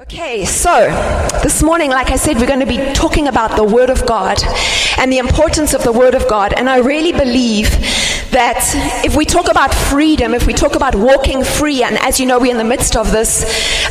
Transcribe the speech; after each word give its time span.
Okay, 0.00 0.44
so 0.44 0.86
this 1.42 1.60
morning, 1.60 1.90
like 1.90 2.12
I 2.12 2.16
said, 2.16 2.36
we're 2.36 2.46
going 2.46 2.60
to 2.60 2.66
be 2.66 2.92
talking 2.92 3.26
about 3.26 3.56
the 3.56 3.64
Word 3.64 3.90
of 3.90 4.06
God 4.06 4.40
and 4.96 5.12
the 5.12 5.18
importance 5.18 5.74
of 5.74 5.82
the 5.82 5.90
Word 5.90 6.14
of 6.14 6.28
God. 6.28 6.52
And 6.52 6.70
I 6.70 6.78
really 6.78 7.10
believe 7.10 7.68
that 8.30 8.62
if 9.04 9.16
we 9.16 9.24
talk 9.24 9.50
about 9.50 9.74
freedom, 9.74 10.34
if 10.34 10.46
we 10.46 10.52
talk 10.52 10.76
about 10.76 10.94
walking 10.94 11.42
free, 11.42 11.82
and 11.82 11.98
as 11.98 12.20
you 12.20 12.26
know, 12.26 12.38
we're 12.38 12.52
in 12.52 12.58
the 12.58 12.62
midst 12.62 12.94
of 12.94 13.10
this 13.10 13.42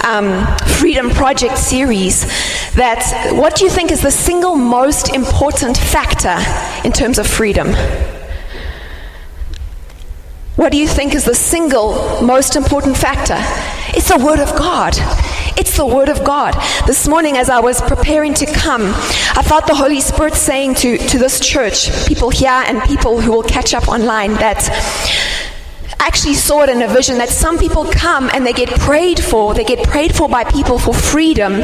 um, 0.06 0.48
Freedom 0.80 1.10
Project 1.10 1.58
series, 1.58 2.22
that 2.76 3.34
what 3.34 3.58
do 3.58 3.66
you 3.66 3.70
think 3.70 3.92
is 3.92 4.02
the 4.02 4.10
single 4.10 4.56
most 4.56 5.14
important 5.14 5.76
factor 5.78 6.38
in 6.86 6.94
terms 6.94 7.20
of 7.20 7.28
freedom? 7.28 7.74
What 10.56 10.72
do 10.72 10.78
you 10.78 10.88
think 10.88 11.14
is 11.14 11.26
the 11.26 11.36
single 11.36 12.22
most 12.22 12.56
important 12.56 12.96
factor? 12.96 13.38
It's 13.90 14.08
the 14.08 14.24
Word 14.24 14.40
of 14.40 14.56
God. 14.58 14.96
It's 15.60 15.76
the 15.76 15.88
Word 15.88 16.08
of 16.08 16.24
God. 16.24 16.54
This 16.86 17.08
morning, 17.08 17.36
as 17.36 17.50
I 17.50 17.60
was 17.60 17.82
preparing 17.82 18.36
to 18.36 18.46
come, 18.46 18.84
I 19.36 19.42
felt 19.44 19.66
the 19.66 19.74
Holy 19.74 20.02
Spirit 20.02 20.36
saying 20.36 20.76
to, 20.76 21.00
to 21.00 21.18
this 21.18 21.40
church, 21.40 21.90
people 22.08 22.30
here 22.30 22.64
and 22.68 22.80
people 22.84 23.20
who 23.20 23.32
will 23.32 23.42
catch 23.42 23.74
up 23.74 23.88
online, 23.88 24.34
that 24.36 24.62
actually 26.00 26.36
saw 26.36 26.64
it 26.64 26.70
in 26.70 26.82
a 26.82 26.88
vision 26.88 27.18
that 27.18 27.30
some 27.30 27.58
people 27.58 27.86
come 27.86 28.30
and 28.34 28.46
they 28.46 28.54
get 28.54 28.70
prayed 28.80 29.20
for. 29.20 29.54
They 29.54 29.64
get 29.64 29.88
prayed 29.88 30.16
for 30.16 30.30
by 30.30 30.44
people 30.44 30.78
for 30.80 30.94
freedom. 30.94 31.62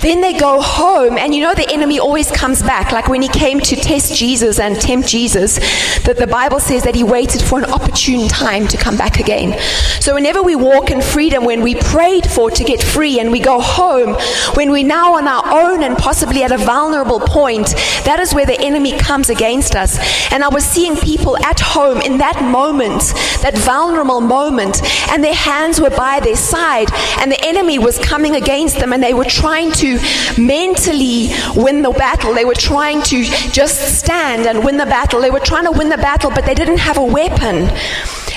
Then 0.00 0.20
they 0.20 0.38
go 0.38 0.60
home, 0.60 1.18
and 1.18 1.34
you 1.34 1.42
know 1.42 1.54
the 1.54 1.68
enemy 1.72 1.98
always 1.98 2.30
comes 2.30 2.62
back. 2.62 2.92
Like 2.92 3.08
when 3.08 3.20
he 3.20 3.28
came 3.28 3.58
to 3.60 3.76
test 3.76 4.14
Jesus 4.14 4.60
and 4.60 4.80
tempt 4.80 5.08
Jesus, 5.08 5.58
that 6.04 6.16
the 6.18 6.26
Bible 6.26 6.60
says 6.60 6.84
that 6.84 6.94
he 6.94 7.02
waited 7.02 7.42
for 7.42 7.58
an 7.58 7.64
opportune 7.64 8.28
time 8.28 8.68
to 8.68 8.76
come 8.76 8.96
back 8.96 9.18
again. 9.18 9.58
So 10.00 10.14
whenever 10.14 10.42
we 10.42 10.54
walk 10.54 10.90
in 10.90 11.02
freedom, 11.02 11.44
when 11.44 11.62
we 11.62 11.74
prayed 11.74 12.30
for 12.30 12.50
to 12.50 12.64
get 12.64 12.82
free 12.82 13.18
and 13.18 13.32
we 13.32 13.40
go 13.40 13.60
home, 13.60 14.14
when 14.54 14.70
we're 14.70 14.86
now 14.86 15.14
on 15.14 15.26
our 15.26 15.44
own 15.46 15.82
and 15.82 15.96
possibly 15.96 16.44
at 16.44 16.52
a 16.52 16.58
vulnerable 16.58 17.20
point, 17.20 17.74
that 18.04 18.20
is 18.20 18.32
where 18.34 18.46
the 18.46 18.60
enemy 18.60 18.96
comes 18.98 19.30
against 19.30 19.74
us. 19.74 19.98
And 20.32 20.44
I 20.44 20.48
was 20.48 20.64
seeing 20.64 20.96
people 20.96 21.36
at 21.44 21.58
home 21.58 22.00
in 22.02 22.18
that 22.18 22.40
moment, 22.44 23.02
that 23.42 23.57
vulnerable 23.58 24.20
moment, 24.20 24.82
and 25.10 25.22
their 25.22 25.34
hands 25.34 25.80
were 25.80 25.90
by 25.90 26.20
their 26.20 26.36
side, 26.36 26.88
and 27.18 27.30
the 27.30 27.44
enemy 27.44 27.78
was 27.78 27.98
coming 27.98 28.34
against 28.36 28.78
them, 28.78 28.92
and 28.92 29.02
they 29.02 29.14
were 29.14 29.24
trying 29.24 29.72
to 29.72 29.98
mentally 30.38 31.30
win 31.54 31.82
the 31.82 31.90
battle. 31.90 32.34
They 32.34 32.44
were 32.44 32.54
trying 32.54 33.02
to 33.04 33.24
just 33.24 33.98
stand 33.98 34.46
and 34.46 34.64
win 34.64 34.76
the 34.76 34.86
battle. 34.86 35.20
They 35.20 35.30
were 35.30 35.40
trying 35.40 35.64
to 35.64 35.72
win 35.72 35.88
the 35.88 35.96
battle, 35.96 36.30
but 36.30 36.44
they 36.44 36.54
didn't 36.54 36.78
have 36.78 36.98
a 36.98 37.04
weapon. 37.04 37.68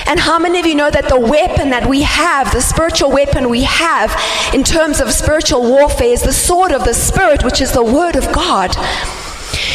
And 0.06 0.18
how 0.18 0.38
many 0.38 0.58
of 0.58 0.66
you 0.66 0.74
know 0.74 0.90
that 0.90 1.08
the 1.08 1.18
weapon 1.18 1.70
that 1.70 1.86
we 1.86 2.02
have, 2.02 2.52
the 2.52 2.60
spiritual 2.60 3.10
weapon 3.10 3.48
we 3.48 3.62
have 3.62 4.14
in 4.52 4.64
terms 4.64 5.00
of 5.00 5.12
spiritual 5.12 5.62
warfare, 5.62 6.12
is 6.12 6.22
the 6.22 6.32
sword 6.32 6.72
of 6.72 6.84
the 6.84 6.94
Spirit, 6.94 7.44
which 7.44 7.60
is 7.60 7.72
the 7.72 7.84
Word 7.84 8.16
of 8.16 8.30
God? 8.32 8.76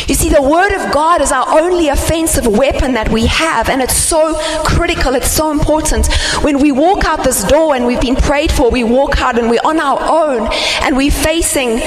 You 0.07 0.15
see, 0.15 0.29
the 0.29 0.41
Word 0.41 0.73
of 0.73 0.91
God 0.91 1.21
is 1.21 1.31
our 1.31 1.59
only 1.59 1.89
offensive 1.89 2.47
weapon 2.47 2.93
that 2.93 3.09
we 3.09 3.25
have, 3.27 3.69
and 3.69 3.81
it's 3.81 3.95
so 3.95 4.35
critical, 4.63 5.15
it's 5.15 5.31
so 5.31 5.51
important. 5.51 6.07
When 6.41 6.59
we 6.59 6.71
walk 6.71 7.05
out 7.05 7.23
this 7.23 7.43
door 7.43 7.75
and 7.75 7.85
we've 7.85 8.01
been 8.01 8.15
prayed 8.15 8.51
for, 8.51 8.69
we 8.69 8.83
walk 8.83 9.21
out 9.21 9.37
and 9.37 9.49
we're 9.49 9.65
on 9.65 9.79
our 9.79 9.99
own 10.01 10.49
and 10.81 10.95
we're 10.95 11.11
facing 11.11 11.79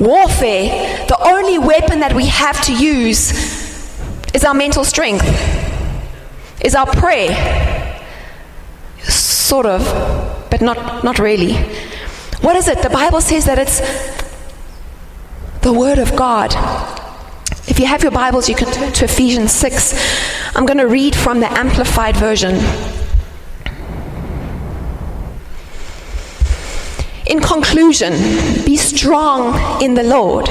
warfare, 0.00 1.06
the 1.06 1.18
only 1.22 1.58
weapon 1.58 2.00
that 2.00 2.14
we 2.14 2.26
have 2.26 2.60
to 2.64 2.72
use 2.74 3.32
is 4.34 4.44
our 4.44 4.54
mental 4.54 4.84
strength, 4.84 5.24
is 6.64 6.74
our 6.74 6.86
prayer. 6.86 8.00
Sort 9.02 9.66
of, 9.66 9.82
but 10.50 10.60
not, 10.60 11.02
not 11.02 11.18
really. 11.18 11.54
What 12.40 12.56
is 12.56 12.68
it? 12.68 12.82
The 12.82 12.90
Bible 12.90 13.20
says 13.20 13.46
that 13.46 13.58
it's 13.58 13.80
the 15.62 15.72
Word 15.72 15.98
of 15.98 16.16
God. 16.16 16.54
If 17.80 17.84
you 17.84 17.88
have 17.88 18.02
your 18.02 18.12
Bibles, 18.12 18.46
you 18.46 18.54
can 18.54 18.70
turn 18.70 18.92
to 18.92 19.06
Ephesians 19.06 19.52
6. 19.52 20.54
I'm 20.54 20.66
going 20.66 20.76
to 20.76 20.86
read 20.86 21.16
from 21.16 21.40
the 21.40 21.50
Amplified 21.50 22.14
Version. 22.14 22.56
In 27.26 27.40
conclusion, 27.40 28.12
be 28.66 28.76
strong 28.76 29.82
in 29.82 29.94
the 29.94 30.02
Lord. 30.02 30.50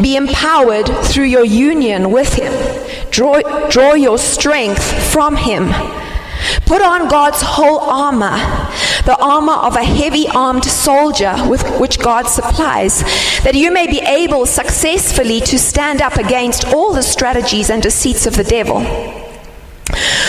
Be 0.00 0.16
empowered 0.16 0.86
through 1.04 1.24
your 1.24 1.44
union 1.44 2.10
with 2.10 2.32
Him. 2.32 2.54
Draw, 3.10 3.68
draw 3.68 3.92
your 3.92 4.16
strength 4.16 4.82
from 5.12 5.36
Him. 5.36 5.68
Put 6.64 6.80
on 6.80 7.06
God's 7.10 7.42
whole 7.42 7.80
armor, 7.80 8.38
the 9.04 9.16
armor 9.20 9.52
of 9.52 9.76
a 9.76 9.84
heavy 9.84 10.28
armed 10.28 10.64
soldier 10.64 11.34
with 11.48 11.62
which 11.80 11.98
God 11.98 12.28
supplies, 12.28 13.02
that 13.42 13.54
you 13.54 13.72
may 13.72 13.86
be 13.86 14.00
able 14.00 14.46
successfully 14.46 15.40
to 15.40 15.58
stand 15.58 16.00
up 16.00 16.16
against 16.16 16.72
all 16.72 16.92
the 16.92 17.02
strategies 17.02 17.70
and 17.70 17.82
deceits 17.82 18.26
of 18.26 18.36
the 18.36 18.44
devil. 18.44 19.21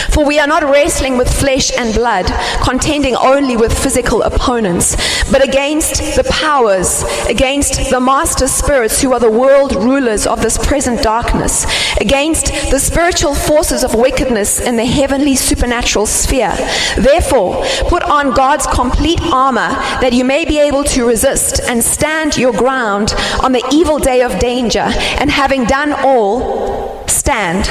For 0.09 0.25
we 0.25 0.39
are 0.39 0.47
not 0.47 0.63
wrestling 0.63 1.17
with 1.17 1.31
flesh 1.31 1.71
and 1.77 1.93
blood, 1.93 2.25
contending 2.63 3.15
only 3.15 3.57
with 3.57 3.77
physical 3.77 4.21
opponents, 4.21 4.95
but 5.31 5.43
against 5.43 6.15
the 6.15 6.23
powers, 6.25 7.03
against 7.27 7.89
the 7.89 7.99
master 7.99 8.47
spirits 8.47 9.01
who 9.01 9.13
are 9.13 9.19
the 9.19 9.31
world 9.31 9.75
rulers 9.75 10.27
of 10.27 10.41
this 10.41 10.57
present 10.57 11.01
darkness, 11.01 11.65
against 11.99 12.47
the 12.71 12.79
spiritual 12.79 13.33
forces 13.33 13.83
of 13.83 13.95
wickedness 13.95 14.59
in 14.59 14.75
the 14.75 14.85
heavenly 14.85 15.35
supernatural 15.35 16.05
sphere. 16.05 16.53
Therefore, 16.97 17.65
put 17.87 18.03
on 18.03 18.33
God's 18.33 18.67
complete 18.67 19.21
armor 19.21 19.69
that 20.01 20.13
you 20.13 20.23
may 20.25 20.45
be 20.45 20.59
able 20.59 20.83
to 20.85 21.07
resist 21.07 21.59
and 21.61 21.83
stand 21.83 22.37
your 22.37 22.53
ground 22.53 23.13
on 23.41 23.51
the 23.51 23.63
evil 23.71 23.99
day 23.99 24.21
of 24.21 24.39
danger, 24.39 24.87
and 25.19 25.29
having 25.29 25.65
done 25.65 25.93
all, 26.03 27.07
stand. 27.07 27.67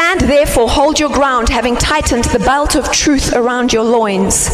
Stand 0.00 0.22
therefore, 0.22 0.66
hold 0.66 0.98
your 0.98 1.10
ground, 1.10 1.50
having 1.50 1.76
tightened 1.76 2.24
the 2.24 2.38
belt 2.38 2.74
of 2.74 2.90
truth 2.90 3.34
around 3.34 3.70
your 3.70 3.84
loins, 3.84 4.48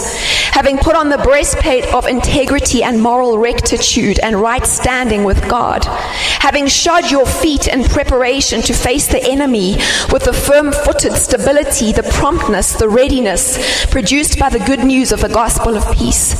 having 0.50 0.76
put 0.76 0.96
on 0.96 1.08
the 1.08 1.18
breastplate 1.18 1.84
of 1.94 2.08
integrity 2.08 2.82
and 2.82 3.00
moral 3.00 3.38
rectitude 3.38 4.18
and 4.18 4.42
right 4.42 4.66
standing 4.66 5.22
with 5.22 5.48
God, 5.48 5.84
having 5.84 6.66
shod 6.66 7.12
your 7.12 7.24
feet 7.24 7.68
in 7.68 7.84
preparation 7.84 8.60
to 8.62 8.74
face 8.74 9.06
the 9.06 9.22
enemy 9.22 9.76
with 10.12 10.24
the 10.24 10.32
firm 10.32 10.72
footed 10.72 11.12
stability, 11.12 11.92
the 11.92 12.02
promptness, 12.02 12.72
the 12.72 12.88
readiness 12.88 13.86
produced 13.86 14.40
by 14.40 14.48
the 14.48 14.58
good 14.58 14.80
news 14.84 15.12
of 15.12 15.20
the 15.20 15.28
gospel 15.28 15.76
of 15.76 15.96
peace. 15.96 16.34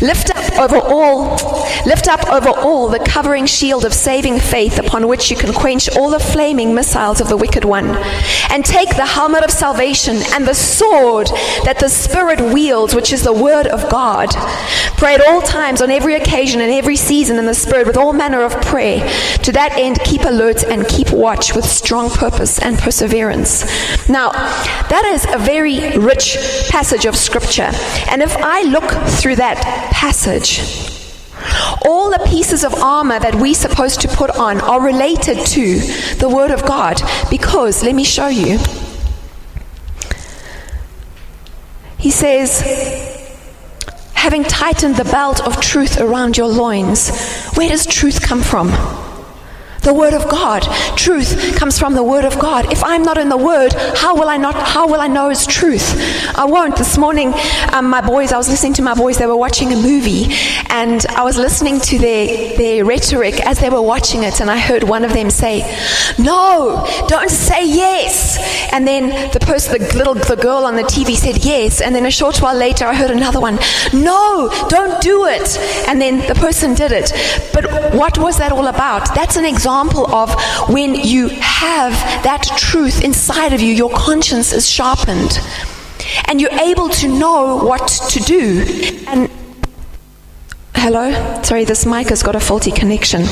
Lift 0.00 0.30
up 0.30 0.58
over 0.58 0.78
all, 0.78 1.34
lift 1.84 2.06
up 2.06 2.28
over 2.28 2.50
all 2.50 2.88
the 2.88 3.00
covering 3.00 3.46
shield 3.46 3.84
of 3.84 3.92
saving 3.92 4.38
faith 4.38 4.78
upon 4.78 5.08
which 5.08 5.32
you 5.32 5.36
can 5.36 5.52
quench 5.52 5.88
all 5.96 6.10
the 6.10 6.20
flaming 6.20 6.74
missiles 6.74 7.20
of 7.20 7.28
the 7.28 7.36
wicked 7.36 7.64
one 7.64 7.88
and 8.52 8.64
take 8.64 8.90
the 8.90 9.06
helmet 9.06 9.42
of 9.42 9.50
salvation 9.50 10.18
and 10.32 10.46
the 10.46 10.54
sword 10.54 11.28
that 11.64 11.78
the 11.80 11.88
Spirit 11.88 12.40
wields, 12.52 12.94
which 12.94 13.12
is 13.12 13.24
the 13.24 13.32
Word 13.32 13.66
of 13.66 13.88
God. 13.90 14.28
Pray 14.98 15.14
at 15.14 15.26
all 15.26 15.40
times, 15.40 15.80
on 15.80 15.90
every 15.90 16.14
occasion, 16.14 16.60
and 16.60 16.70
every 16.70 16.96
season 16.96 17.38
in 17.38 17.46
the 17.46 17.54
Spirit, 17.54 17.86
with 17.86 17.96
all 17.96 18.12
manner 18.12 18.42
of 18.42 18.52
prayer. 18.62 19.00
To 19.38 19.52
that 19.52 19.72
end, 19.76 19.98
keep 20.04 20.22
alert 20.22 20.62
and 20.64 20.86
keep 20.86 21.10
watch 21.12 21.54
with 21.54 21.64
strong 21.64 22.10
purpose 22.10 22.58
and 22.58 22.78
perseverance. 22.78 23.64
Now, 24.08 24.30
that 24.30 25.04
is 25.12 25.26
a 25.32 25.38
very 25.38 25.98
rich 25.98 26.36
passage 26.68 27.06
of 27.06 27.16
Scripture. 27.16 27.70
And 28.08 28.22
if 28.22 28.36
I 28.36 28.62
look 28.62 28.90
through 29.08 29.36
that 29.36 29.56
passage, 29.92 31.00
all 31.84 32.10
the 32.10 32.22
pieces 32.26 32.64
of 32.64 32.74
armor 32.74 33.18
that 33.18 33.34
we're 33.34 33.54
supposed 33.54 34.00
to 34.02 34.08
put 34.08 34.30
on 34.30 34.60
are 34.60 34.80
related 34.82 35.38
to 35.46 35.78
the 36.16 36.28
Word 36.28 36.50
of 36.50 36.64
God 36.64 37.00
because, 37.30 37.82
let 37.82 37.94
me 37.94 38.04
show 38.04 38.28
you. 38.28 38.58
He 41.98 42.10
says, 42.10 42.60
having 44.14 44.44
tightened 44.44 44.96
the 44.96 45.04
belt 45.04 45.40
of 45.46 45.60
truth 45.60 46.00
around 46.00 46.36
your 46.36 46.48
loins, 46.48 47.10
where 47.54 47.68
does 47.68 47.86
truth 47.86 48.20
come 48.22 48.42
from? 48.42 48.70
The 49.82 49.92
Word 49.92 50.14
of 50.14 50.28
God. 50.28 50.62
Truth 50.96 51.56
comes 51.56 51.76
from 51.76 51.94
the 51.94 52.04
Word 52.04 52.24
of 52.24 52.38
God. 52.38 52.72
If 52.72 52.84
I'm 52.84 53.02
not 53.02 53.18
in 53.18 53.28
the 53.28 53.36
Word, 53.36 53.72
how 53.96 54.14
will 54.14 54.28
I 54.28 54.36
not? 54.36 54.54
How 54.54 54.86
will 54.86 55.00
I 55.00 55.08
know 55.08 55.28
it's 55.28 55.44
truth? 55.44 55.98
I 56.38 56.44
won't. 56.44 56.76
This 56.76 56.96
morning, 56.96 57.34
um, 57.72 57.90
my 57.90 58.00
boys. 58.00 58.30
I 58.30 58.36
was 58.36 58.48
listening 58.48 58.74
to 58.74 58.82
my 58.82 58.94
boys. 58.94 59.18
They 59.18 59.26
were 59.26 59.36
watching 59.36 59.72
a 59.72 59.76
movie, 59.76 60.26
and 60.70 61.04
I 61.06 61.24
was 61.24 61.36
listening 61.36 61.80
to 61.80 61.98
their 61.98 62.56
their 62.56 62.84
rhetoric 62.84 63.44
as 63.44 63.58
they 63.58 63.70
were 63.70 63.82
watching 63.82 64.22
it, 64.22 64.40
and 64.40 64.48
I 64.48 64.58
heard 64.58 64.84
one 64.84 65.04
of 65.04 65.14
them 65.14 65.30
say, 65.30 65.62
"No, 66.16 66.86
don't 67.08 67.30
say 67.30 67.66
yes." 67.66 68.38
And 68.72 68.86
then 68.86 69.32
the 69.32 69.40
person, 69.40 69.80
the 69.80 69.96
little 69.98 70.14
the 70.14 70.36
girl 70.36 70.64
on 70.64 70.76
the 70.76 70.84
TV 70.84 71.16
said 71.16 71.44
yes, 71.44 71.80
and 71.80 71.92
then 71.92 72.06
a 72.06 72.10
short 72.10 72.40
while 72.40 72.54
later, 72.56 72.86
I 72.86 72.94
heard 72.94 73.10
another 73.10 73.40
one, 73.40 73.58
"No, 73.92 74.48
don't 74.68 75.00
do 75.00 75.26
it." 75.26 75.58
And 75.88 76.00
then 76.00 76.18
the 76.28 76.36
person 76.36 76.74
did 76.74 76.92
it. 76.92 77.12
But 77.52 77.92
what 77.94 78.16
was 78.16 78.38
that 78.38 78.52
all 78.52 78.68
about? 78.68 79.12
That's 79.16 79.34
an 79.34 79.44
example 79.44 79.71
example 79.72 80.14
of 80.14 80.34
when 80.68 80.94
you 80.94 81.28
have 81.28 81.92
that 82.24 82.42
truth 82.58 83.02
inside 83.02 83.52
of 83.52 83.60
you, 83.60 83.72
your 83.72 83.90
conscience 83.90 84.52
is 84.52 84.68
sharpened, 84.68 85.40
and 86.26 86.40
you're 86.40 86.52
able 86.60 86.88
to 86.90 87.08
know 87.08 87.64
what 87.64 87.88
to 88.10 88.20
do. 88.20 88.64
And 89.06 89.30
Hello? 90.74 91.42
Sorry, 91.42 91.64
this 91.64 91.86
mic 91.86 92.08
has 92.08 92.22
got 92.22 92.34
a 92.34 92.40
faulty 92.40 92.72
connection. 92.72 93.22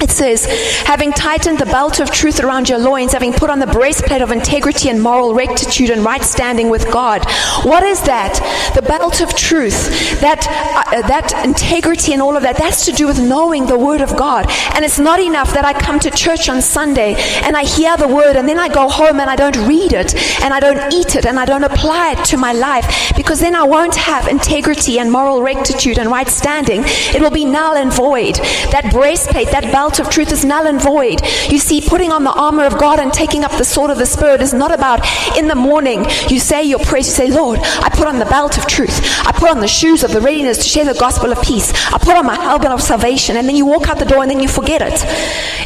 It 0.00 0.12
says, 0.12 0.46
having 0.86 1.12
tightened 1.12 1.58
the 1.58 1.66
belt 1.66 1.98
of 1.98 2.10
truth 2.12 2.38
around 2.38 2.68
your 2.68 2.78
loins, 2.78 3.12
having 3.12 3.32
put 3.32 3.50
on 3.50 3.58
the 3.58 3.66
breastplate 3.66 4.22
of 4.22 4.30
integrity 4.30 4.88
and 4.90 5.02
moral 5.02 5.34
rectitude 5.34 5.90
and 5.90 6.04
right 6.04 6.22
standing 6.22 6.70
with 6.70 6.90
God. 6.92 7.24
What 7.64 7.82
is 7.82 8.00
that? 8.02 8.38
The 8.76 8.82
belt 8.82 9.20
of 9.20 9.34
truth, 9.34 10.20
that, 10.20 10.46
uh, 10.86 11.06
that 11.08 11.44
integrity 11.44 12.12
and 12.12 12.22
all 12.22 12.36
of 12.36 12.44
that, 12.44 12.56
that's 12.56 12.84
to 12.84 12.92
do 12.92 13.08
with 13.08 13.20
knowing 13.20 13.66
the 13.66 13.78
Word 13.78 14.00
of 14.00 14.16
God. 14.16 14.46
And 14.74 14.84
it's 14.84 15.00
not 15.00 15.18
enough 15.18 15.52
that 15.54 15.64
I 15.64 15.72
come 15.72 15.98
to 16.00 16.10
church 16.10 16.48
on 16.48 16.62
Sunday 16.62 17.16
and 17.42 17.56
I 17.56 17.64
hear 17.64 17.96
the 17.96 18.08
Word 18.08 18.36
and 18.36 18.48
then 18.48 18.58
I 18.58 18.68
go 18.68 18.88
home 18.88 19.18
and 19.18 19.28
I 19.28 19.34
don't 19.34 19.56
read 19.66 19.92
it 19.92 20.14
and 20.42 20.54
I 20.54 20.60
don't 20.60 20.92
eat 20.92 21.16
it 21.16 21.26
and 21.26 21.40
I 21.40 21.44
don't 21.44 21.64
apply 21.64 22.12
it 22.12 22.24
to 22.26 22.36
my 22.36 22.52
life 22.52 23.12
because 23.16 23.40
then 23.40 23.56
I 23.56 23.64
won't 23.64 23.96
have 23.96 24.28
integrity 24.28 25.00
and 25.00 25.10
moral 25.10 25.42
rectitude 25.42 25.98
and 25.98 26.08
right 26.08 26.28
standing. 26.28 26.82
It 26.86 27.20
will 27.20 27.30
be 27.30 27.44
null 27.44 27.76
and 27.76 27.92
void. 27.92 28.36
That 28.70 28.90
breastplate, 28.92 29.48
that 29.50 29.64
belt 29.72 29.87
belt 29.88 30.00
of 30.00 30.10
truth 30.10 30.30
is 30.32 30.44
null 30.44 30.66
and 30.66 30.82
void. 30.82 31.22
You 31.50 31.58
see, 31.58 31.80
putting 31.80 32.12
on 32.12 32.22
the 32.22 32.32
armor 32.32 32.66
of 32.66 32.78
God 32.78 33.00
and 33.00 33.10
taking 33.10 33.42
up 33.42 33.52
the 33.52 33.64
sword 33.64 33.90
of 33.90 33.96
the 33.96 34.04
Spirit 34.04 34.42
is 34.42 34.52
not 34.52 34.70
about 34.70 35.00
in 35.34 35.48
the 35.48 35.54
morning 35.54 36.04
you 36.28 36.38
say 36.40 36.62
your 36.62 36.78
prayers, 36.80 37.06
you 37.06 37.14
say, 37.14 37.30
Lord, 37.30 37.58
I 37.62 37.88
put 37.88 38.06
on 38.06 38.18
the 38.18 38.26
belt 38.26 38.58
of 38.58 38.66
truth. 38.66 39.00
I 39.26 39.32
put 39.32 39.48
on 39.48 39.60
the 39.60 39.68
shoes 39.68 40.04
of 40.04 40.12
the 40.12 40.20
readiness 40.20 40.58
to 40.58 40.64
share 40.64 40.84
the 40.84 40.92
gospel 41.00 41.32
of 41.32 41.40
peace. 41.40 41.72
I 41.86 41.96
put 41.96 42.16
on 42.16 42.26
my 42.26 42.34
helmet 42.34 42.70
of 42.70 42.82
salvation. 42.82 43.38
And 43.38 43.48
then 43.48 43.56
you 43.56 43.64
walk 43.64 43.88
out 43.88 43.98
the 43.98 44.04
door 44.04 44.20
and 44.20 44.30
then 44.30 44.40
you 44.40 44.48
forget 44.48 44.82
it. 44.82 45.02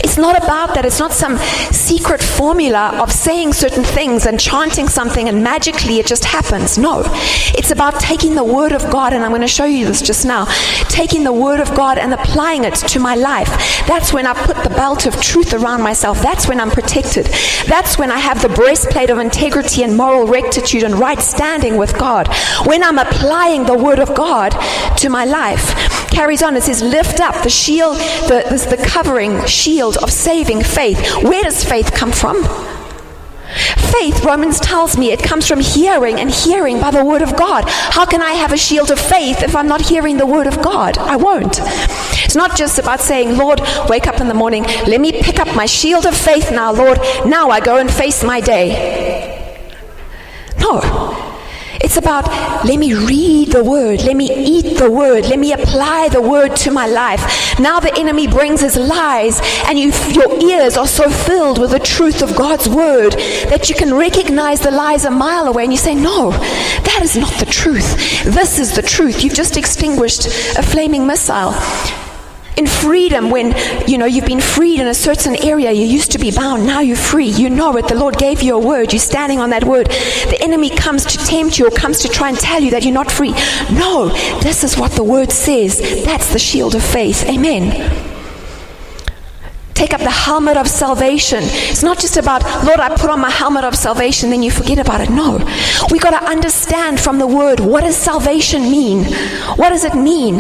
It's 0.05 0.17
not 0.17 0.37
about 0.37 0.75
that. 0.75 0.85
It's 0.85 1.01
not 1.01 1.11
some 1.11 1.37
secret 1.73 2.23
formula 2.23 2.97
of 3.03 3.11
saying 3.11 3.55
certain 3.55 3.83
things 3.83 4.27
and 4.27 4.39
chanting 4.39 4.89
something 4.89 5.29
and 5.29 5.43
magically 5.43 5.99
it 5.99 6.07
just 6.07 6.25
happens. 6.25 6.79
No. 6.79 7.03
It's 7.59 7.73
about 7.73 7.99
taking 7.99 8.37
the 8.37 8.45
word 8.45 8.73
of 8.73 8.89
God, 8.91 9.13
and 9.13 9.25
I'm 9.25 9.31
going 9.31 9.41
to 9.41 9.49
show 9.49 9.65
you 9.65 9.87
this 9.87 10.01
just 10.01 10.25
now, 10.25 10.45
taking 10.89 11.25
the 11.25 11.33
word 11.33 11.61
of 11.61 11.75
God 11.75 11.99
and 11.99 12.15
applying 12.15 12.65
it 12.65 12.75
to 12.75 13.01
my 13.01 13.15
life. 13.15 13.49
That's 13.87 14.12
when 14.13 14.27
I 14.27 14.35
put 14.35 14.57
the 14.63 14.71
belt 14.71 15.07
of 15.07 15.21
truth 15.21 15.55
around 15.55 15.83
myself. 15.83 16.21
That's 16.21 16.49
when 16.49 16.61
I'm 16.61 16.71
protected. 16.71 17.27
That's 17.67 17.99
when 17.99 18.11
I 18.11 18.19
have 18.19 18.43
the 18.43 18.49
breastplate 18.49 19.11
of 19.11 19.19
integrity 19.19 19.83
and 19.83 19.97
moral 19.97 20.27
rectitude 20.27 20.83
and 20.83 20.95
right 20.95 21.21
standing 21.21 21.77
with 21.77 21.99
God. 21.99 22.29
When 22.67 22.83
I'm 22.83 22.99
applying 22.99 23.65
the 23.65 23.77
word 23.77 23.99
of 23.99 24.15
God 24.15 24.51
to 24.99 25.09
my 25.09 25.25
life. 25.25 25.75
Carries 26.11 26.43
on, 26.43 26.57
it 26.57 26.63
says, 26.63 26.83
lift 26.83 27.21
up 27.21 27.43
the 27.43 27.49
shield, 27.49 27.97
the, 28.29 28.45
the, 28.51 28.77
the 28.77 28.83
covering 28.87 29.45
shield 29.47 29.97
of 29.99 30.11
saving 30.11 30.63
faith. 30.63 30.99
Where 31.23 31.43
does 31.43 31.65
faith 31.65 31.93
come 31.93 32.13
from? 32.13 32.43
Faith, 33.53 34.25
Romans 34.25 34.59
tells 34.61 34.97
me, 34.97 35.13
it 35.13 35.23
comes 35.23 35.47
from 35.47 35.61
hearing 35.61 36.19
and 36.19 36.31
hearing 36.31 36.81
by 36.81 36.91
the 36.91 37.05
Word 37.05 37.23
of 37.23 37.37
God. 37.37 37.65
How 37.67 38.07
can 38.07 38.23
I 38.23 38.33
have 38.33 38.53
a 38.53 38.57
shield 38.57 38.91
of 38.91 38.99
faith 38.99 39.43
if 39.43 39.55
I'm 39.55 39.69
not 39.69 39.83
hearing 39.83 40.17
the 40.17 40.27
Word 40.27 40.47
of 40.47 40.63
God? 40.63 40.99
I 40.99 41.17
won't. 41.17 41.59
It's 42.25 42.37
not 42.37 42.57
just 42.57 42.79
about 42.79 43.01
saying, 43.01 43.37
Lord, 43.37 43.61
wake 43.89 44.07
up 44.07 44.21
in 44.21 44.29
the 44.29 44.35
morning, 44.35 44.63
let 44.87 45.01
me 45.01 45.13
pick 45.13 45.39
up 45.39 45.55
my 45.55 45.67
shield 45.67 46.07
of 46.07 46.17
faith 46.17 46.51
now, 46.51 46.73
Lord, 46.73 46.99
now 47.27 47.51
I 47.51 47.61
go 47.61 47.79
and 47.79 47.91
face 47.91 48.25
my 48.25 48.41
day. 48.41 49.69
No. 50.59 51.22
It's 51.93 51.99
about 51.99 52.27
let 52.65 52.79
me 52.79 52.95
read 52.95 53.49
the 53.49 53.63
word, 53.63 54.01
let 54.05 54.17
me 54.17 54.35
eat 54.35 54.79
the 54.79 54.91
word, 54.91 55.27
let 55.27 55.39
me 55.39 55.53
apply 55.53 56.09
the 56.09 56.23
word 56.23 56.57
to 56.65 56.71
my 56.71 56.87
life. 56.87 57.61
Now 57.61 57.81
the 57.81 57.95
enemy 57.95 58.27
brings 58.27 58.63
his 58.63 58.79
lies, 58.79 59.43
and 59.67 59.79
you, 59.79 59.93
your 60.09 60.41
ears 60.43 60.79
are 60.79 60.87
so 60.87 61.11
filled 61.11 61.59
with 61.59 61.73
the 61.73 61.79
truth 61.79 62.23
of 62.23 62.35
God's 62.35 62.67
word 62.67 63.13
that 63.51 63.69
you 63.69 63.75
can 63.75 63.93
recognize 63.93 64.61
the 64.61 64.71
lies 64.71 65.05
a 65.05 65.11
mile 65.11 65.47
away, 65.49 65.65
and 65.65 65.73
you 65.73 65.77
say, 65.77 65.95
No, 65.95 66.31
that 66.31 67.01
is 67.03 67.15
not 67.15 67.39
the 67.39 67.45
truth. 67.45 68.25
This 68.25 68.59
is 68.59 68.75
the 68.75 68.81
truth. 68.81 69.23
You've 69.23 69.35
just 69.35 69.59
extinguished 69.59 70.25
a 70.57 70.63
flaming 70.63 71.07
missile 71.07 71.53
in 72.57 72.67
freedom 72.67 73.31
when 73.31 73.55
you 73.89 73.99
know 73.99 74.05
you've 74.05 74.27
been 74.27 74.41
freed 74.41 74.81
in 74.81 74.87
a 74.87 74.95
certain 74.95 75.37
area 75.37 75.73
you 75.73 75.85
used 75.85 76.13
to 76.13 76.19
be 76.19 76.31
bound 76.31 76.67
now 76.67 76.81
you're 76.81 76.97
free. 76.97 77.29
You 77.29 77.51
know 77.51 77.77
it 77.77 77.89
the 77.89 77.95
lord 77.95 78.17
gave 78.19 78.43
you 78.43 78.55
a 78.57 78.59
word. 78.59 78.93
You're 78.93 79.01
standing 79.01 79.41
on 79.41 79.51
that 79.51 79.65
word. 79.65 79.87
The 79.87 80.39
enemy 80.41 80.71
comes 80.71 81.05
to 81.07 81.19
tempt 81.19 81.59
you 81.59 81.67
or 81.67 81.71
comes 81.71 82.01
to 82.01 82.09
try 82.09 82.29
and 82.29 82.39
tell 82.39 82.63
you 82.63 82.71
that 82.73 82.83
you're 82.85 82.95
not 82.95 83.11
free. 83.11 83.33
No 83.73 84.09
this 84.41 84.65
is 84.65 84.77
what 84.77 84.93
the 84.93 85.05
word 85.05 85.33
says. 85.33 85.81
That's 86.05 86.33
the 86.33 86.39
shield 86.39 86.75
of 86.75 86.83
faith. 86.83 87.25
Amen 87.25 88.12
take 89.83 89.95
up 89.95 90.01
the 90.01 90.11
helmet 90.11 90.57
of 90.57 90.69
salvation. 90.69 91.41
It's 91.43 91.83
not 91.83 91.99
just 91.99 92.17
about, 92.17 92.45
Lord, 92.65 92.79
I 92.79 92.89
put 92.91 93.11
on 93.11 93.19
my 93.19 93.31
helmet 93.31 93.65
of 93.65 93.75
salvation, 93.75 94.31
then 94.31 94.41
you 94.41 94.51
forget 94.53 94.79
about 94.79 95.01
it. 95.01 95.11
No. 95.11 95.39
We 95.91 95.99
got 95.99 96.11
to 96.11 96.25
understand 96.25 97.01
from 97.01 97.19
the 97.19 97.27
word 97.27 97.59
what 97.59 97.81
does 97.81 97.97
salvation 97.97 98.63
mean? 98.71 99.13
What 99.57 99.71
does 99.71 99.85
it 99.85 99.97
mean? 99.97 100.39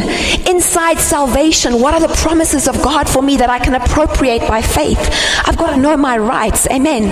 Inside 0.48 0.98
salvation, 0.98 1.80
what 1.80 1.92
are 1.92 2.00
the 2.00 2.14
promises 2.14 2.68
of 2.68 2.80
God 2.82 3.08
for 3.08 3.20
me 3.20 3.36
that 3.38 3.50
I 3.50 3.58
can 3.58 3.74
appropriate 3.74 4.46
by 4.46 4.62
faith? 4.62 5.00
I've 5.44 5.58
got 5.58 5.70
to 5.70 5.76
know 5.76 5.96
my 5.96 6.18
rights. 6.18 6.68
Amen. 6.68 7.10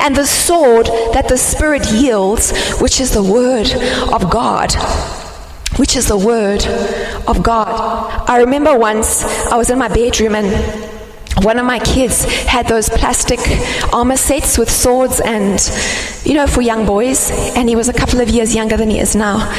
And 0.00 0.14
the 0.14 0.26
sword 0.26 0.86
that 1.14 1.26
the 1.26 1.38
Spirit 1.38 1.90
yields, 1.90 2.52
which 2.82 3.00
is 3.00 3.12
the 3.12 3.22
word 3.22 3.70
of 4.12 4.30
God 4.30 4.74
which 5.78 5.94
is 5.94 6.08
the 6.08 6.16
word 6.16 6.64
of 7.28 7.42
God. 7.42 7.68
I 8.26 8.38
remember 8.38 8.78
once 8.78 9.22
I 9.52 9.56
was 9.56 9.68
in 9.68 9.78
my 9.78 9.88
bedroom 9.88 10.34
and 10.34 10.85
one 11.42 11.58
of 11.58 11.66
my 11.66 11.78
kids 11.78 12.24
had 12.44 12.66
those 12.66 12.88
plastic 12.88 13.40
armor 13.92 14.16
sets 14.16 14.56
with 14.56 14.70
swords 14.70 15.20
and, 15.20 15.60
you 16.24 16.34
know, 16.34 16.46
for 16.46 16.62
young 16.62 16.86
boys. 16.86 17.30
And 17.54 17.68
he 17.68 17.76
was 17.76 17.88
a 17.88 17.92
couple 17.92 18.20
of 18.20 18.28
years 18.28 18.54
younger 18.54 18.76
than 18.76 18.90
he 18.90 18.98
is 18.98 19.14
now. 19.14 19.52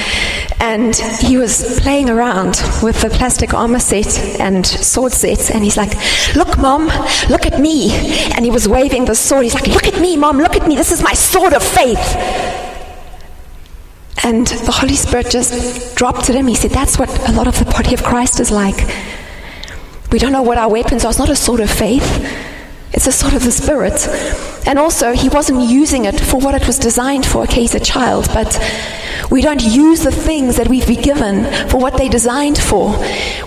And 0.60 0.96
he 0.96 1.38
was 1.38 1.80
playing 1.82 2.10
around 2.10 2.62
with 2.82 3.02
the 3.02 3.10
plastic 3.12 3.54
armor 3.54 3.80
set 3.80 4.18
and 4.40 4.66
sword 4.66 5.12
sets. 5.12 5.52
And 5.52 5.64
he's 5.64 5.78
like, 5.78 5.94
Look, 6.36 6.58
mom, 6.58 6.88
look 7.30 7.46
at 7.46 7.60
me. 7.60 7.92
And 8.36 8.44
he 8.44 8.50
was 8.50 8.68
waving 8.68 9.06
the 9.06 9.16
sword. 9.16 9.44
He's 9.44 9.54
like, 9.54 9.68
Look 9.68 9.86
at 9.86 10.02
me, 10.02 10.18
mom, 10.18 10.40
look 10.40 10.56
at 10.56 10.68
me. 10.68 10.76
This 10.76 10.92
is 10.92 11.04
my 11.04 11.14
sword 11.14 11.54
of 11.54 11.62
faith. 11.62 12.16
And 14.24 14.48
the 14.48 14.72
Holy 14.72 14.96
Spirit 14.96 15.30
just 15.30 15.96
dropped 15.96 16.30
at 16.30 16.36
him. 16.36 16.48
He 16.48 16.56
said, 16.56 16.72
That's 16.72 16.98
what 16.98 17.10
a 17.30 17.32
lot 17.34 17.48
of 17.48 17.60
the 17.60 17.66
body 17.66 17.94
of 17.94 18.04
Christ 18.04 18.40
is 18.40 18.50
like. 18.50 18.78
We 20.12 20.20
don't 20.20 20.32
know 20.32 20.42
what 20.42 20.58
our 20.58 20.70
weapons 20.70 21.04
are. 21.04 21.10
It's 21.10 21.20
not 21.20 21.30
a 21.30 21.36
sword 21.36 21.60
of 21.60 21.70
faith, 21.70 22.04
it's 22.94 23.08
a 23.08 23.12
sword 23.12 23.34
of 23.34 23.44
the 23.44 23.52
Spirit. 23.52 24.08
And 24.66 24.80
also, 24.80 25.14
he 25.14 25.30
wasn't 25.30 25.62
using 25.70 26.06
it 26.06 26.20
for 26.20 26.40
what 26.40 26.56
it 26.56 26.66
was 26.66 26.80
designed 26.80 27.26
for. 27.26 27.44
Okay, 27.44 27.62
he's 27.62 27.76
a 27.76 27.80
child, 27.80 28.28
but 28.34 28.60
we 29.30 29.42
don't 29.42 29.62
use 29.62 30.04
the 30.04 30.12
things 30.12 30.58
that 30.58 30.68
we've 30.68 30.88
been 30.88 31.02
given 31.02 31.70
for 31.70 31.78
what 31.78 31.98
they're 31.98 32.10
designed 32.10 32.58
for. 32.58 32.92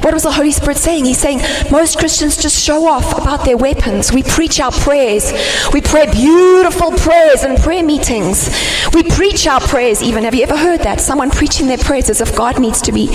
What 0.03 0.13
was 0.13 0.25
the 0.25 0.33
Holy 0.33 0.53
Spirit 0.53 0.77
saying? 0.77 1.07
He's 1.07 1.19
saying 1.19 1.41
most 1.71 1.99
Christians 1.99 2.37
just 2.37 2.63
show 2.63 2.87
off 2.87 3.17
about 3.17 3.45
their 3.45 3.57
weapons. 3.57 4.13
We 4.13 4.23
preach 4.23 4.61
our 4.61 4.73
prayers. 4.73 5.33
We 5.73 5.81
pray 5.81 6.11
beautiful 6.11 6.93
prayers 6.93 7.45
in 7.45 7.57
prayer 7.57 7.85
meetings. 7.85 8.51
We 8.93 9.05
preach 9.05 9.47
our 9.47 9.61
prayers 9.61 10.03
even. 10.03 10.25
Have 10.25 10.35
you 10.35 10.43
ever 10.43 10.57
heard 10.57 10.81
that? 10.81 11.01
Someone 11.01 11.31
preaching 11.31 11.67
their 11.67 11.79
prayers 11.79 12.11
as 12.11 12.21
if 12.21 12.37
God 12.37 12.61
needs 12.61 12.83
to 12.83 12.93
be 12.93 13.09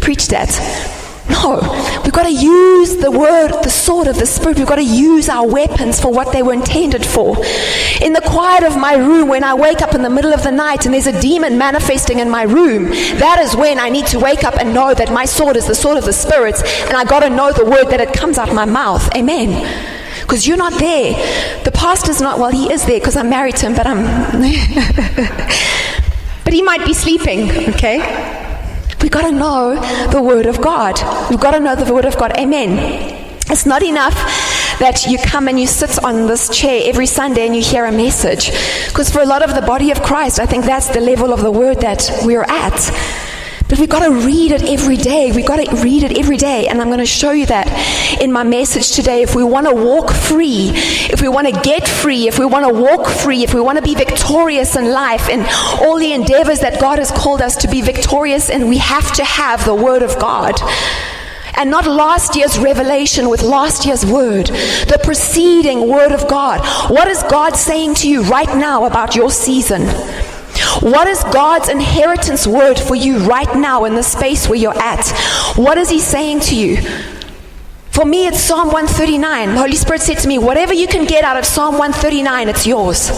preached 0.00 0.32
at. 0.32 0.95
No, 1.28 1.58
we've 2.04 2.12
got 2.12 2.24
to 2.24 2.32
use 2.32 2.96
the 2.96 3.10
word, 3.10 3.50
the 3.62 3.70
sword 3.70 4.06
of 4.06 4.18
the 4.18 4.26
Spirit. 4.26 4.58
We've 4.58 4.66
got 4.66 4.76
to 4.76 4.82
use 4.82 5.28
our 5.28 5.46
weapons 5.46 6.00
for 6.00 6.12
what 6.12 6.32
they 6.32 6.42
were 6.42 6.52
intended 6.52 7.04
for. 7.04 7.36
In 8.00 8.12
the 8.12 8.22
quiet 8.24 8.62
of 8.62 8.76
my 8.76 8.94
room, 8.94 9.28
when 9.28 9.42
I 9.42 9.54
wake 9.54 9.82
up 9.82 9.94
in 9.94 10.02
the 10.02 10.10
middle 10.10 10.32
of 10.32 10.42
the 10.42 10.52
night 10.52 10.84
and 10.84 10.94
there's 10.94 11.06
a 11.06 11.20
demon 11.20 11.58
manifesting 11.58 12.20
in 12.20 12.30
my 12.30 12.44
room, 12.44 12.90
that 13.18 13.40
is 13.40 13.56
when 13.56 13.78
I 13.78 13.88
need 13.88 14.06
to 14.08 14.20
wake 14.20 14.44
up 14.44 14.56
and 14.56 14.72
know 14.72 14.94
that 14.94 15.12
my 15.12 15.24
sword 15.24 15.56
is 15.56 15.66
the 15.66 15.74
sword 15.74 15.98
of 15.98 16.04
the 16.04 16.12
Spirit, 16.12 16.62
and 16.86 16.96
I 16.96 17.04
got 17.04 17.20
to 17.20 17.30
know 17.30 17.52
the 17.52 17.64
word 17.64 17.86
that 17.86 18.00
it 18.00 18.12
comes 18.12 18.38
out 18.38 18.48
of 18.48 18.54
my 18.54 18.64
mouth. 18.64 19.14
Amen 19.16 19.94
because 20.22 20.44
you're 20.44 20.56
not 20.56 20.76
there. 20.80 21.12
The 21.62 21.70
pastor's 21.70 22.20
not, 22.20 22.40
well, 22.40 22.50
he 22.50 22.72
is 22.72 22.84
there 22.84 22.98
because 22.98 23.16
I'm 23.16 23.30
married 23.30 23.54
to 23.56 23.66
him, 23.66 23.76
but 23.76 23.86
I'm. 23.86 24.02
but 26.44 26.52
he 26.52 26.62
might 26.62 26.84
be 26.84 26.92
sleeping, 26.92 27.48
okay? 27.74 28.45
We've 29.06 29.12
got 29.12 29.30
to 29.30 29.36
know 29.36 30.08
the 30.10 30.20
Word 30.20 30.46
of 30.46 30.60
God. 30.60 30.98
We've 31.30 31.38
got 31.38 31.52
to 31.52 31.60
know 31.60 31.76
the 31.76 31.94
Word 31.94 32.06
of 32.06 32.18
God. 32.18 32.36
Amen. 32.36 32.72
It's 33.48 33.64
not 33.64 33.84
enough 33.84 34.14
that 34.80 35.06
you 35.06 35.16
come 35.18 35.46
and 35.46 35.60
you 35.60 35.68
sit 35.68 36.02
on 36.02 36.26
this 36.26 36.48
chair 36.48 36.82
every 36.86 37.06
Sunday 37.06 37.46
and 37.46 37.54
you 37.54 37.62
hear 37.62 37.84
a 37.84 37.92
message. 37.92 38.50
Because 38.88 39.08
for 39.08 39.20
a 39.20 39.24
lot 39.24 39.48
of 39.48 39.54
the 39.54 39.62
body 39.62 39.92
of 39.92 40.02
Christ, 40.02 40.40
I 40.40 40.46
think 40.46 40.64
that's 40.64 40.88
the 40.88 41.00
level 41.00 41.32
of 41.32 41.40
the 41.40 41.52
Word 41.52 41.82
that 41.82 42.10
we're 42.24 42.42
at. 42.42 42.74
But 43.68 43.80
we've 43.80 43.88
got 43.88 44.06
to 44.06 44.12
read 44.24 44.52
it 44.52 44.62
every 44.62 44.96
day. 44.96 45.32
We've 45.32 45.46
got 45.46 45.56
to 45.56 45.82
read 45.82 46.04
it 46.04 46.16
every 46.18 46.36
day. 46.36 46.68
And 46.68 46.80
I'm 46.80 46.86
going 46.86 47.00
to 47.00 47.06
show 47.06 47.32
you 47.32 47.46
that 47.46 47.66
in 48.22 48.30
my 48.30 48.44
message 48.44 48.92
today. 48.92 49.22
If 49.22 49.34
we 49.34 49.42
want 49.42 49.66
to 49.66 49.74
walk 49.74 50.12
free, 50.12 50.70
if 50.72 51.20
we 51.20 51.28
want 51.28 51.48
to 51.48 51.60
get 51.62 51.88
free, 51.88 52.28
if 52.28 52.38
we 52.38 52.46
want 52.46 52.66
to 52.66 52.72
walk 52.72 53.08
free, 53.08 53.42
if 53.42 53.54
we 53.54 53.60
want 53.60 53.78
to 53.78 53.82
be 53.82 53.96
victorious 53.96 54.76
in 54.76 54.92
life 54.92 55.28
and 55.28 55.44
all 55.80 55.98
the 55.98 56.12
endeavors 56.12 56.60
that 56.60 56.80
God 56.80 56.98
has 57.00 57.10
called 57.10 57.42
us 57.42 57.56
to 57.56 57.68
be 57.68 57.82
victorious 57.82 58.50
in, 58.50 58.68
we 58.68 58.78
have 58.78 59.12
to 59.14 59.24
have 59.24 59.64
the 59.64 59.74
Word 59.74 60.02
of 60.02 60.16
God 60.20 60.60
and 61.58 61.70
not 61.70 61.86
last 61.86 62.36
year's 62.36 62.58
revelation 62.58 63.30
with 63.30 63.42
last 63.42 63.86
year's 63.86 64.04
word, 64.04 64.46
the 64.46 65.00
preceding 65.02 65.88
word 65.88 66.12
of 66.12 66.28
God. 66.28 66.60
What 66.90 67.08
is 67.08 67.22
God 67.24 67.56
saying 67.56 67.94
to 67.96 68.10
you 68.10 68.22
right 68.24 68.54
now 68.58 68.84
about 68.84 69.16
your 69.16 69.30
season? 69.30 69.86
What 70.80 71.06
is 71.06 71.22
God's 71.24 71.68
inheritance 71.68 72.46
word 72.46 72.78
for 72.78 72.94
you 72.94 73.18
right 73.18 73.56
now 73.56 73.84
in 73.84 73.94
the 73.94 74.02
space 74.02 74.48
where 74.48 74.58
you're 74.58 74.78
at? 74.78 75.08
What 75.56 75.78
is 75.78 75.88
He 75.88 76.00
saying 76.00 76.40
to 76.40 76.56
you? 76.56 76.76
For 77.90 78.04
me, 78.04 78.26
it's 78.26 78.40
Psalm 78.40 78.68
139. 78.68 79.54
The 79.54 79.58
Holy 79.58 79.74
Spirit 79.74 80.02
said 80.02 80.18
to 80.18 80.28
me, 80.28 80.38
Whatever 80.38 80.74
you 80.74 80.86
can 80.86 81.06
get 81.06 81.24
out 81.24 81.38
of 81.38 81.46
Psalm 81.46 81.78
139, 81.78 82.48
it's 82.48 82.66
yours. 82.66 83.08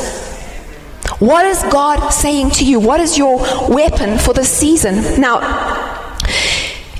What 1.18 1.44
is 1.46 1.62
God 1.64 2.10
saying 2.10 2.50
to 2.52 2.64
you? 2.64 2.78
What 2.78 3.00
is 3.00 3.18
your 3.18 3.38
weapon 3.68 4.18
for 4.18 4.32
the 4.32 4.44
season? 4.44 5.20
Now, 5.20 6.07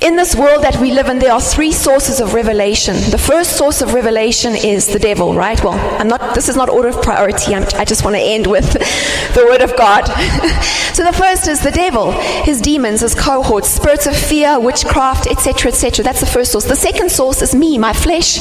in 0.09 0.17
this 0.17 0.35
world 0.35 0.65
that 0.65 0.81
we 0.81 0.91
live 0.91 1.09
in, 1.09 1.19
there 1.19 1.33
are 1.33 1.41
three 1.41 1.71
sources 1.71 2.19
of 2.19 2.33
revelation. 2.33 2.97
The 3.11 3.19
first 3.19 3.59
source 3.59 3.83
of 3.83 3.93
revelation 3.93 4.57
is 4.57 4.87
the 4.87 4.99
devil, 4.99 5.35
right? 5.35 5.62
Well, 5.62 5.79
I'm 6.00 6.09
not, 6.09 6.35
this 6.35 6.49
is 6.49 6.57
not 6.57 6.71
order 6.71 6.88
of 6.88 7.03
priority. 7.03 7.55
I'm, 7.55 7.65
i 7.75 7.85
just 7.85 8.05
want 8.05 8.17
to 8.17 8.23
end 8.23 8.47
with 8.47 8.73
the 9.35 9.45
word 9.45 9.61
of 9.61 9.77
God. 9.77 10.07
so 10.95 11.05
the 11.05 11.12
first 11.12 11.47
is 11.47 11.61
the 11.62 11.71
devil, 11.71 12.12
his 12.12 12.62
demons, 12.62 13.03
his 13.03 13.15
cohorts, 13.15 13.69
spirits 13.69 14.07
of 14.07 14.17
fear, 14.17 14.59
witchcraft, 14.59 15.27
etc., 15.27 15.73
etc. 15.73 16.03
That's 16.03 16.21
the 16.21 16.27
first 16.27 16.53
source. 16.53 16.65
The 16.65 16.75
second 16.75 17.11
source 17.11 17.43
is 17.43 17.55
me, 17.55 17.77
my 17.77 17.93
flesh, 17.93 18.38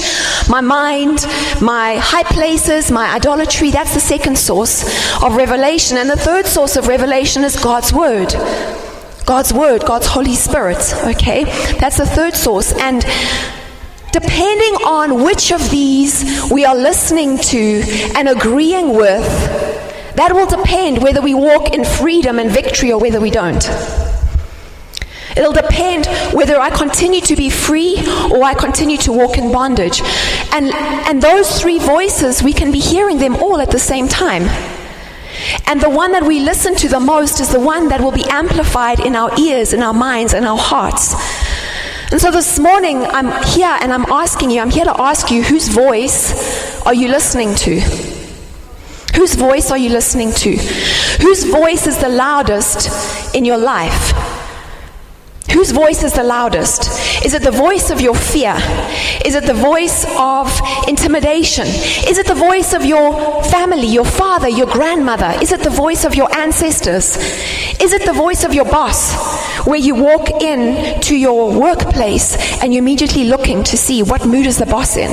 my 0.47 0.61
mind, 0.61 1.25
my 1.61 1.97
high 1.97 2.23
places, 2.23 2.91
my 2.91 3.13
idolatry. 3.13 3.71
That's 3.71 3.93
the 3.93 3.99
second 3.99 4.37
source 4.37 4.85
of 5.21 5.35
revelation. 5.35 5.97
And 5.97 6.09
the 6.09 6.15
third 6.15 6.45
source 6.45 6.77
of 6.77 6.87
revelation 6.87 7.43
is 7.43 7.61
God's 7.61 7.91
word. 7.91 8.33
God's 9.27 9.51
Word, 9.51 9.83
God's 9.85 10.07
Holy 10.07 10.35
Spirit. 10.35 10.77
Okay? 11.03 11.43
That's 11.81 11.97
the 11.97 12.05
third 12.05 12.33
source. 12.33 12.71
And 12.71 13.01
depending 14.13 14.73
on 14.87 15.21
which 15.25 15.51
of 15.51 15.69
these 15.69 16.49
we 16.49 16.63
are 16.63 16.73
listening 16.73 17.37
to 17.37 17.83
and 18.15 18.29
agreeing 18.29 18.95
with, 18.95 19.27
that 20.15 20.31
will 20.33 20.47
depend 20.47 21.03
whether 21.03 21.21
we 21.21 21.33
walk 21.33 21.73
in 21.73 21.83
freedom 21.83 22.39
and 22.39 22.49
victory 22.49 22.93
or 22.93 23.01
whether 23.01 23.19
we 23.19 23.29
don't. 23.29 23.69
It'll 25.35 25.51
depend 25.51 26.07
whether 26.33 26.57
I 26.57 26.69
continue 26.69 27.19
to 27.21 27.35
be 27.35 27.49
free 27.49 27.97
or 28.31 28.45
I 28.45 28.53
continue 28.53 28.97
to 28.99 29.11
walk 29.11 29.37
in 29.37 29.51
bondage. 29.51 30.01
And, 30.53 30.73
and 30.73 31.21
those 31.21 31.61
three 31.61 31.79
voices, 31.79 32.41
we 32.41 32.53
can 32.53 32.71
be 32.71 32.79
hearing 32.79 33.17
them 33.17 33.35
all 33.35 33.59
at 33.59 33.71
the 33.71 33.77
same 33.77 34.07
time. 34.07 34.43
And 35.65 35.81
the 35.81 35.89
one 35.89 36.11
that 36.13 36.23
we 36.23 36.39
listen 36.39 36.75
to 36.75 36.87
the 36.87 36.99
most 36.99 37.39
is 37.39 37.51
the 37.51 37.59
one 37.59 37.89
that 37.89 38.01
will 38.01 38.11
be 38.11 38.25
amplified 38.25 38.99
in 38.99 39.15
our 39.15 39.31
ears, 39.39 39.73
in 39.73 39.83
our 39.83 39.93
minds, 39.93 40.33
in 40.33 40.43
our 40.43 40.57
hearts. 40.57 41.13
And 42.11 42.21
so 42.21 42.31
this 42.31 42.57
morning, 42.57 43.03
I'm 43.03 43.31
here 43.43 43.77
and 43.81 43.91
I'm 43.91 44.05
asking 44.05 44.51
you, 44.51 44.61
I'm 44.61 44.69
here 44.69 44.85
to 44.85 45.01
ask 45.01 45.29
you, 45.29 45.43
whose 45.43 45.67
voice 45.67 46.85
are 46.85 46.93
you 46.93 47.09
listening 47.09 47.53
to? 47.55 47.79
Whose 49.15 49.35
voice 49.35 49.71
are 49.71 49.77
you 49.77 49.89
listening 49.89 50.31
to? 50.31 50.55
Whose 51.21 51.43
voice 51.43 51.87
is 51.87 51.97
the 51.97 52.09
loudest 52.09 53.35
in 53.35 53.45
your 53.45 53.57
life? 53.57 54.36
Whose 55.51 55.71
voice 55.71 56.03
is 56.03 56.13
the 56.13 56.23
loudest? 56.23 57.25
Is 57.25 57.33
it 57.33 57.41
the 57.41 57.51
voice 57.51 57.89
of 57.89 58.01
your 58.01 58.15
fear? 58.15 58.55
Is 59.25 59.33
it 59.33 59.45
the 59.45 59.53
voice 59.53 60.05
of 60.17 60.51
intimidation? 60.87 61.65
Is 61.65 62.17
it 62.17 62.27
the 62.27 62.35
voice 62.35 62.73
of 62.73 62.83
your 62.83 63.43
family, 63.45 63.87
your 63.87 64.05
father, 64.05 64.49
your 64.49 64.67
grandmother? 64.67 65.33
Is 65.41 65.53
it 65.53 65.61
the 65.61 65.69
voice 65.69 66.03
of 66.03 66.15
your 66.15 66.35
ancestors? 66.35 67.15
Is 67.79 67.93
it 67.93 68.05
the 68.05 68.13
voice 68.13 68.43
of 68.43 68.53
your 68.53 68.65
boss 68.65 69.65
where 69.65 69.79
you 69.79 69.95
walk 69.95 70.29
in 70.41 70.99
to 71.01 71.15
your 71.15 71.57
workplace 71.57 72.35
and 72.61 72.73
you're 72.73 72.83
immediately 72.83 73.23
looking 73.23 73.63
to 73.63 73.77
see 73.77 74.03
what 74.03 74.25
mood 74.25 74.45
is 74.45 74.57
the 74.57 74.65
boss 74.65 74.97
in? 74.97 75.11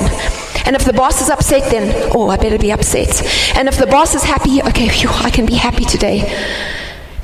And 0.65 0.75
if 0.75 0.83
the 0.83 0.93
boss 0.93 1.21
is 1.21 1.29
upset, 1.29 1.69
then, 1.71 2.11
oh, 2.13 2.27
I 2.29 2.37
better 2.37 2.57
be 2.57 2.71
upset. 2.71 3.23
And 3.55 3.67
if 3.67 3.77
the 3.77 3.87
boss 3.87 4.15
is 4.15 4.23
happy, 4.23 4.61
okay, 4.63 4.89
phew, 4.89 5.09
I 5.11 5.29
can 5.29 5.45
be 5.45 5.53
happy 5.53 5.85
today. 5.85 6.21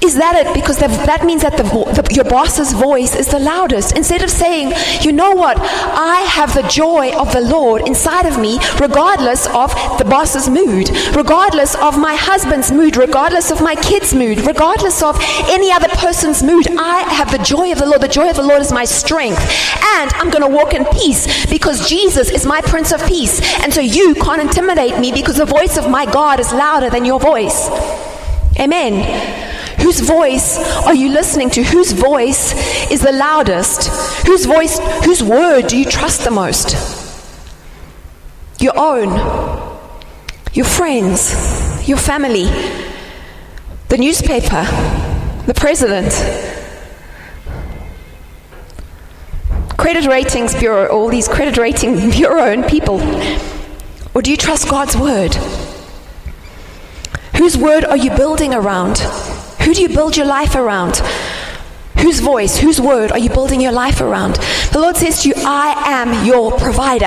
Is 0.01 0.15
that 0.15 0.36
it? 0.36 0.51
Because 0.55 0.79
that 0.79 1.25
means 1.25 1.43
that 1.43 1.58
the, 1.58 1.63
the, 1.63 2.13
your 2.13 2.25
boss's 2.25 2.74
voice 2.74 3.15
is 3.15 3.27
the 3.27 3.38
loudest. 3.38 3.96
Instead 3.96 4.24
of 4.24 4.31
saying, 4.31 4.74
you 5.01 5.12
know 5.12 5.31
what, 5.36 5.58
I 5.60 6.22
have 6.22 6.55
the 6.55 6.63
joy 6.63 7.15
of 7.15 7.31
the 7.31 7.41
Lord 7.41 7.88
inside 7.88 8.25
of 8.25 8.39
me, 8.39 8.58
regardless 8.79 9.46
of 9.48 9.70
the 10.00 10.05
boss's 10.05 10.50
mood, 10.50 10.89
regardless 11.15 11.75
of 11.75 12.00
my 12.00 12.15
husband's 12.15 12.72
mood, 12.72 12.98
regardless 12.98 13.51
of 13.51 13.62
my 13.62 13.75
kid's 13.75 14.15
mood, 14.15 14.39
regardless 14.48 15.03
of 15.03 15.17
any 15.50 15.72
other 15.72 15.89
person's 15.89 16.41
mood, 16.41 16.67
I 16.72 17.01
have 17.13 17.31
the 17.31 17.43
joy 17.43 17.72
of 17.72 17.77
the 17.77 17.86
Lord. 17.86 18.01
The 18.01 18.08
joy 18.08 18.27
of 18.27 18.38
the 18.38 18.43
Lord 18.43 18.62
is 18.62 18.72
my 18.72 18.86
strength. 18.86 19.41
And 19.84 20.12
I'm 20.13 20.31
going 20.31 20.41
to 20.41 20.55
walk 20.55 20.74
in 20.74 20.84
peace 20.86 21.46
because 21.46 21.88
Jesus 21.88 22.31
is 22.31 22.43
my 22.43 22.62
Prince 22.62 22.91
of 22.91 23.05
Peace. 23.05 23.39
And 23.62 23.72
so 23.72 23.81
you 23.81 24.15
can't 24.15 24.41
intimidate 24.41 25.00
me 25.00 25.12
because 25.12 25.38
the 25.38 25.46
voice 25.46 25.77
of 25.77 25.91
my 25.91 26.12
God 26.12 26.39
is 26.39 26.51
louder 26.51 26.89
than 26.89 27.05
your 27.05 27.20
voice. 27.20 27.70
Amen. 28.60 29.50
Whose 29.81 30.00
voice 30.00 30.57
are 30.85 30.93
you 30.93 31.09
listening 31.09 31.50
to? 31.51 31.63
Whose 31.63 31.91
voice 31.91 32.53
is 32.91 33.01
the 33.01 33.11
loudest? 33.11 33.88
Whose 34.27 34.45
voice, 34.45 34.79
whose 35.03 35.23
word 35.23 35.67
do 35.67 35.77
you 35.77 35.85
trust 35.85 36.23
the 36.23 36.31
most? 36.31 36.75
Your 38.59 38.77
own, 38.77 39.09
your 40.53 40.65
friends, 40.65 41.88
your 41.88 41.97
family, 41.97 42.45
the 43.89 43.97
newspaper, 43.97 44.63
the 45.47 45.53
president, 45.55 46.11
credit 49.77 50.05
ratings 50.07 50.53
bureau, 50.53 50.88
all 50.88 51.09
these 51.09 51.27
credit 51.27 51.57
rating 51.57 52.09
bureau 52.11 52.51
and 52.51 52.67
people? 52.67 53.01
Or 54.13 54.21
do 54.21 54.29
you 54.29 54.38
trust 54.38 54.69
God's 54.69 54.95
word? 54.95 55.33
Whose 57.38 57.57
word 57.57 57.83
are 57.83 57.97
you 57.97 58.11
building 58.11 58.53
around? 58.53 59.00
Who 59.71 59.75
do 59.75 59.83
you 59.83 59.87
build 59.87 60.17
your 60.17 60.25
life 60.25 60.55
around? 60.55 61.01
Whose 62.01 62.20
voice, 62.20 62.58
whose 62.58 62.81
word 62.81 63.12
are 63.12 63.20
you 63.20 63.29
building 63.29 63.62
your 63.62 63.72
life 63.72 64.01
around? 64.01 64.36
The 64.72 64.79
Lord 64.79 64.98
says 64.98 65.22
to 65.24 65.29
you, 65.29 65.36
I 65.38 65.74
am 65.86 66.25
your 66.25 66.58
provider. 66.58 67.05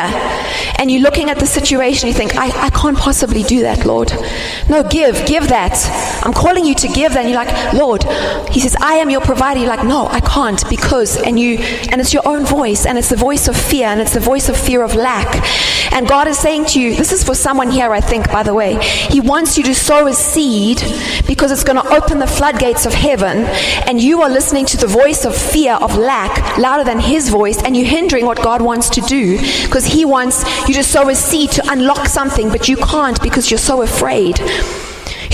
And 0.78 0.90
you're 0.90 1.02
looking 1.02 1.30
at 1.30 1.38
the 1.38 1.46
situation, 1.46 2.08
you 2.08 2.14
think, 2.14 2.36
I, 2.36 2.66
I 2.66 2.70
can't 2.70 2.96
possibly 2.96 3.42
do 3.42 3.62
that, 3.62 3.86
Lord. 3.86 4.12
No, 4.68 4.82
give, 4.82 5.26
give 5.26 5.48
that. 5.48 5.74
I'm 6.24 6.32
calling 6.32 6.64
you 6.64 6.74
to 6.76 6.88
give 6.88 7.14
that. 7.14 7.24
And 7.24 7.30
you're 7.30 7.44
like, 7.44 7.72
Lord, 7.72 8.04
He 8.50 8.60
says, 8.60 8.76
I 8.80 8.94
am 8.94 9.10
your 9.10 9.20
provider. 9.20 9.60
You're 9.60 9.68
like, 9.68 9.84
no, 9.86 10.06
I 10.06 10.20
can't 10.20 10.62
because, 10.68 11.16
and 11.16 11.38
you, 11.38 11.58
and 11.90 12.00
it's 12.00 12.12
your 12.12 12.26
own 12.26 12.44
voice, 12.44 12.86
and 12.86 12.96
it's 12.98 13.08
the 13.08 13.16
voice 13.16 13.48
of 13.48 13.56
fear, 13.56 13.86
and 13.86 14.00
it's 14.00 14.14
the 14.14 14.20
voice 14.20 14.48
of 14.48 14.56
fear 14.56 14.82
of 14.82 14.94
lack. 14.94 15.44
And 15.92 16.08
God 16.08 16.28
is 16.28 16.38
saying 16.38 16.66
to 16.66 16.80
you, 16.80 16.94
this 16.96 17.12
is 17.12 17.24
for 17.24 17.34
someone 17.34 17.70
here, 17.70 17.92
I 17.92 18.00
think, 18.00 18.30
by 18.30 18.42
the 18.42 18.54
way. 18.54 18.82
He 18.82 19.20
wants 19.20 19.56
you 19.56 19.64
to 19.64 19.74
sow 19.74 20.06
a 20.06 20.12
seed 20.12 20.82
because 21.26 21.50
it's 21.50 21.64
going 21.64 21.80
to 21.80 21.88
open 21.88 22.18
the 22.18 22.26
floodgates 22.26 22.86
of 22.86 22.92
heaven, 22.92 23.44
and 23.88 24.00
you 24.00 24.22
are 24.22 24.28
listening 24.28 24.66
to 24.66 24.76
the 24.76 24.83
voice 24.86 25.24
of 25.24 25.36
fear, 25.36 25.74
of 25.74 25.96
lack, 25.96 26.58
louder 26.58 26.84
than 26.84 27.00
His 27.00 27.28
voice, 27.28 27.62
and 27.62 27.76
you're 27.76 27.86
hindering 27.86 28.26
what 28.26 28.42
God 28.42 28.62
wants 28.62 28.88
to 28.90 29.00
do 29.02 29.38
because 29.64 29.84
He 29.84 30.04
wants 30.04 30.44
you 30.68 30.74
to 30.74 30.82
sow 30.82 31.08
a 31.08 31.14
seed 31.14 31.50
to 31.52 31.72
unlock 31.72 32.06
something, 32.06 32.48
but 32.48 32.68
you 32.68 32.76
can't 32.76 33.20
because 33.22 33.50
you're 33.50 33.58
so 33.58 33.82
afraid. 33.82 34.40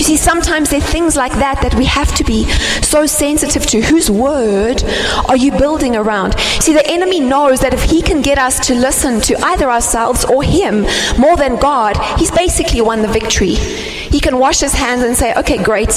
You 0.01 0.05
see, 0.05 0.17
sometimes 0.17 0.71
there 0.71 0.79
are 0.79 0.83
things 0.83 1.15
like 1.15 1.33
that 1.33 1.61
that 1.61 1.75
we 1.75 1.85
have 1.85 2.11
to 2.15 2.23
be 2.23 2.49
so 2.81 3.05
sensitive 3.05 3.67
to. 3.67 3.81
Whose 3.83 4.09
word 4.09 4.83
are 5.29 5.37
you 5.37 5.51
building 5.51 5.95
around? 5.95 6.39
See, 6.39 6.73
the 6.73 6.83
enemy 6.87 7.19
knows 7.19 7.59
that 7.59 7.71
if 7.71 7.83
he 7.83 8.01
can 8.01 8.23
get 8.23 8.39
us 8.39 8.65
to 8.65 8.73
listen 8.73 9.21
to 9.21 9.39
either 9.45 9.69
ourselves 9.69 10.25
or 10.25 10.41
him 10.41 10.87
more 11.19 11.37
than 11.37 11.55
God, 11.57 11.97
he's 12.17 12.31
basically 12.31 12.81
won 12.81 13.03
the 13.03 13.09
victory. 13.09 13.53
He 13.53 14.19
can 14.19 14.39
wash 14.39 14.61
his 14.61 14.73
hands 14.73 15.03
and 15.03 15.15
say, 15.15 15.35
okay, 15.35 15.61
great, 15.61 15.91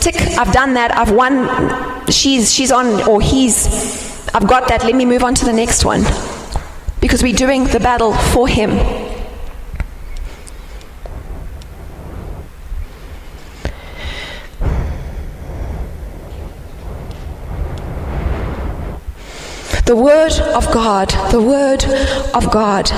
tick, 0.00 0.16
I've 0.36 0.52
done 0.52 0.74
that, 0.74 0.90
I've 0.90 1.12
won, 1.12 2.10
she's, 2.10 2.52
she's 2.52 2.72
on, 2.72 3.08
or 3.08 3.20
he's, 3.20 3.68
I've 4.34 4.48
got 4.48 4.66
that, 4.66 4.82
let 4.82 4.96
me 4.96 5.04
move 5.04 5.22
on 5.22 5.36
to 5.36 5.44
the 5.44 5.52
next 5.52 5.84
one. 5.84 6.02
Because 7.00 7.22
we're 7.22 7.36
doing 7.36 7.66
the 7.66 7.78
battle 7.78 8.14
for 8.14 8.48
him. 8.48 9.13
The 19.86 19.94
Word 19.94 20.32
of 20.32 20.72
God, 20.72 21.10
the 21.30 21.42
Word 21.42 21.84
of 22.34 22.50
God. 22.50 22.90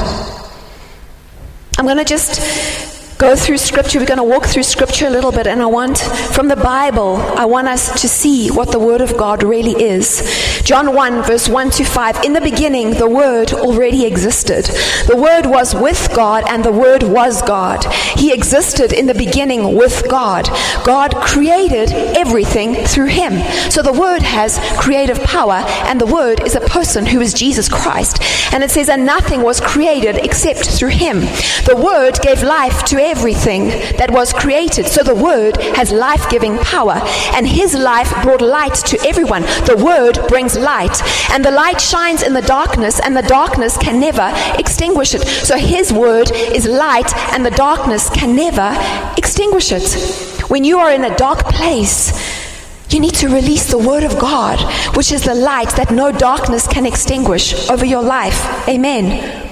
I'm 1.79 1.85
going 1.85 1.97
to 1.97 2.05
just 2.05 2.86
go 3.19 3.35
through 3.35 3.57
scripture. 3.57 3.99
We're 3.99 4.07
going 4.07 4.19
to 4.19 4.25
walk 4.25 4.45
through 4.47 4.65
scripture 4.65 5.07
a 5.07 5.11
little 5.11 5.33
bit, 5.33 5.47
and 5.47 5.63
I 5.63 5.67
want, 5.67 5.99
from 5.99 6.49
the 6.49 6.57
Bible, 6.57 7.17
I 7.17 7.47
want 7.47 7.69
us 7.69 8.01
to 8.03 8.09
see 8.09 8.51
what 8.51 8.73
the 8.73 8.79
Word 8.79 9.01
of 9.01 9.17
God 9.17 9.43
really 9.43 9.73
is. 9.73 10.63
John 10.65 10.95
1, 10.95 11.23
verse 11.23 11.49
1 11.49 11.71
to 11.71 11.85
5. 11.85 12.25
In 12.25 12.35
the 12.35 12.41
beginning, 12.41 12.91
the 12.91 13.09
Word 13.09 13.53
already 13.53 14.05
existed. 14.05 14.65
The 15.07 15.17
Word 15.17 15.47
was 15.47 15.75
with 15.75 16.11
God, 16.15 16.45
and 16.49 16.65
the 16.65 16.73
Word 16.73 17.05
was 17.05 17.41
God. 17.43 17.85
He 18.17 18.33
existed 18.33 18.93
in 18.93 19.07
the 19.07 19.15
beginning 19.15 19.77
with 19.77 20.09
God. 20.11 20.49
God 20.85 21.15
created 21.15 21.93
everything 21.93 22.75
through 22.75 23.07
Him. 23.07 23.41
So 23.71 23.81
the 23.83 23.93
Word 23.93 24.23
has 24.23 24.59
creative 24.79 25.23
power, 25.23 25.65
and 25.87 26.01
the 26.01 26.07
Word 26.07 26.43
is 26.43 26.55
a 26.55 26.61
person 26.61 27.07
who 27.07 27.21
is 27.21 27.33
Jesus 27.33 27.69
Christ. 27.69 28.23
And 28.53 28.63
it 28.63 28.71
says, 28.71 28.89
and 28.89 29.07
nothing 29.07 29.43
was 29.43 29.61
created 29.61 30.17
except 30.17 30.67
through 30.67 30.91
Him. 30.91 31.21
The 31.65 31.81
Word 31.83 32.21
gave 32.21 32.43
life 32.43 32.85
to 32.87 33.06
everything 33.07 33.69
that 33.97 34.11
was 34.11 34.33
created. 34.33 34.87
So 34.87 35.03
the 35.03 35.15
Word 35.15 35.57
has 35.77 35.93
life 35.93 36.29
giving 36.29 36.59
power. 36.59 37.01
And 37.35 37.47
His 37.47 37.75
life 37.75 38.11
brought 38.23 38.43
light 38.43 38.75
to 38.75 38.99
everyone. 39.07 39.43
The 39.43 39.81
Word 39.83 40.19
brings 40.29 40.57
light. 40.57 41.01
And 41.31 41.45
the 41.45 41.51
light 41.51 41.81
shines 41.81 42.23
in 42.23 42.33
the 42.35 42.43
darkness, 42.43 43.01
and 43.01 43.17
the 43.17 43.23
darkness 43.23 43.77
can 43.77 44.01
never 44.01 44.33
extinguish 44.59 45.15
it. 45.15 45.23
So 45.23 45.57
His 45.57 45.93
Word 45.93 46.31
is 46.33 46.67
light, 46.67 47.15
and 47.33 47.45
the 47.45 47.51
darkness 47.51 48.11
can 48.11 48.37
never 48.37 48.77
extinguish 49.17 49.73
it. 49.73 49.87
When 50.51 50.65
you 50.65 50.79
are 50.79 50.93
in 50.93 51.05
a 51.05 51.17
dark 51.17 51.41
place, 51.47 52.13
you 52.91 53.01
need 53.01 53.15
to 53.17 53.29
release 53.29 53.71
the 53.71 53.79
Word 53.79 54.05
of 54.05 54.19
God, 54.19 54.59
which 54.97 55.11
is 55.13 55.25
the 55.25 55.35
light 55.35 55.71
that 55.71 55.91
no 55.91 56.13
darkness 56.13 56.67
can 56.67 56.87
extinguish 56.87 57.69
over 57.69 57.85
your 57.85 58.03
life. 58.03 58.69
Amen. 58.69 59.46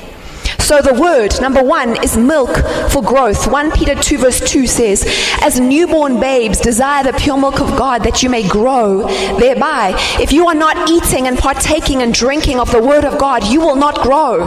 So 0.65 0.81
the 0.81 0.95
word, 0.95 1.39
number 1.43 1.63
one, 1.63 2.03
is 2.03 2.17
milk 2.17 2.57
for 2.91 3.03
growth. 3.03 3.47
1 3.47 3.73
Peter 3.73 3.95
2, 3.95 4.17
verse 4.17 4.41
2 4.41 4.67
says, 4.67 5.05
As 5.43 5.61
newborn 5.61 6.19
babes, 6.19 6.59
desire 6.59 7.05
the 7.05 7.13
pure 7.13 7.37
milk 7.37 7.61
of 7.61 7.77
God 7.77 8.03
that 8.05 8.23
you 8.23 8.31
may 8.31 8.49
grow 8.49 9.07
thereby. 9.39 9.93
If 10.19 10.33
you 10.33 10.49
are 10.49 10.55
not 10.55 10.89
eating 10.89 11.27
and 11.27 11.37
partaking 11.37 12.01
and 12.01 12.15
drinking 12.15 12.61
of 12.61 12.73
the 12.73 12.83
word 12.83 13.05
of 13.05 13.19
God, 13.19 13.45
you 13.47 13.61
will 13.61 13.77
not 13.77 14.01
grow. 14.01 14.39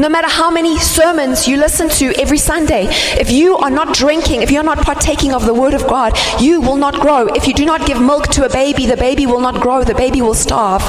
No 0.00 0.08
matter 0.08 0.28
how 0.28 0.50
many 0.50 0.80
sermons 0.80 1.46
you 1.46 1.58
listen 1.58 1.88
to 1.90 2.12
every 2.20 2.38
Sunday, 2.38 2.88
if 2.90 3.30
you 3.30 3.56
are 3.56 3.70
not 3.70 3.94
drinking, 3.94 4.42
if 4.42 4.50
you're 4.50 4.64
not 4.64 4.78
partaking 4.78 5.32
of 5.32 5.46
the 5.46 5.54
Word 5.54 5.74
of 5.74 5.86
God, 5.86 6.12
you 6.40 6.60
will 6.60 6.76
not 6.76 7.00
grow. 7.00 7.28
If 7.28 7.46
you 7.46 7.54
do 7.54 7.64
not 7.64 7.86
give 7.86 7.98
milk 7.98 8.26
to 8.32 8.44
a 8.44 8.48
baby, 8.50 8.84
the 8.84 8.96
baby 8.96 9.26
will 9.26 9.40
not 9.40 9.62
grow, 9.62 9.84
the 9.84 9.94
baby 9.94 10.20
will 10.20 10.34
starve. 10.34 10.82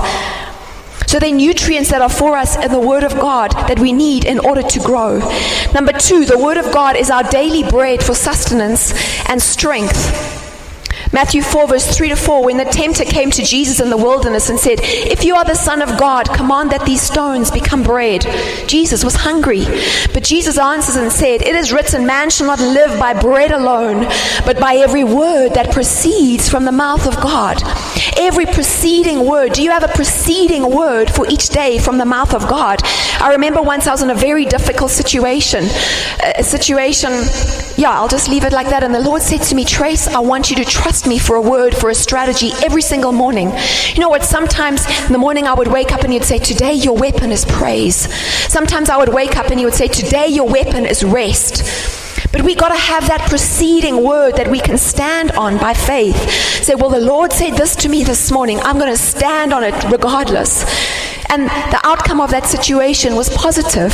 So 1.08 1.20
they're 1.20 1.34
nutrients 1.34 1.90
that 1.92 2.02
are 2.02 2.10
for 2.10 2.36
us 2.36 2.58
in 2.58 2.72
the 2.72 2.80
Word 2.80 3.04
of 3.04 3.14
God 3.14 3.52
that 3.52 3.80
we 3.80 3.94
need 3.94 4.26
in 4.26 4.40
order 4.40 4.62
to 4.62 4.80
grow. 4.80 5.20
Number 5.74 5.94
two, 5.94 6.26
the 6.26 6.38
Word 6.38 6.58
of 6.58 6.72
God 6.74 6.98
is 6.98 7.10
our 7.10 7.24
daily 7.24 7.64
bread 7.64 8.04
for 8.04 8.14
sustenance 8.14 8.94
and 9.30 9.42
strength. 9.42 10.37
Matthew 11.14 11.42
4, 11.42 11.68
verse 11.68 11.96
3 11.98 12.10
to 12.10 12.16
4, 12.16 12.44
when 12.44 12.58
the 12.58 12.66
tempter 12.66 13.06
came 13.06 13.32
to 13.32 13.44
Jesus 13.44 13.80
in 13.80 13.90
the 13.90 13.98
wilderness 13.98 14.50
and 14.50 14.60
said, 14.60 14.80
If 14.82 15.24
you 15.24 15.36
are 15.36 15.46
the 15.46 15.56
Son 15.56 15.82
of 15.82 15.98
God, 15.98 16.30
command 16.34 16.72
that 16.72 16.86
these 16.86 17.02
stones 17.02 17.50
become 17.50 17.82
bread. 17.82 18.26
Jesus 18.68 19.04
was 19.04 19.16
hungry. 19.16 19.66
But 20.14 20.24
Jesus 20.24 20.58
answers 20.58 20.96
and 20.96 21.12
said, 21.12 21.42
It 21.42 21.56
is 21.56 21.72
written, 21.72 22.06
Man 22.06 22.30
shall 22.30 22.48
not 22.48 22.60
live 22.60 23.00
by 23.00 23.20
bread 23.20 23.52
alone, 23.52 24.06
but 24.46 24.60
by 24.60 24.76
every 24.76 25.04
word 25.04 25.54
that 25.54 25.72
proceeds 25.72 26.50
from 26.50 26.66
the 26.66 26.72
mouth 26.72 27.08
of 27.08 27.16
God. 27.18 27.62
Every 28.18 28.46
preceding 28.46 29.26
word. 29.26 29.54
Do 29.54 29.64
you 29.64 29.72
have 29.72 29.84
a 29.84 29.90
preceding 29.90 30.76
word 30.76 31.10
for 31.10 31.28
each 31.28 31.50
day 31.50 31.80
from 31.80 31.98
the 31.98 32.06
mouth 32.06 32.34
of 32.34 32.48
God? 32.48 32.82
I 33.20 33.32
remember 33.32 33.62
once 33.62 33.88
I 33.88 33.92
was 33.92 34.04
in 34.04 34.10
a 34.10 34.16
very 34.16 34.46
difficult 34.46 34.92
situation. 34.92 35.64
A 36.36 36.44
situation, 36.44 37.12
yeah, 37.78 37.92
I'll 37.92 38.08
just 38.08 38.30
leave 38.30 38.44
it 38.44 38.54
like 38.54 38.70
that. 38.70 38.84
And 38.84 38.94
the 38.94 39.00
Lord 39.00 39.22
said 39.22 39.42
to 39.44 39.56
me, 39.56 39.66
Trace, 39.66 40.08
I 40.08 40.20
want 40.20 40.50
you 40.50 40.56
to 40.58 40.66
trust 40.66 41.07
me 41.08 41.18
for 41.18 41.36
a 41.36 41.42
word, 41.42 41.76
for 41.76 41.90
a 41.90 41.96
strategy 41.96 42.52
every 42.64 42.82
single 42.82 43.12
morning. 43.12 43.52
You 43.94 44.00
know 44.00 44.10
what? 44.10 44.24
Sometimes 44.24 44.86
in 45.06 45.14
the 45.14 45.18
morning 45.18 45.48
I 45.48 45.54
would 45.54 45.68
wake 45.68 45.92
up 45.92 46.02
and 46.02 46.14
you'd 46.14 46.24
say, 46.24 46.38
Today 46.38 46.74
your 46.74 46.96
weapon 46.96 47.32
is 47.32 47.46
praise. 47.46 47.96
Sometimes 48.52 48.90
I 48.90 48.98
would 48.98 49.14
wake 49.14 49.38
up 49.38 49.48
and 49.48 49.60
you 49.60 49.68
would 49.68 49.74
say, 49.74 49.88
Today 49.88 50.28
your 50.28 50.48
weapon 50.48 50.86
is 50.86 51.04
rest. 51.04 51.64
But 52.32 52.42
we 52.42 52.56
got 52.56 52.70
to 52.70 52.76
have 52.76 53.08
that 53.08 53.22
preceding 53.30 54.04
word 54.04 54.36
that 54.36 54.50
we 54.50 54.60
can 54.60 54.78
stand 54.78 55.32
on 55.32 55.58
by 55.58 55.74
faith. 55.74 56.18
Say, 56.64 56.76
well, 56.76 56.90
the 56.90 57.00
Lord 57.00 57.32
said 57.32 57.54
this 57.54 57.76
to 57.78 57.90
me 57.90 58.04
this 58.04 58.32
morning. 58.32 58.60
I'm 58.60 58.78
going 58.78 58.92
to 58.92 58.98
stand 58.98 59.54
on 59.54 59.64
it 59.64 59.74
regardless. 59.92 60.64
And 61.30 61.44
the 61.46 61.80
outcome 61.84 62.22
of 62.22 62.32
that 62.32 62.46
situation 62.46 63.16
was 63.16 63.30
positive. 63.30 63.94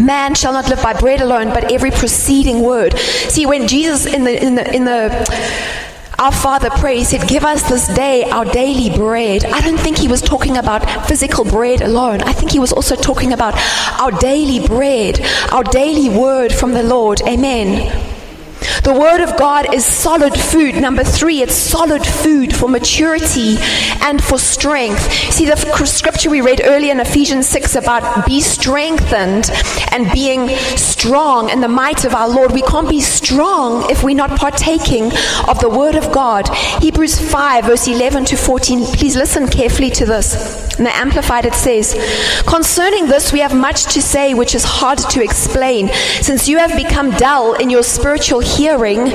Man 0.00 0.34
shall 0.34 0.52
not 0.52 0.68
live 0.68 0.82
by 0.82 0.94
bread 0.94 1.20
alone, 1.20 1.48
but 1.48 1.72
every 1.72 1.90
preceding 1.90 2.62
word. 2.62 2.96
See, 2.98 3.46
when 3.46 3.66
Jesus 3.66 4.06
in 4.06 4.24
the 4.24 4.44
in 4.44 4.54
the 4.54 4.74
in 4.74 4.84
the 4.84 5.87
our 6.18 6.32
Father 6.32 6.70
prays, 6.70 7.10
He 7.10 7.18
said, 7.18 7.28
Give 7.28 7.44
us 7.44 7.68
this 7.68 7.86
day 7.88 8.24
our 8.30 8.44
daily 8.44 8.96
bread. 8.96 9.44
I 9.44 9.60
don't 9.60 9.78
think 9.78 9.98
he 9.98 10.08
was 10.08 10.20
talking 10.20 10.56
about 10.56 11.06
physical 11.06 11.44
bread 11.44 11.80
alone. 11.80 12.22
I 12.22 12.32
think 12.32 12.50
he 12.50 12.58
was 12.58 12.72
also 12.72 12.96
talking 12.96 13.32
about 13.32 13.54
our 14.00 14.10
daily 14.10 14.66
bread, 14.66 15.20
our 15.52 15.64
daily 15.64 16.08
word 16.08 16.52
from 16.52 16.72
the 16.72 16.82
Lord. 16.82 17.20
Amen. 17.22 18.17
The 18.82 18.92
Word 18.92 19.20
of 19.20 19.36
God 19.36 19.74
is 19.74 19.84
solid 19.84 20.34
food. 20.34 20.74
Number 20.76 21.04
three, 21.04 21.42
it's 21.42 21.54
solid 21.54 22.06
food 22.06 22.54
for 22.54 22.68
maturity 22.68 23.56
and 24.02 24.22
for 24.22 24.38
strength. 24.38 25.12
See, 25.32 25.44
the 25.44 25.56
scripture 25.84 26.30
we 26.30 26.40
read 26.40 26.62
earlier 26.64 26.92
in 26.92 27.00
Ephesians 27.00 27.46
6 27.48 27.76
about 27.76 28.26
be 28.26 28.40
strengthened 28.40 29.50
and 29.92 30.10
being 30.12 30.48
strong 30.76 31.50
in 31.50 31.60
the 31.60 31.68
might 31.68 32.04
of 32.04 32.14
our 32.14 32.28
Lord. 32.28 32.52
We 32.52 32.62
can't 32.62 32.88
be 32.88 33.00
strong 33.00 33.90
if 33.90 34.02
we're 34.02 34.16
not 34.16 34.38
partaking 34.38 35.12
of 35.46 35.60
the 35.60 35.68
Word 35.68 35.94
of 35.94 36.12
God. 36.12 36.48
Hebrews 36.80 37.18
5, 37.20 37.66
verse 37.66 37.88
11 37.88 38.24
to 38.26 38.36
14. 38.36 38.84
Please 38.86 39.16
listen 39.16 39.48
carefully 39.48 39.90
to 39.90 40.06
this. 40.06 40.68
In 40.78 40.84
the 40.84 40.96
Amplified, 40.96 41.44
it 41.44 41.54
says, 41.54 41.94
Concerning 42.46 43.06
this, 43.06 43.32
we 43.32 43.40
have 43.40 43.54
much 43.54 43.92
to 43.94 44.00
say 44.00 44.34
which 44.34 44.54
is 44.54 44.64
hard 44.64 44.98
to 44.98 45.22
explain, 45.22 45.88
since 46.20 46.48
you 46.48 46.58
have 46.58 46.76
become 46.76 47.10
dull 47.12 47.54
in 47.54 47.68
your 47.68 47.82
spiritual 47.82 48.40
hearing, 48.56 49.10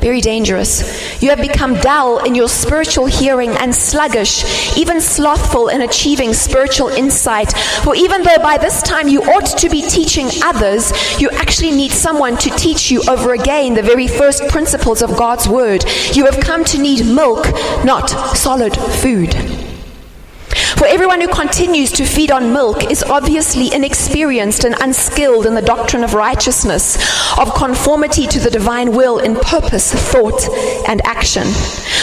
very 0.00 0.20
dangerous. 0.20 1.22
You 1.22 1.30
have 1.30 1.40
become 1.40 1.74
dull 1.74 2.24
in 2.24 2.34
your 2.34 2.48
spiritual 2.48 3.06
hearing 3.06 3.50
and 3.50 3.74
sluggish, 3.74 4.76
even 4.76 5.00
slothful 5.00 5.68
in 5.68 5.82
achieving 5.82 6.32
spiritual 6.34 6.88
insight. 6.88 7.52
For 7.82 7.94
even 7.96 8.22
though 8.22 8.38
by 8.38 8.58
this 8.58 8.80
time 8.82 9.08
you 9.08 9.22
ought 9.22 9.58
to 9.58 9.68
be 9.68 9.82
teaching 9.82 10.28
others, 10.44 10.92
you 11.20 11.30
actually 11.30 11.72
need 11.72 11.90
someone 11.90 12.36
to 12.38 12.50
teach 12.50 12.90
you 12.90 13.02
over 13.08 13.34
again 13.34 13.74
the 13.74 13.82
very 13.82 14.06
first 14.06 14.48
principles 14.48 15.02
of 15.02 15.16
God's 15.16 15.48
Word. 15.48 15.84
You 16.12 16.26
have 16.26 16.40
come 16.40 16.64
to 16.66 16.78
need 16.78 17.04
milk, 17.04 17.46
not 17.84 18.08
solid 18.36 18.76
food. 18.76 19.34
For 20.76 20.86
everyone 20.86 21.20
who 21.20 21.28
continues 21.28 21.90
to 21.92 22.04
feed 22.04 22.30
on 22.30 22.52
milk 22.52 22.90
is 22.90 23.02
obviously 23.02 23.72
inexperienced 23.72 24.64
and 24.64 24.74
unskilled 24.80 25.46
in 25.46 25.54
the 25.54 25.62
doctrine 25.62 26.04
of 26.04 26.14
righteousness, 26.14 26.96
of 27.38 27.54
conformity 27.54 28.26
to 28.26 28.38
the 28.38 28.50
divine 28.50 28.92
will 28.92 29.18
in 29.18 29.36
purpose, 29.36 29.92
thought, 29.92 30.48
and 30.88 31.04
action. 31.04 31.44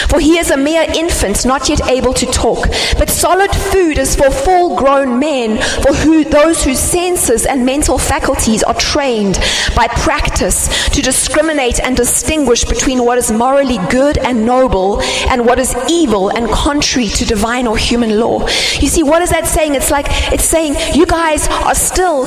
For 0.08 0.20
he 0.20 0.38
is 0.38 0.50
a 0.50 0.56
mere 0.56 0.86
infant, 0.94 1.44
not 1.44 1.68
yet 1.68 1.88
able 1.88 2.12
to 2.14 2.26
talk. 2.26 2.68
But 2.98 3.10
solid 3.10 3.50
food 3.50 3.98
is 3.98 4.14
for 4.14 4.30
full 4.30 4.76
grown 4.76 5.18
men, 5.18 5.58
for 5.82 5.92
who, 5.92 6.24
those 6.24 6.64
whose 6.64 6.78
senses 6.78 7.46
and 7.46 7.66
mental 7.66 7.98
faculties 7.98 8.62
are 8.62 8.74
trained 8.74 9.38
by 9.74 9.88
practice 9.88 10.88
to 10.90 11.02
discriminate 11.02 11.80
and 11.80 11.96
distinguish 11.96 12.64
between 12.64 13.04
what 13.04 13.18
is 13.18 13.32
morally 13.32 13.78
good 13.90 14.18
and 14.18 14.46
noble 14.46 15.00
and 15.28 15.44
what 15.44 15.58
is 15.58 15.74
evil 15.88 16.28
and 16.28 16.48
contrary 16.50 17.08
to 17.08 17.24
divine 17.24 17.66
or 17.66 17.76
human 17.76 18.18
law. 18.20 18.45
You 18.80 18.88
see, 18.88 19.02
what 19.02 19.22
is 19.22 19.30
that 19.30 19.46
saying? 19.46 19.74
It's 19.74 19.90
like, 19.90 20.06
it's 20.32 20.44
saying, 20.44 20.76
you 20.94 21.06
guys 21.06 21.48
are 21.48 21.74
still 21.74 22.24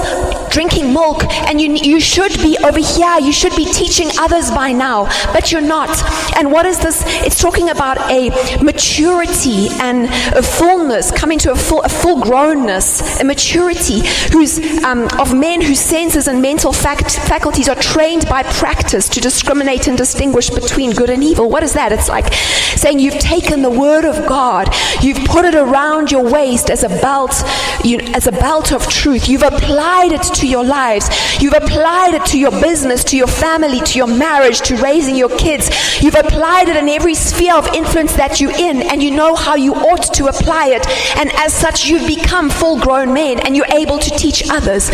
drinking 0.49 0.93
milk 0.93 1.23
and 1.47 1.59
you, 1.61 1.73
you 1.73 1.99
should 1.99 2.33
be 2.37 2.57
over 2.63 2.79
here. 2.79 3.19
You 3.19 3.31
should 3.31 3.55
be 3.55 3.65
teaching 3.65 4.09
others 4.19 4.51
by 4.51 4.71
now, 4.71 5.05
but 5.33 5.51
you're 5.51 5.61
not. 5.61 5.89
And 6.37 6.51
what 6.51 6.65
is 6.65 6.79
this? 6.79 7.03
It's 7.25 7.39
talking 7.39 7.69
about 7.69 7.97
a 8.09 8.29
maturity 8.63 9.67
and 9.79 10.05
a 10.35 10.41
fullness, 10.41 11.11
coming 11.11 11.39
to 11.39 11.51
a 11.51 11.55
full, 11.55 11.81
a 11.81 11.89
full 11.89 12.21
grownness, 12.21 13.19
a 13.19 13.23
maturity 13.23 14.01
who's, 14.31 14.59
um, 14.83 15.07
of 15.19 15.33
men 15.33 15.61
whose 15.61 15.79
senses 15.79 16.27
and 16.27 16.41
mental 16.41 16.73
fact, 16.73 17.11
faculties 17.11 17.69
are 17.69 17.75
trained 17.75 18.27
by 18.27 18.43
practice 18.43 19.09
to 19.09 19.19
discriminate 19.19 19.87
and 19.87 19.97
distinguish 19.97 20.49
between 20.49 20.91
good 20.91 21.09
and 21.09 21.23
evil. 21.23 21.49
What 21.49 21.63
is 21.63 21.73
that? 21.73 21.91
It's 21.91 22.09
like 22.09 22.33
saying 22.33 22.99
you've 22.99 23.19
taken 23.19 23.61
the 23.61 23.69
word 23.69 24.05
of 24.05 24.27
God, 24.27 24.73
you've 25.01 25.23
put 25.25 25.45
it 25.45 25.55
around 25.55 26.08
your 26.11 26.29
waist 26.29 26.69
as 26.69 26.83
a 26.83 26.89
belt, 26.89 27.43
you, 27.83 27.99
as 28.13 28.27
a 28.27 28.31
belt 28.31 28.71
of 28.71 28.87
truth. 28.87 29.27
You've 29.27 29.43
applied 29.43 30.11
it 30.11 30.23
to 30.35 30.47
your 30.47 30.63
lives. 30.63 31.09
You've 31.41 31.53
applied 31.53 32.13
it 32.13 32.25
to 32.27 32.39
your 32.39 32.51
business, 32.51 33.03
to 33.05 33.17
your 33.17 33.27
family, 33.27 33.79
to 33.81 33.97
your 33.97 34.07
marriage, 34.07 34.61
to 34.61 34.75
raising 34.77 35.15
your 35.15 35.35
kids. 35.37 35.69
You've 36.01 36.15
applied 36.15 36.69
it 36.69 36.75
in 36.75 36.89
every 36.89 37.15
sphere 37.15 37.55
of 37.55 37.67
influence 37.73 38.13
that 38.13 38.39
you're 38.39 38.57
in, 38.57 38.81
and 38.81 39.01
you 39.01 39.11
know 39.11 39.35
how 39.35 39.55
you 39.55 39.73
ought 39.73 40.13
to 40.13 40.27
apply 40.27 40.67
it. 40.67 40.87
And 41.17 41.31
as 41.33 41.53
such, 41.53 41.87
you've 41.87 42.07
become 42.07 42.49
full 42.49 42.79
grown 42.79 43.13
men 43.13 43.39
and 43.39 43.55
you're 43.55 43.65
able 43.71 43.99
to 43.99 44.09
teach 44.11 44.43
others. 44.49 44.91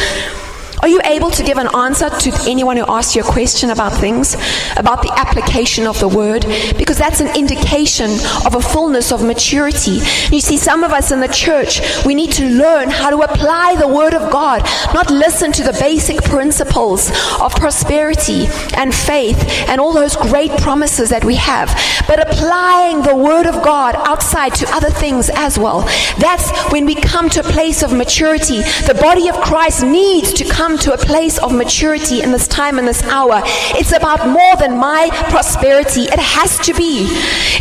Are 0.82 0.88
you 0.88 1.02
able 1.06 1.32
to 1.32 1.44
give 1.44 1.58
an 1.58 1.70
answer 1.76 2.10
to 2.10 2.32
anyone 2.48 2.78
who 2.78 2.86
asks 2.88 3.16
you 3.16 3.22
a 3.22 3.26
question 3.26 3.70
about 3.70 3.94
things, 3.94 4.36
about 4.78 5.02
the 5.02 5.12
application 5.16 5.88
of 5.88 6.00
the 6.00 6.08
word? 6.08 6.46
Because 6.78 6.98
that's 6.98 7.22
an 7.22 7.36
indication 7.36 8.12
of 8.46 8.56
a 8.56 8.62
fullness 8.62 9.12
of 9.12 9.24
maturity. 9.24 10.00
You 10.32 10.42
see, 10.42 10.58
some 10.58 10.84
of 10.84 10.92
us 10.92 11.12
in 11.12 11.20
the 11.20 11.28
church, 11.28 11.82
we 12.06 12.16
need 12.16 12.32
to 12.34 12.46
learn 12.46 12.90
how 12.90 13.10
to 13.10 13.22
apply 13.22 13.76
the 13.76 13.88
word 13.88 14.14
of 14.14 14.32
God, 14.32 14.64
not 14.94 15.10
listen 15.10 15.52
to 15.54 15.64
the 15.64 15.78
basic 15.80 16.22
principles 16.24 17.10
of 17.40 17.54
prosperity 17.56 18.48
and 18.76 18.94
faith 18.94 19.38
and 19.68 19.80
all 19.80 19.94
those 19.94 20.16
great 20.16 20.52
promises 20.60 21.10
that 21.10 21.24
we 21.24 21.36
have, 21.36 21.70
but 22.08 22.20
applying 22.20 23.02
the 23.02 23.16
word 23.16 23.46
of 23.46 23.64
God 23.64 23.96
outside 23.96 24.54
to 24.56 24.68
other 24.76 24.90
things 24.90 25.30
as 25.36 25.58
well. 25.58 25.82
That's 26.20 26.52
when 26.72 26.86
we 26.86 26.96
come 26.96 27.30
to 27.30 27.40
a 27.40 27.44
place 27.44 27.84
of 27.84 27.94
maturity. 27.94 28.62
The 28.88 28.98
body 29.00 29.30
of 29.30 29.36
Christ 29.36 29.84
needs 29.84 30.34
to 30.34 30.46
come 30.46 30.65
come 30.66 30.78
to 30.80 30.94
a 30.94 30.98
place 30.98 31.38
of 31.38 31.54
maturity 31.54 32.24
in 32.24 32.32
this 32.32 32.48
time 32.48 32.80
and 32.80 32.88
this 32.88 33.04
hour. 33.04 33.40
It's 33.80 33.92
about 33.92 34.28
more 34.28 34.56
than 34.56 34.76
my 34.80 35.10
prosperity. 35.30 36.06
It 36.06 36.18
has 36.18 36.58
to 36.66 36.74
be. 36.74 37.06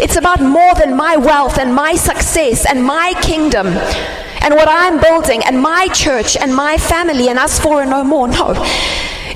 It's 0.02 0.16
about 0.16 0.40
more 0.40 0.74
than 0.74 0.96
my 0.96 1.18
wealth 1.18 1.58
and 1.58 1.74
my 1.74 1.96
success 1.96 2.64
and 2.64 2.82
my 2.82 3.12
kingdom 3.20 3.66
and 3.66 4.54
what 4.54 4.68
I'm 4.70 5.02
building 5.02 5.42
and 5.44 5.60
my 5.60 5.88
church 5.88 6.34
and 6.38 6.54
my 6.54 6.78
family 6.78 7.28
and 7.28 7.38
us 7.38 7.60
four 7.60 7.82
and 7.82 7.90
no 7.90 8.04
more. 8.04 8.26
No. 8.26 8.54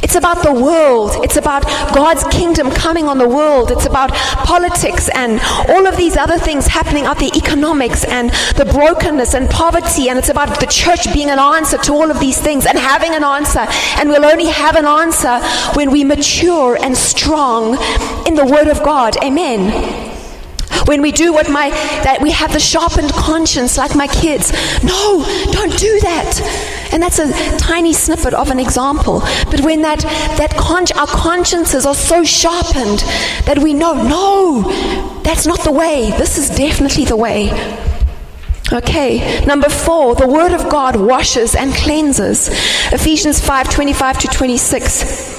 It's 0.02 0.14
about 0.14 0.42
the 0.42 0.52
world. 0.52 1.24
It's 1.24 1.36
about 1.36 1.64
God's 1.94 2.24
kingdom 2.24 2.70
coming 2.70 3.06
on 3.06 3.18
the 3.18 3.28
world. 3.28 3.70
It's 3.70 3.86
about 3.86 4.10
politics 4.46 5.08
and 5.14 5.40
all 5.68 5.86
of 5.86 5.96
these 5.96 6.16
other 6.16 6.38
things 6.38 6.66
happening 6.66 7.04
out 7.04 7.18
the 7.18 7.32
economics 7.36 8.04
and 8.04 8.30
the 8.56 8.64
brokenness 8.64 9.34
and 9.34 9.48
poverty. 9.50 10.08
And 10.08 10.18
it's 10.18 10.28
about 10.28 10.60
the 10.60 10.66
church 10.66 11.12
being 11.12 11.30
an 11.30 11.38
answer 11.38 11.78
to 11.78 11.92
all 11.92 12.10
of 12.10 12.20
these 12.20 12.40
things 12.40 12.66
and 12.66 12.78
having 12.78 13.14
an 13.14 13.24
answer. 13.24 13.66
And 13.98 14.08
we'll 14.08 14.24
only 14.24 14.46
have 14.46 14.76
an 14.76 14.86
answer 14.86 15.40
when 15.74 15.90
we 15.90 16.04
mature 16.04 16.78
and 16.80 16.96
strong 16.96 17.74
in 18.26 18.34
the 18.34 18.46
Word 18.46 18.68
of 18.68 18.82
God. 18.82 19.16
Amen 19.22 20.07
when 20.88 21.02
we 21.02 21.12
do 21.12 21.32
what 21.34 21.50
my 21.50 21.68
that 22.02 22.20
we 22.22 22.30
have 22.30 22.52
the 22.52 22.58
sharpened 22.58 23.12
conscience 23.12 23.76
like 23.76 23.94
my 23.94 24.06
kids. 24.06 24.52
No 24.82 25.22
don't 25.52 25.76
do 25.78 26.00
that. 26.00 26.40
And 26.92 27.02
that's 27.02 27.18
a 27.18 27.58
tiny 27.58 27.92
snippet 27.92 28.32
of 28.32 28.50
an 28.50 28.58
example. 28.58 29.20
But 29.50 29.60
when 29.60 29.82
that 29.82 30.00
that 30.38 30.50
con- 30.56 30.86
our 30.96 31.06
consciences 31.06 31.84
are 31.84 31.94
so 31.94 32.24
sharpened 32.24 33.00
that 33.44 33.58
we 33.62 33.74
know 33.74 33.92
no 33.92 35.22
that's 35.22 35.46
not 35.46 35.60
the 35.60 35.72
way. 35.72 36.10
This 36.12 36.38
is 36.38 36.48
definitely 36.48 37.04
the 37.04 37.16
way. 37.16 37.50
Okay, 38.70 39.44
number 39.46 39.68
four, 39.70 40.14
the 40.14 40.26
Word 40.26 40.52
of 40.52 40.68
God 40.68 40.96
washes 40.96 41.54
and 41.54 41.72
cleanses. 41.72 42.48
Ephesians 42.92 43.40
5 43.40 43.70
25 43.70 44.18
to 44.20 44.28
26. 44.28 45.37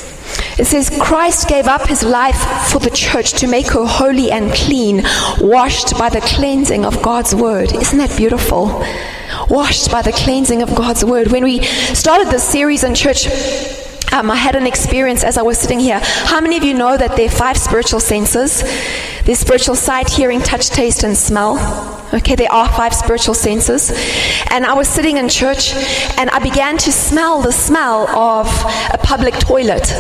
It 0.58 0.66
says, 0.66 0.90
Christ 1.02 1.48
gave 1.48 1.68
up 1.68 1.88
his 1.88 2.04
life 2.04 2.70
for 2.72 2.80
the 2.80 2.90
church 2.90 3.34
to 3.34 3.48
make 3.48 3.68
her 3.68 3.86
holy 3.86 4.32
and 4.32 4.52
clean, 4.54 5.04
washed 5.40 5.98
by 5.98 6.10
the 6.10 6.22
cleansing 6.22 6.86
of 6.86 7.02
God's 7.02 7.34
word. 7.34 7.72
Isn't 7.72 7.98
that 7.98 8.16
beautiful? 8.18 8.84
Washed 9.50 9.92
by 9.92 10.02
the 10.02 10.12
cleansing 10.12 10.62
of 10.62 10.76
God's 10.76 11.06
word. 11.06 11.32
When 11.32 11.44
we 11.44 11.64
started 11.64 12.28
this 12.28 12.44
series 12.44 12.84
in 12.84 12.94
church, 12.94 13.28
um, 14.12 14.32
I 14.32 14.36
had 14.36 14.56
an 14.56 14.66
experience 14.66 15.24
as 15.24 15.38
I 15.38 15.44
was 15.44 15.58
sitting 15.58 15.80
here. 15.80 16.00
How 16.04 16.42
many 16.42 16.58
of 16.58 16.64
you 16.64 16.74
know 16.74 16.98
that 16.98 17.16
there 17.16 17.28
are 17.28 17.32
five 17.32 17.58
spiritual 17.58 18.00
senses? 18.00 18.64
There's 19.24 19.40
spiritual 19.40 19.76
sight, 19.76 20.10
hearing, 20.10 20.42
touch, 20.42 20.70
taste, 20.70 21.04
and 21.04 21.16
smell. 21.16 21.56
Okay, 22.12 22.36
there 22.36 22.52
are 22.52 22.68
five 22.70 22.94
spiritual 22.94 23.36
senses. 23.36 23.92
And 24.50 24.66
I 24.66 24.74
was 24.74 24.88
sitting 24.88 25.18
in 25.18 25.30
church 25.30 25.74
and 26.18 26.30
I 26.32 26.40
began 26.40 26.78
to 26.78 26.92
smell 26.92 27.42
the 27.42 27.52
smell 27.52 28.08
of 28.10 28.48
a 28.92 28.98
public 28.98 29.36
toilet. 29.36 29.92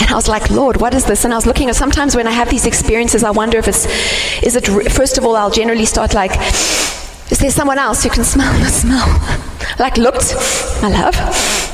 And 0.00 0.10
I 0.10 0.14
was 0.14 0.28
like, 0.28 0.50
Lord, 0.50 0.80
what 0.80 0.94
is 0.94 1.04
this? 1.04 1.24
And 1.24 1.34
I 1.34 1.36
was 1.36 1.46
looking 1.46 1.68
at 1.68 1.76
sometimes 1.76 2.16
when 2.16 2.26
I 2.26 2.30
have 2.30 2.48
these 2.48 2.64
experiences, 2.64 3.24
I 3.24 3.30
wonder 3.30 3.58
if 3.58 3.68
it's, 3.68 3.86
is 4.42 4.56
it, 4.56 4.66
first 4.90 5.18
of 5.18 5.24
all, 5.24 5.36
I'll 5.36 5.50
generally 5.50 5.84
start 5.84 6.14
like, 6.14 6.30
is 7.30 7.38
there 7.40 7.50
someone 7.50 7.78
else 7.78 8.02
who 8.02 8.10
can 8.10 8.24
smell 8.24 8.52
the 8.60 8.66
smell? 8.66 9.06
like, 9.78 9.96
looked, 9.96 10.34
my 10.80 10.88
love. 10.88 11.65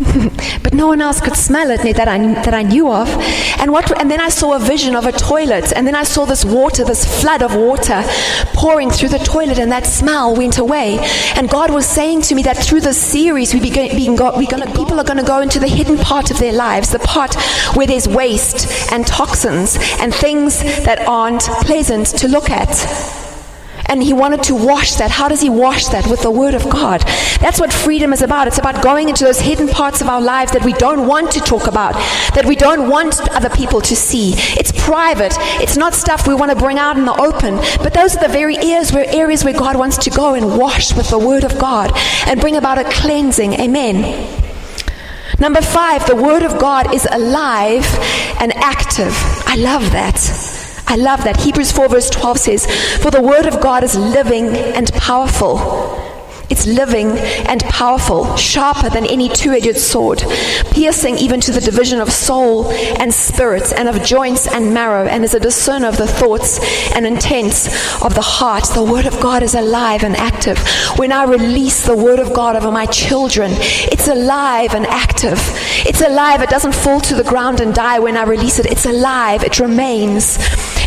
but 0.62 0.72
no 0.72 0.86
one 0.86 1.02
else 1.02 1.20
could 1.20 1.36
smell 1.36 1.70
it 1.70 1.82
that 1.96 2.08
I, 2.08 2.18
that 2.42 2.54
I 2.54 2.62
knew 2.62 2.90
of. 2.90 3.08
And, 3.60 3.70
what, 3.70 3.98
and 4.00 4.10
then 4.10 4.20
I 4.20 4.30
saw 4.30 4.56
a 4.56 4.58
vision 4.58 4.96
of 4.96 5.04
a 5.04 5.12
toilet, 5.12 5.72
and 5.76 5.86
then 5.86 5.94
I 5.94 6.04
saw 6.04 6.24
this 6.24 6.44
water, 6.44 6.84
this 6.84 7.04
flood 7.20 7.42
of 7.42 7.54
water 7.54 8.02
pouring 8.54 8.90
through 8.90 9.10
the 9.10 9.18
toilet, 9.18 9.58
and 9.58 9.70
that 9.72 9.84
smell 9.84 10.34
went 10.34 10.56
away. 10.56 10.98
And 11.36 11.50
God 11.50 11.70
was 11.70 11.86
saying 11.86 12.22
to 12.22 12.34
me 12.34 12.42
that 12.44 12.56
through 12.56 12.80
this 12.80 13.00
series, 13.00 13.52
we 13.52 13.60
begin, 13.60 13.94
we 13.94 14.16
go, 14.16 14.36
we 14.38 14.46
gonna, 14.46 14.66
people 14.66 14.98
are 14.98 15.04
going 15.04 15.18
to 15.18 15.24
go 15.24 15.40
into 15.40 15.58
the 15.58 15.68
hidden 15.68 15.98
part 15.98 16.30
of 16.30 16.38
their 16.38 16.52
lives, 16.52 16.92
the 16.92 16.98
part 17.00 17.34
where 17.74 17.86
there's 17.86 18.08
waste 18.08 18.92
and 18.92 19.06
toxins 19.06 19.76
and 20.00 20.14
things 20.14 20.62
that 20.84 21.06
aren't 21.06 21.42
pleasant 21.42 22.06
to 22.06 22.28
look 22.28 22.48
at. 22.48 23.19
And 23.90 24.02
he 24.02 24.12
wanted 24.12 24.42
to 24.44 24.54
wash 24.54 24.94
that. 24.94 25.10
How 25.10 25.28
does 25.28 25.40
he 25.40 25.50
wash 25.50 25.86
that? 25.88 26.06
With 26.06 26.22
the 26.22 26.30
word 26.30 26.54
of 26.54 26.70
God. 26.70 27.02
That's 27.40 27.60
what 27.60 27.72
freedom 27.72 28.12
is 28.12 28.22
about. 28.22 28.46
It's 28.46 28.58
about 28.58 28.82
going 28.82 29.08
into 29.08 29.24
those 29.24 29.40
hidden 29.40 29.68
parts 29.68 30.00
of 30.00 30.08
our 30.08 30.20
lives 30.20 30.52
that 30.52 30.64
we 30.64 30.72
don't 30.74 31.06
want 31.06 31.32
to 31.32 31.40
talk 31.40 31.66
about, 31.66 31.94
that 32.34 32.46
we 32.46 32.56
don't 32.56 32.88
want 32.88 33.20
other 33.32 33.50
people 33.50 33.80
to 33.82 33.96
see. 33.96 34.34
It's 34.58 34.72
private. 34.72 35.36
It's 35.60 35.76
not 35.76 35.92
stuff 35.92 36.26
we 36.26 36.34
want 36.34 36.52
to 36.52 36.56
bring 36.56 36.78
out 36.78 36.96
in 36.96 37.04
the 37.04 37.20
open. 37.20 37.56
But 37.82 37.92
those 37.92 38.16
are 38.16 38.20
the 38.20 38.32
very 38.32 38.56
areas 38.56 38.92
where, 38.92 39.06
areas 39.08 39.44
where 39.44 39.54
God 39.54 39.76
wants 39.76 39.98
to 39.98 40.10
go 40.10 40.34
and 40.34 40.56
wash 40.56 40.96
with 40.96 41.10
the 41.10 41.18
word 41.18 41.44
of 41.44 41.58
God 41.58 41.90
and 42.26 42.40
bring 42.40 42.56
about 42.56 42.78
a 42.78 42.84
cleansing. 42.84 43.54
Amen. 43.54 44.38
Number 45.40 45.62
five, 45.62 46.06
the 46.06 46.16
Word 46.16 46.42
of 46.42 46.58
God 46.60 46.94
is 46.94 47.08
alive 47.10 47.86
and 48.40 48.52
active. 48.56 49.14
I 49.46 49.56
love 49.56 49.90
that. 49.92 50.49
I 50.90 50.96
love 50.96 51.22
that. 51.22 51.40
Hebrews 51.40 51.70
4, 51.70 51.88
verse 51.88 52.10
12 52.10 52.38
says, 52.38 52.66
For 53.00 53.12
the 53.12 53.22
word 53.22 53.46
of 53.46 53.60
God 53.60 53.84
is 53.84 53.94
living 53.94 54.48
and 54.48 54.92
powerful 54.94 55.56
it's 56.50 56.66
living 56.66 57.16
and 57.46 57.60
powerful, 57.60 58.34
sharper 58.34 58.90
than 58.90 59.06
any 59.06 59.28
two 59.28 59.52
edged 59.52 59.78
sword, 59.78 60.18
piercing 60.72 61.16
even 61.18 61.40
to 61.42 61.52
the 61.52 61.60
division 61.60 62.00
of 62.00 62.12
soul 62.12 62.72
and 62.72 63.14
spirit, 63.14 63.72
and 63.72 63.88
of 63.88 64.02
joints 64.02 64.48
and 64.48 64.74
marrow, 64.74 65.06
and 65.06 65.22
is 65.22 65.32
a 65.32 65.38
discerner 65.38 65.86
of 65.86 65.96
the 65.96 66.08
thoughts 66.08 66.58
and 66.92 67.06
intents 67.06 67.68
of 68.02 68.16
the 68.16 68.20
heart. 68.20 68.64
The 68.74 68.82
Word 68.82 69.06
of 69.06 69.20
God 69.20 69.44
is 69.44 69.54
alive 69.54 70.02
and 70.02 70.16
active. 70.16 70.58
When 70.96 71.12
I 71.12 71.22
release 71.22 71.86
the 71.86 71.96
Word 71.96 72.18
of 72.18 72.34
God 72.34 72.56
over 72.56 72.72
my 72.72 72.86
children, 72.86 73.52
it's 73.54 74.08
alive 74.08 74.74
and 74.74 74.86
active. 74.86 75.38
It's 75.86 76.00
alive. 76.00 76.42
It 76.42 76.50
doesn't 76.50 76.74
fall 76.74 77.00
to 77.02 77.14
the 77.14 77.24
ground 77.24 77.60
and 77.60 77.72
die 77.72 78.00
when 78.00 78.16
I 78.16 78.24
release 78.24 78.58
it. 78.58 78.66
It's 78.66 78.86
alive. 78.86 79.44
It 79.44 79.60
remains. 79.60 80.36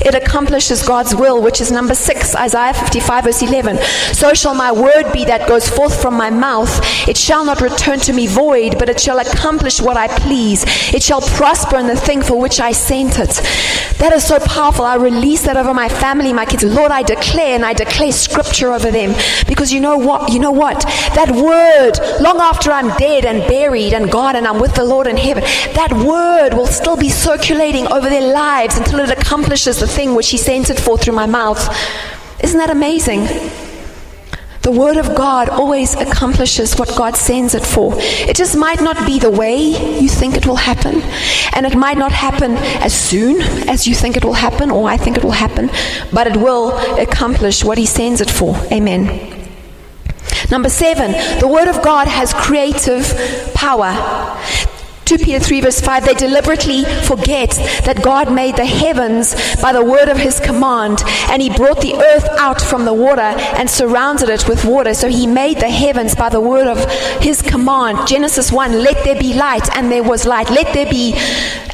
It 0.05 0.15
accomplishes 0.15 0.85
God's 0.85 1.15
will, 1.15 1.41
which 1.41 1.61
is 1.61 1.71
number 1.71 1.95
six, 1.95 2.35
Isaiah 2.35 2.73
55, 2.73 3.23
verse 3.23 3.41
11. 3.41 3.77
So 4.13 4.33
shall 4.33 4.53
my 4.53 4.71
word 4.71 5.11
be 5.13 5.25
that 5.25 5.47
goes 5.47 5.69
forth 5.69 6.01
from 6.01 6.15
my 6.15 6.29
mouth. 6.29 6.69
It 7.07 7.17
shall 7.17 7.45
not 7.45 7.61
return 7.61 7.99
to 8.01 8.13
me 8.13 8.27
void, 8.27 8.77
but 8.77 8.89
it 8.89 8.99
shall 8.99 9.19
accomplish 9.19 9.81
what 9.81 9.97
I 9.97 10.07
please. 10.07 10.63
It 10.93 11.03
shall 11.03 11.21
prosper 11.21 11.77
in 11.77 11.87
the 11.87 11.95
thing 11.95 12.21
for 12.21 12.39
which 12.39 12.59
I 12.59 12.71
sent 12.71 13.19
it. 13.19 13.41
That 13.99 14.11
is 14.11 14.25
so 14.27 14.39
powerful. 14.39 14.83
I 14.83 14.95
release 14.95 15.43
that 15.43 15.55
over 15.55 15.73
my 15.73 15.87
family, 15.87 16.33
my 16.33 16.45
kids. 16.45 16.63
Lord, 16.63 16.91
I 16.91 17.03
declare 17.03 17.55
and 17.55 17.63
I 17.63 17.73
declare 17.73 18.11
scripture 18.11 18.73
over 18.73 18.91
them. 18.91 19.15
Because 19.47 19.71
you 19.71 19.79
know 19.79 19.97
what? 19.97 20.31
You 20.31 20.39
know 20.39 20.51
what? 20.51 20.81
That 21.15 21.31
word, 21.31 22.21
long 22.21 22.39
after 22.39 22.71
I'm 22.71 22.95
dead 22.97 23.25
and 23.25 23.47
buried 23.47 23.93
and 23.93 24.11
gone 24.11 24.35
and 24.35 24.45
I'm 24.45 24.59
with 24.59 24.75
the 24.75 24.83
Lord 24.83 25.07
in 25.07 25.15
heaven, 25.15 25.43
that 25.75 25.93
word 25.93 26.53
will 26.53 26.67
still 26.67 26.97
be 26.97 27.09
circulating 27.09 27.87
over 27.87 28.09
their 28.09 28.33
lives 28.33 28.77
until 28.77 28.99
it 28.99 29.09
accomplishes 29.09 29.79
the 29.79 29.87
thing 29.95 30.15
which 30.15 30.29
He 30.29 30.37
sent 30.37 30.69
it 30.69 30.79
for 30.79 30.97
through 30.97 31.15
my 31.15 31.25
mouth. 31.25 31.61
Isn't 32.43 32.57
that 32.57 32.69
amazing? 32.69 33.27
The 34.63 34.71
Word 34.71 34.95
of 34.95 35.13
God 35.13 35.49
always 35.49 35.93
accomplishes 35.93 36.79
what 36.79 36.87
God 36.95 37.17
sends 37.17 37.53
it 37.53 37.65
for. 37.65 37.93
It 38.29 38.37
just 38.37 38.55
might 38.55 38.81
not 38.81 39.05
be 39.05 39.19
the 39.19 39.29
way 39.29 39.57
you 39.57 40.07
think 40.07 40.37
it 40.37 40.47
will 40.47 40.55
happen, 40.71 41.01
and 41.53 41.65
it 41.65 41.75
might 41.75 41.97
not 41.97 42.13
happen 42.13 42.53
as 42.81 42.93
soon 42.93 43.41
as 43.67 43.85
you 43.85 43.93
think 43.93 44.15
it 44.15 44.23
will 44.23 44.39
happen, 44.47 44.71
or 44.71 44.87
I 44.87 44.95
think 44.95 45.17
it 45.17 45.23
will 45.23 45.31
happen, 45.45 45.69
but 46.13 46.27
it 46.27 46.37
will 46.37 46.77
accomplish 46.97 47.61
what 47.63 47.77
He 47.77 47.85
sends 47.85 48.21
it 48.21 48.29
for. 48.29 48.55
Amen. 48.71 49.03
Number 50.49 50.69
seven, 50.69 51.11
the 51.41 51.47
Word 51.47 51.67
of 51.67 51.81
God 51.83 52.07
has 52.07 52.33
creative 52.33 53.03
power. 53.53 53.91
2 55.17 55.23
Peter 55.23 55.39
3, 55.39 55.61
verse 55.61 55.79
5, 55.79 56.05
they 56.05 56.13
deliberately 56.15 56.85
forget 57.03 57.51
that 57.85 58.01
God 58.01 58.33
made 58.33 58.55
the 58.55 58.65
heavens 58.65 59.35
by 59.61 59.71
the 59.71 59.85
word 59.85 60.09
of 60.09 60.17
his 60.17 60.39
command, 60.39 61.03
and 61.29 61.39
he 61.39 61.51
brought 61.51 61.81
the 61.81 61.93
earth 61.93 62.27
out 62.39 62.59
from 62.59 62.85
the 62.85 62.93
water 62.93 63.21
and 63.21 63.69
surrounded 63.69 64.29
it 64.29 64.47
with 64.47 64.65
water. 64.65 64.95
So 64.95 65.07
he 65.07 65.27
made 65.27 65.59
the 65.59 65.69
heavens 65.69 66.15
by 66.15 66.29
the 66.29 66.41
word 66.41 66.65
of 66.65 66.83
his 67.21 67.43
command. 67.43 68.07
Genesis 68.07 68.51
1, 68.51 68.71
let 68.81 69.03
there 69.03 69.19
be 69.19 69.35
light, 69.35 69.69
and 69.77 69.91
there 69.91 70.01
was 70.01 70.25
light. 70.25 70.49
Let 70.49 70.73
there 70.73 70.89
be, 70.89 71.13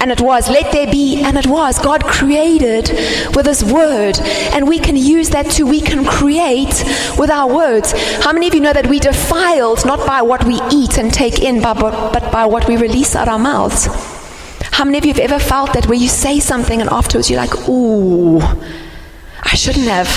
and 0.02 0.12
it 0.12 0.20
was. 0.20 0.50
Let 0.50 0.74
there 0.74 0.92
be, 0.92 1.22
and 1.24 1.38
it 1.38 1.48
was. 1.48 1.80
God 1.80 2.04
created 2.04 2.90
with 3.38 3.46
his 3.46 3.64
word, 3.64 4.20
and 4.52 4.68
we 4.68 4.80
can 4.80 4.98
use 4.98 5.30
that 5.30 5.50
too. 5.50 5.66
We 5.66 5.80
can 5.80 6.04
create 6.04 6.84
with 7.18 7.30
our 7.30 7.48
words. 7.48 7.94
How 8.22 8.34
many 8.34 8.50
of 8.50 8.54
you 8.54 8.60
know 8.60 8.74
that 8.74 8.88
we 8.88 9.00
defiled 9.00 9.86
not 9.86 10.06
by 10.06 10.24
what 10.24 10.44
we 10.44 10.60
eat 10.74 10.98
and 10.98 11.14
take 11.14 11.40
in, 11.40 11.62
but, 11.62 11.80
by 12.34 12.46
what 12.46 12.68
we 12.68 12.76
release 12.76 13.16
out 13.16 13.29
our 13.30 13.40
mouths. 13.40 13.88
How 14.72 14.86
many 14.86 14.98
of 14.98 15.06
you 15.06 15.14
have 15.14 15.32
ever 15.32 15.40
felt 15.40 15.74
that 15.74 15.88
where 15.88 15.98
you 15.98 16.08
say 16.08 16.40
something 16.40 16.82
and 16.82 16.90
afterwards 16.90 17.30
you're 17.30 17.40
like, 17.40 17.70
ooh, 17.70 18.40
I 18.40 19.56
shouldn't 19.56 19.88
have. 19.88 20.08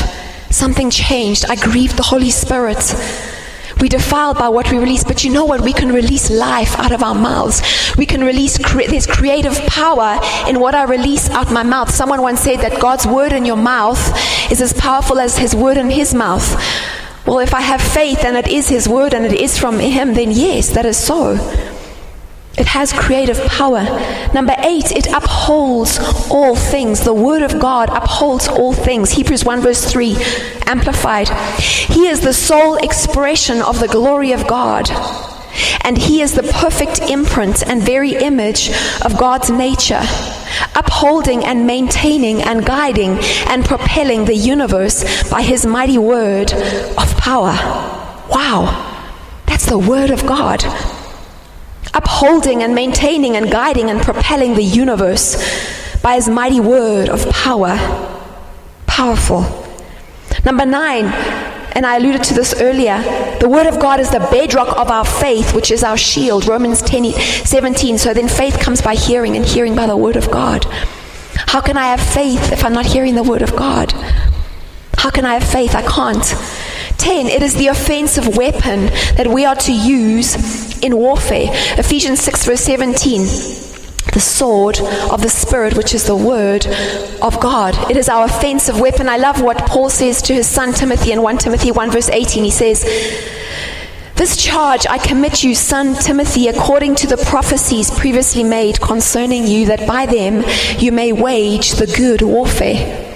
Something 0.50 0.90
changed. 0.90 1.46
I 1.48 1.56
grieved 1.56 1.96
the 1.96 2.02
Holy 2.02 2.30
Spirit. 2.30 2.94
We 3.80 3.88
defile 3.88 4.34
by 4.34 4.48
what 4.48 4.70
we 4.70 4.78
release, 4.78 5.02
but 5.02 5.24
you 5.24 5.32
know 5.32 5.44
what? 5.44 5.62
We 5.62 5.72
can 5.72 5.92
release 5.92 6.30
life 6.30 6.78
out 6.78 6.92
of 6.92 7.02
our 7.02 7.14
mouths. 7.14 7.62
We 7.96 8.06
can 8.06 8.22
release, 8.22 8.58
cre- 8.58 8.82
creative 9.08 9.56
power 9.66 10.20
in 10.48 10.60
what 10.60 10.74
I 10.74 10.84
release 10.84 11.28
out 11.30 11.50
my 11.50 11.62
mouth. 11.62 11.90
Someone 11.90 12.22
once 12.22 12.40
said 12.40 12.60
that 12.60 12.80
God's 12.80 13.06
word 13.06 13.32
in 13.32 13.44
your 13.44 13.56
mouth 13.56 13.98
is 14.52 14.60
as 14.60 14.72
powerful 14.72 15.18
as 15.18 15.38
his 15.38 15.56
word 15.56 15.78
in 15.78 15.90
his 15.90 16.14
mouth. 16.14 16.46
Well, 17.26 17.38
if 17.38 17.54
I 17.54 17.60
have 17.60 17.80
faith 17.80 18.24
and 18.24 18.36
it 18.36 18.48
is 18.48 18.68
his 18.68 18.88
word 18.88 19.14
and 19.14 19.24
it 19.24 19.32
is 19.32 19.58
from 19.58 19.78
him, 19.78 20.14
then 20.14 20.30
yes, 20.30 20.70
that 20.70 20.84
is 20.84 20.96
so. 20.96 21.36
It 22.58 22.66
has 22.66 22.92
creative 22.92 23.40
power. 23.46 23.82
Number 24.34 24.54
eight, 24.58 24.92
it 24.92 25.06
upholds 25.06 25.98
all 26.30 26.54
things. 26.54 27.00
The 27.00 27.14
Word 27.14 27.40
of 27.42 27.58
God 27.58 27.88
upholds 27.88 28.46
all 28.46 28.74
things. 28.74 29.12
Hebrews 29.12 29.44
1, 29.44 29.60
verse 29.60 29.90
3, 29.90 30.14
amplified. 30.66 31.30
He 31.58 32.08
is 32.08 32.20
the 32.20 32.34
sole 32.34 32.76
expression 32.76 33.62
of 33.62 33.80
the 33.80 33.88
glory 33.88 34.32
of 34.32 34.46
God. 34.46 34.90
And 35.82 35.96
He 35.96 36.20
is 36.20 36.34
the 36.34 36.42
perfect 36.42 37.00
imprint 37.00 37.66
and 37.66 37.82
very 37.82 38.16
image 38.16 38.70
of 39.02 39.18
God's 39.18 39.48
nature, 39.48 40.02
upholding 40.74 41.44
and 41.44 41.66
maintaining 41.66 42.42
and 42.42 42.66
guiding 42.66 43.18
and 43.48 43.64
propelling 43.64 44.26
the 44.26 44.36
universe 44.36 45.30
by 45.30 45.40
His 45.40 45.64
mighty 45.64 45.98
word 45.98 46.52
of 46.52 47.16
power. 47.16 47.56
Wow, 48.28 49.04
that's 49.46 49.66
the 49.66 49.78
Word 49.78 50.10
of 50.10 50.26
God 50.26 50.62
upholding 51.94 52.62
and 52.62 52.74
maintaining 52.74 53.36
and 53.36 53.50
guiding 53.50 53.90
and 53.90 54.00
propelling 54.00 54.54
the 54.54 54.62
universe 54.62 55.36
by 56.02 56.14
his 56.14 56.28
mighty 56.28 56.60
word 56.60 57.08
of 57.08 57.28
power. 57.30 57.76
Powerful. 58.86 59.42
Number 60.44 60.66
nine, 60.66 61.06
and 61.74 61.86
I 61.86 61.96
alluded 61.96 62.24
to 62.24 62.34
this 62.34 62.60
earlier, 62.60 63.00
the 63.40 63.48
word 63.48 63.66
of 63.66 63.80
God 63.80 64.00
is 64.00 64.10
the 64.10 64.18
bedrock 64.18 64.76
of 64.76 64.90
our 64.90 65.04
faith, 65.04 65.54
which 65.54 65.70
is 65.70 65.82
our 65.82 65.96
shield. 65.96 66.46
Romans 66.46 66.82
10, 66.82 67.12
17. 67.12 67.98
So 67.98 68.12
then 68.12 68.28
faith 68.28 68.58
comes 68.58 68.82
by 68.82 68.94
hearing, 68.94 69.36
and 69.36 69.44
hearing 69.44 69.74
by 69.74 69.86
the 69.86 69.96
word 69.96 70.16
of 70.16 70.30
God. 70.30 70.64
How 71.46 71.60
can 71.60 71.76
I 71.76 71.86
have 71.86 72.00
faith 72.00 72.52
if 72.52 72.64
I'm 72.64 72.72
not 72.72 72.86
hearing 72.86 73.14
the 73.14 73.22
word 73.22 73.42
of 73.42 73.54
God? 73.56 73.92
How 74.98 75.10
can 75.10 75.24
I 75.24 75.34
have 75.34 75.44
faith? 75.44 75.74
I 75.74 75.82
can't. 75.82 76.24
10, 76.98 77.26
it 77.26 77.42
is 77.42 77.54
the 77.54 77.68
offensive 77.68 78.36
weapon 78.36 78.86
that 79.16 79.26
we 79.26 79.44
are 79.44 79.56
to 79.56 79.72
use 79.72 80.71
in 80.82 80.96
warfare. 80.96 81.48
Ephesians 81.78 82.20
6, 82.20 82.44
verse 82.44 82.60
17 82.60 83.70
the 84.12 84.20
sword 84.20 84.78
of 85.10 85.22
the 85.22 85.28
Spirit, 85.28 85.74
which 85.74 85.94
is 85.94 86.06
the 86.06 86.16
word 86.16 86.66
of 87.22 87.40
God. 87.40 87.90
It 87.90 87.96
is 87.96 88.10
our 88.10 88.26
offensive 88.26 88.78
weapon. 88.78 89.08
I 89.08 89.16
love 89.16 89.40
what 89.40 89.56
Paul 89.66 89.88
says 89.88 90.20
to 90.22 90.34
his 90.34 90.46
son 90.46 90.74
Timothy 90.74 91.12
in 91.12 91.22
1 91.22 91.38
Timothy 91.38 91.70
1, 91.70 91.90
verse 91.90 92.10
18. 92.10 92.44
He 92.44 92.50
says, 92.50 92.82
This 94.16 94.36
charge 94.36 94.86
I 94.86 94.98
commit 94.98 95.42
you, 95.42 95.54
son 95.54 95.94
Timothy, 95.94 96.48
according 96.48 96.96
to 96.96 97.06
the 97.06 97.16
prophecies 97.16 97.90
previously 97.90 98.44
made 98.44 98.80
concerning 98.82 99.46
you, 99.46 99.66
that 99.66 99.86
by 99.86 100.04
them 100.04 100.44
you 100.78 100.92
may 100.92 101.12
wage 101.12 101.72
the 101.72 101.86
good 101.86 102.20
warfare 102.20 103.11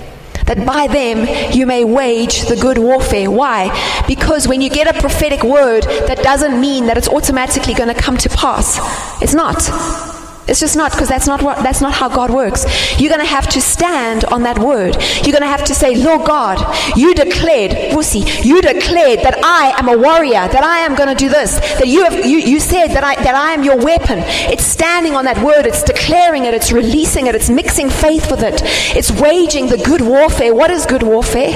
that 0.47 0.65
by 0.65 0.87
them 0.87 1.53
you 1.53 1.67
may 1.67 1.85
wage 1.85 2.47
the 2.47 2.57
good 2.57 2.79
warfare. 2.79 3.31
Why? 3.31 3.71
Because 4.07 4.49
when 4.49 4.61
you 4.61 4.71
get 4.71 4.87
a 4.95 4.99
prophetic 5.01 5.43
word, 5.43 5.83
that 5.83 6.23
doesn't 6.23 6.61
mean 6.61 6.87
that 6.87 6.97
it's 6.97 7.09
automatically 7.09 7.75
going 7.75 7.95
to 7.95 8.01
come 8.01 8.17
to 8.19 8.29
pass. 8.31 8.79
It's 9.23 9.35
not. 9.35 10.16
It's 10.49 10.61
just 10.61 10.77
not 10.77 10.93
because 10.93 11.09
that's 11.09 11.27
not 11.27 11.43
what 11.43 11.63
that's 11.65 11.81
not 11.81 11.93
how 11.93 12.09
God 12.09 12.31
works. 12.31 12.65
You're 13.01 13.11
going 13.11 13.21
to 13.21 13.27
have 13.27 13.49
to 13.49 13.61
stand 13.61 14.25
on 14.27 14.45
that 14.45 14.59
word. 14.59 14.95
You're 15.25 15.33
going 15.33 15.43
to 15.43 15.49
have 15.49 15.65
to 15.65 15.75
say, 15.75 15.97
"Lord 15.97 16.25
God, 16.25 16.59
you 16.97 17.15
declared, 17.15 17.73
Wusi, 17.93 18.45
you 18.45 18.63
declared 18.63 19.21
that 19.21 19.39
I 19.43 19.75
am 19.79 19.89
a 19.89 19.99
warrior, 19.99 20.47
that 20.49 20.63
I 20.63 20.79
am 20.81 20.95
going 20.95 21.09
to 21.09 21.17
do 21.17 21.29
this, 21.29 21.59
that 21.79 21.89
you 21.89 22.05
have 22.05 22.25
you, 22.25 22.39
you 22.39 22.61
said 22.61 22.89
that 22.89 23.03
I 23.03 23.17
that 23.17 23.35
I 23.35 23.53
am 23.53 23.65
your 23.65 23.77
weapon." 23.77 24.21
It's 24.53 24.65
standing 24.65 25.17
on 25.17 25.25
that 25.25 25.43
word, 25.43 25.67
it's 25.67 25.83
declaring 25.83 26.45
it, 26.45 26.55
it's 26.55 26.71
releasing 26.71 27.27
it, 27.27 27.35
it's 27.35 27.51
mixing 27.51 27.91
faith 27.91 28.31
with 28.31 28.43
it. 28.43 28.63
It's 28.97 29.11
waging 29.11 29.67
the 29.67 29.79
good 29.79 30.01
warfare. 30.01 30.55
What 30.55 30.71
is 30.71 30.87
good 30.87 31.03
warfare? 31.03 31.53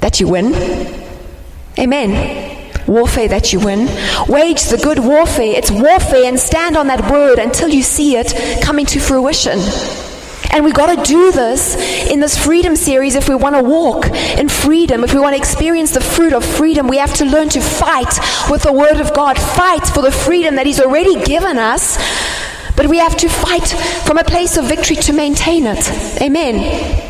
That 0.00 0.20
you 0.20 0.28
win. 0.28 0.54
Amen 1.78 2.49
warfare 2.90 3.28
that 3.28 3.52
you 3.52 3.60
win. 3.60 3.86
Wage 4.28 4.64
the 4.64 4.80
good 4.82 4.98
warfare. 4.98 5.54
It's 5.56 5.70
warfare 5.70 6.24
and 6.24 6.38
stand 6.38 6.76
on 6.76 6.88
that 6.88 7.10
word 7.10 7.38
until 7.38 7.68
you 7.68 7.82
see 7.82 8.16
it 8.16 8.34
coming 8.62 8.86
to 8.86 8.98
fruition. 9.00 9.58
And 10.52 10.64
we've 10.64 10.74
got 10.74 10.94
to 10.96 11.02
do 11.02 11.30
this 11.30 11.76
in 12.10 12.18
this 12.18 12.36
freedom 12.36 12.74
series 12.74 13.14
if 13.14 13.28
we 13.28 13.36
want 13.36 13.54
to 13.54 13.62
walk 13.62 14.06
in 14.06 14.48
freedom, 14.48 15.04
if 15.04 15.14
we 15.14 15.20
want 15.20 15.34
to 15.34 15.38
experience 15.38 15.92
the 15.92 16.00
fruit 16.00 16.32
of 16.32 16.44
freedom. 16.44 16.88
We 16.88 16.96
have 16.96 17.14
to 17.14 17.24
learn 17.24 17.48
to 17.50 17.60
fight 17.60 18.18
with 18.50 18.64
the 18.64 18.72
Word 18.72 19.00
of 19.00 19.14
God, 19.14 19.38
fight 19.38 19.86
for 19.86 20.02
the 20.02 20.10
freedom 20.10 20.56
that 20.56 20.66
He's 20.66 20.80
already 20.80 21.22
given 21.22 21.56
us. 21.56 21.98
But 22.76 22.88
we 22.88 22.98
have 22.98 23.16
to 23.18 23.28
fight 23.28 23.68
from 24.04 24.18
a 24.18 24.24
place 24.24 24.56
of 24.56 24.64
victory 24.64 24.96
to 24.96 25.12
maintain 25.12 25.66
it. 25.66 25.88
Amen. 26.20 27.06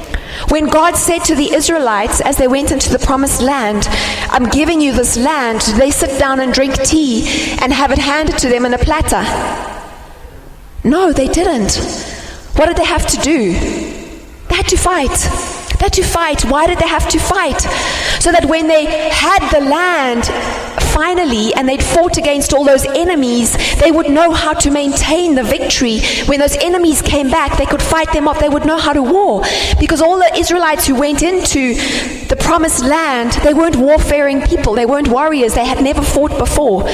When 0.51 0.67
God 0.67 0.97
said 0.97 1.21
to 1.27 1.37
the 1.37 1.55
Israelites 1.55 2.21
as 2.21 2.37
they 2.37 2.49
went 2.49 2.73
into 2.73 2.91
the 2.91 2.99
promised 2.99 3.41
land, 3.41 3.87
I'm 4.31 4.49
giving 4.49 4.81
you 4.81 4.93
this 4.93 5.17
land, 5.17 5.61
they 5.79 5.93
sit 5.93 6.19
down 6.19 6.41
and 6.41 6.53
drink 6.53 6.75
tea 6.83 7.23
and 7.61 7.73
have 7.73 7.93
it 7.93 7.99
handed 7.99 8.37
to 8.39 8.49
them 8.49 8.67
in 8.67 8.75
a 8.75 8.79
platter? 8.79 9.23
No, 10.83 11.13
they 11.13 11.29
didn't. 11.29 11.77
What 12.57 12.67
did 12.67 12.77
they 12.77 12.85
have 12.85 13.07
to 13.07 13.17
do? 13.19 13.53
They 13.53 14.57
had 14.57 14.67
to 14.69 14.77
fight. 14.77 15.17
They 15.79 15.85
had 15.85 15.93
to 15.93 16.03
fight. 16.03 16.45
Why 16.45 16.67
did 16.67 16.79
they 16.79 16.89
have 16.89 17.09
to 17.11 17.21
fight? 17.21 17.61
So 18.19 18.33
that 18.33 18.47
when 18.47 18.67
they 18.67 18.87
had 19.11 19.49
the 19.51 19.61
land, 19.61 20.25
finally, 21.01 21.55
and 21.55 21.67
they'd 21.67 21.83
fought 21.83 22.19
against 22.19 22.53
all 22.53 22.63
those 22.63 22.85
enemies, 22.85 23.57
they 23.77 23.91
would 23.91 24.11
know 24.11 24.33
how 24.33 24.53
to 24.53 24.71
maintain 24.71 25.35
the 25.35 25.43
victory. 25.43 26.01
When 26.27 26.39
those 26.41 26.57
enemies 26.57 27.01
came 27.01 27.31
back, 27.31 27.57
they 27.57 27.65
could 27.65 27.81
fight 27.81 28.13
them 28.13 28.29
off. 28.29 28.39
They 28.39 28.51
would 28.51 28.67
know 28.67 28.77
how 28.77 28.93
to 28.93 29.03
war. 29.03 29.43
Because 29.79 30.03
all 30.03 30.19
the 30.19 30.31
Israelites 30.37 30.87
who 30.87 30.95
went 30.95 31.23
into 31.23 31.73
the 32.29 32.37
promised 32.39 32.85
land, 32.85 33.33
they 33.45 33.55
weren't 33.55 33.77
warfaring 33.77 34.43
people. 34.43 34.75
They 34.75 34.85
weren't 34.85 35.09
warriors. 35.09 35.55
They 35.55 35.65
had 35.65 35.83
never 35.83 36.03
fought 36.03 36.37
before. 36.37 36.85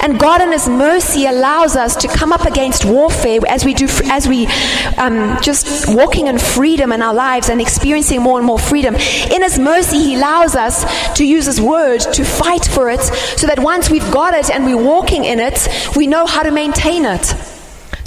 And 0.00 0.20
God 0.20 0.42
in 0.42 0.52
His 0.52 0.68
mercy 0.68 1.24
allows 1.24 1.74
us 1.74 1.96
to 1.96 2.08
come 2.08 2.32
up 2.32 2.44
against 2.44 2.84
warfare 2.84 3.40
as 3.48 3.64
we 3.64 3.72
do, 3.72 3.88
as 4.04 4.28
we 4.28 4.46
um, 4.98 5.38
just 5.40 5.94
walking 5.96 6.26
in 6.26 6.38
freedom 6.38 6.92
in 6.92 7.00
our 7.00 7.14
lives 7.14 7.48
and 7.48 7.62
experiencing 7.62 8.20
more 8.20 8.38
and 8.38 8.46
more 8.46 8.58
freedom. 8.58 8.94
In 8.94 9.42
His 9.42 9.58
mercy, 9.58 9.98
He 9.98 10.14
allows 10.16 10.54
us 10.54 10.76
to 11.14 11.24
use 11.24 11.46
His 11.46 11.60
word 11.60 12.00
to 12.00 12.24
fight 12.24 12.66
for 12.66 12.90
it 12.90 13.00
so 13.38 13.46
that 13.46 13.60
once 13.60 13.88
we've 13.88 14.10
got 14.10 14.34
it 14.34 14.50
and 14.50 14.64
we're 14.64 14.82
walking 14.82 15.24
in 15.24 15.38
it, 15.38 15.68
we 15.96 16.06
know 16.06 16.26
how 16.26 16.42
to 16.42 16.50
maintain 16.50 17.04
it. 17.04 17.24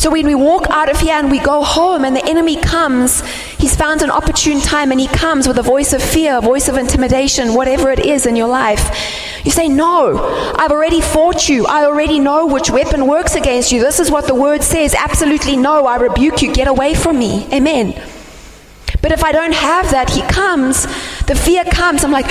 So 0.01 0.09
when 0.09 0.25
we 0.25 0.33
walk 0.33 0.65
out 0.69 0.89
of 0.89 0.99
here 0.99 1.13
and 1.13 1.29
we 1.29 1.39
go 1.39 1.63
home 1.63 2.03
and 2.05 2.15
the 2.15 2.25
enemy 2.25 2.57
comes, 2.57 3.21
he's 3.59 3.75
found 3.75 4.01
an 4.01 4.09
opportune 4.09 4.59
time 4.59 4.91
and 4.91 4.99
he 4.99 5.07
comes 5.07 5.47
with 5.47 5.59
a 5.59 5.61
voice 5.61 5.93
of 5.93 6.01
fear, 6.01 6.39
a 6.39 6.41
voice 6.41 6.67
of 6.67 6.75
intimidation, 6.75 7.53
whatever 7.53 7.91
it 7.91 7.99
is 7.99 8.25
in 8.25 8.35
your 8.35 8.47
life. 8.47 8.81
You 9.45 9.51
say, 9.51 9.69
No, 9.69 10.17
I've 10.57 10.71
already 10.71 11.01
fought 11.01 11.47
you. 11.47 11.65
I 11.67 11.85
already 11.85 12.19
know 12.19 12.47
which 12.47 12.69
weapon 12.69 13.07
works 13.07 13.35
against 13.35 13.71
you. 13.71 13.79
This 13.79 13.99
is 13.99 14.09
what 14.09 14.25
the 14.27 14.35
word 14.35 14.63
says. 14.63 14.95
Absolutely 14.95 15.55
no. 15.55 15.85
I 15.85 15.97
rebuke 15.97 16.41
you. 16.41 16.51
Get 16.51 16.67
away 16.67 16.95
from 16.95 17.19
me. 17.19 17.47
Amen. 17.53 17.93
But 19.01 19.11
if 19.11 19.23
I 19.23 19.31
don't 19.31 19.53
have 19.53 19.91
that, 19.91 20.09
He 20.09 20.21
comes, 20.21 20.85
the 21.31 21.39
fear 21.39 21.63
comes. 21.63 22.03
I'm 22.03 22.11
like, 22.11 22.27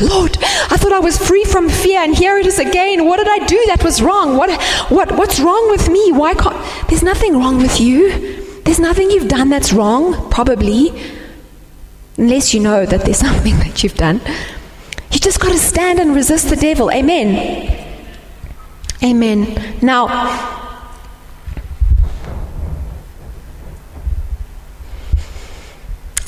Lord, 0.00 0.38
I 0.70 0.76
thought 0.76 0.92
I 0.92 1.00
was 1.00 1.18
free 1.18 1.44
from 1.44 1.68
fear, 1.68 2.00
and 2.00 2.16
here 2.16 2.38
it 2.38 2.46
is 2.46 2.58
again. 2.60 3.04
What 3.04 3.16
did 3.16 3.28
I 3.28 3.44
do 3.46 3.60
that 3.66 3.82
was 3.82 4.00
wrong? 4.00 4.36
What, 4.36 4.50
what, 4.90 5.10
what's 5.12 5.40
wrong 5.40 5.70
with 5.70 5.88
me? 5.88 6.12
Why 6.12 6.34
can't. 6.34 6.56
There's 6.88 7.02
nothing 7.02 7.38
wrong 7.38 7.58
with 7.58 7.80
you. 7.80 8.62
There's 8.62 8.78
nothing 8.78 9.10
you've 9.10 9.28
done 9.28 9.48
that's 9.48 9.72
wrong, 9.72 10.30
probably. 10.30 10.92
Unless 12.16 12.54
you 12.54 12.60
know 12.60 12.86
that 12.86 13.02
there's 13.02 13.18
something 13.28 13.58
that 13.58 13.82
you've 13.82 13.96
done. 13.96 14.20
You 15.10 15.18
just 15.18 15.40
got 15.40 15.50
to 15.50 15.58
stand 15.58 15.98
and 15.98 16.14
resist 16.14 16.48
the 16.48 16.56
devil. 16.56 16.92
Amen. 16.92 17.80
Amen. 19.02 19.78
Now, 19.82 20.06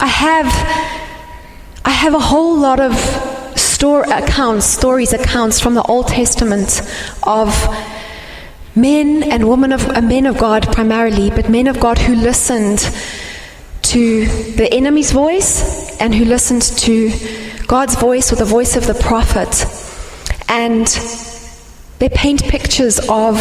I 0.00 0.06
have 0.06 1.06
have 1.96 2.14
a 2.14 2.20
whole 2.20 2.56
lot 2.56 2.78
of 2.78 2.94
store 3.59 4.04
accounts, 4.04 4.66
stories, 4.66 5.12
accounts 5.12 5.59
from 5.61 5.74
the 5.74 5.82
Old 5.82 6.09
Testament 6.09 6.82
of 7.22 7.48
men 8.76 9.22
and 9.22 9.48
women 9.48 9.72
of 9.72 9.88
uh, 9.88 10.02
men 10.02 10.26
of 10.26 10.37
God 10.37 10.70
primarily, 10.72 11.30
but 11.30 11.48
men 11.48 11.66
of 11.66 11.80
God 11.80 11.98
who 11.98 12.14
listened 12.14 12.80
to 13.82 14.26
the 14.56 14.68
enemy's 14.72 15.11
voice 15.11 15.98
and 16.00 16.14
who 16.14 16.24
listened 16.24 16.62
to 16.62 17.11
God's 17.66 17.94
voice 17.96 18.32
or 18.32 18.37
the 18.37 18.44
voice 18.44 18.76
of 18.76 18.87
the 18.87 18.94
prophet. 18.94 19.64
And 20.48 20.87
they 21.98 22.11
paint 22.11 22.44
pictures 22.44 22.98
of 23.09 23.37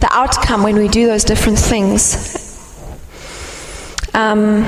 the 0.00 0.08
outcome 0.10 0.62
when 0.62 0.76
we 0.76 0.88
do 0.88 1.06
those 1.06 1.24
different 1.24 1.58
things. 1.58 2.32
Um, 4.14 4.64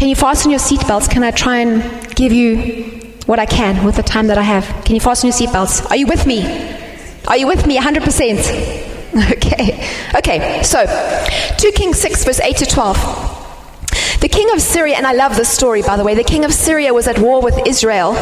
can 0.00 0.08
you 0.08 0.16
fasten 0.16 0.50
your 0.50 0.60
seatbelts? 0.60 1.10
Can 1.10 1.22
I 1.22 1.30
try 1.30 1.58
and 1.58 2.16
give 2.16 2.32
you 2.32 2.56
what 3.26 3.38
I 3.38 3.44
can 3.44 3.84
with 3.84 3.96
the 3.96 4.02
time 4.02 4.28
that 4.28 4.38
I 4.38 4.42
have? 4.42 4.64
Can 4.86 4.94
you 4.94 5.00
fasten 5.00 5.28
your 5.28 5.36
seatbelts? 5.36 5.90
Are 5.90 5.96
you 5.96 6.06
with 6.06 6.24
me? 6.24 6.40
Are 7.28 7.36
you 7.36 7.46
with 7.46 7.66
me 7.66 7.76
100%? 7.76 8.86
Okay. 9.32 9.84
Okay. 10.14 10.62
So, 10.62 10.86
2 11.58 11.72
Kings 11.72 12.00
6, 12.00 12.24
verse 12.24 12.40
8 12.40 12.56
to 12.58 12.64
12. 12.64 13.29
The 14.20 14.28
king 14.28 14.50
of 14.52 14.60
Syria, 14.60 14.96
and 14.96 15.06
I 15.06 15.12
love 15.12 15.36
this 15.36 15.48
story 15.48 15.82
by 15.82 15.96
the 15.96 16.04
way, 16.04 16.14
the 16.14 16.24
king 16.24 16.44
of 16.44 16.52
Syria 16.52 16.92
was 16.92 17.08
at 17.08 17.18
war 17.18 17.40
with 17.40 17.66
Israel, 17.66 18.14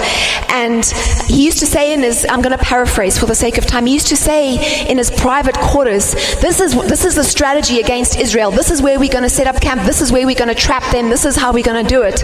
and 0.49 0.85
he 1.27 1.45
used 1.45 1.59
to 1.59 1.67
say 1.67 1.93
in 1.93 2.01
his, 2.01 2.25
I'm 2.29 2.41
going 2.41 2.57
to 2.57 2.65
paraphrase 2.65 3.19
for 3.19 3.27
the 3.27 3.35
sake 3.35 3.59
of 3.59 3.67
time, 3.67 3.87
he 3.87 3.95
used 3.95 4.09
to 4.09 4.17
say 4.17 4.89
in 4.89 4.97
his 4.97 5.11
private 5.11 5.57
quarters, 5.57 6.15
this 6.41 6.61
is, 6.61 6.75
this 6.75 7.05
is 7.05 7.17
the 7.17 7.25
strategy 7.25 7.81
against 7.81 8.19
Israel. 8.19 8.51
This 8.51 8.71
is 8.71 8.81
where 8.81 8.99
we're 8.99 9.13
going 9.13 9.25
to 9.25 9.31
set 9.31 9.47
up 9.47 9.61
camp. 9.61 9.83
This 9.83 10.01
is 10.01 10.13
where 10.13 10.25
we're 10.25 10.37
going 10.37 10.49
to 10.49 10.55
trap 10.55 10.85
them. 10.93 11.09
This 11.09 11.25
is 11.25 11.37
how 11.37 11.53
we're 11.53 11.65
going 11.65 11.85
to 11.85 11.89
do 11.89 12.03
it. 12.03 12.23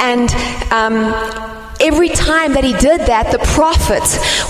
And, 0.00 0.30
um, 0.72 1.56
Every 1.80 2.08
time 2.08 2.54
that 2.54 2.64
he 2.64 2.72
did 2.72 3.02
that, 3.02 3.30
the 3.30 3.38
prophet 3.38 4.02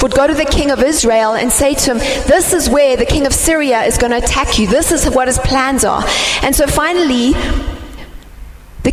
would 0.03 0.13
go 0.13 0.27
to 0.27 0.33
the 0.33 0.47
king 0.47 0.71
of 0.71 0.83
Israel 0.83 1.35
and 1.35 1.53
say 1.53 1.75
to 1.75 1.91
him, 1.91 1.99
This 1.99 2.55
is 2.55 2.71
where 2.71 2.97
the 2.97 3.05
king 3.05 3.27
of 3.27 3.35
Syria 3.35 3.83
is 3.83 3.99
going 3.99 4.13
to 4.13 4.17
attack 4.17 4.59
you. 4.59 4.67
This 4.67 4.93
is 4.93 5.05
what 5.11 5.29
his 5.29 5.39
plans 5.39 5.85
are. 5.85 6.03
And 6.43 6.57
so 6.57 6.67
finally, 6.67 7.35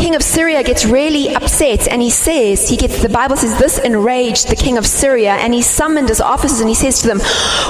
king 0.00 0.14
of 0.14 0.22
Syria 0.22 0.62
gets 0.62 0.86
really 0.86 1.34
upset 1.34 1.86
and 1.86 2.00
he 2.00 2.08
says, 2.08 2.68
he 2.68 2.76
gets, 2.76 3.02
the 3.02 3.08
Bible 3.10 3.36
says, 3.36 3.58
this 3.58 3.78
enraged 3.78 4.48
the 4.48 4.56
king 4.56 4.78
of 4.78 4.86
Syria 4.86 5.32
and 5.32 5.52
he 5.52 5.60
summoned 5.60 6.08
his 6.08 6.22
officers 6.22 6.60
and 6.60 6.68
he 6.70 6.74
says 6.74 7.02
to 7.02 7.08
them, 7.08 7.20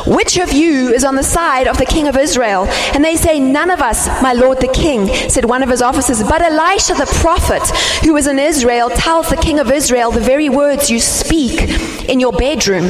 Which 0.06 0.38
of 0.38 0.52
you 0.52 0.94
is 0.94 1.04
on 1.04 1.16
the 1.16 1.24
side 1.24 1.66
of 1.66 1.76
the 1.76 1.84
king 1.84 2.06
of 2.06 2.16
Israel? 2.16 2.66
And 2.94 3.04
they 3.04 3.16
say, 3.16 3.40
None 3.40 3.70
of 3.70 3.80
us, 3.80 4.06
my 4.22 4.32
lord 4.32 4.60
the 4.60 4.68
king, 4.68 5.08
said 5.28 5.44
one 5.44 5.64
of 5.64 5.68
his 5.68 5.82
officers. 5.82 6.22
But 6.22 6.40
Elisha 6.40 6.94
the 6.94 7.10
prophet, 7.20 7.66
who 8.04 8.16
is 8.16 8.28
in 8.28 8.38
Israel, 8.38 8.90
tells 8.90 9.28
the 9.28 9.36
king 9.36 9.58
of 9.58 9.70
Israel 9.70 10.12
the 10.12 10.20
very 10.20 10.48
words 10.48 10.88
you 10.88 11.00
speak 11.00 11.60
in 12.08 12.20
your 12.20 12.32
bedroom. 12.32 12.88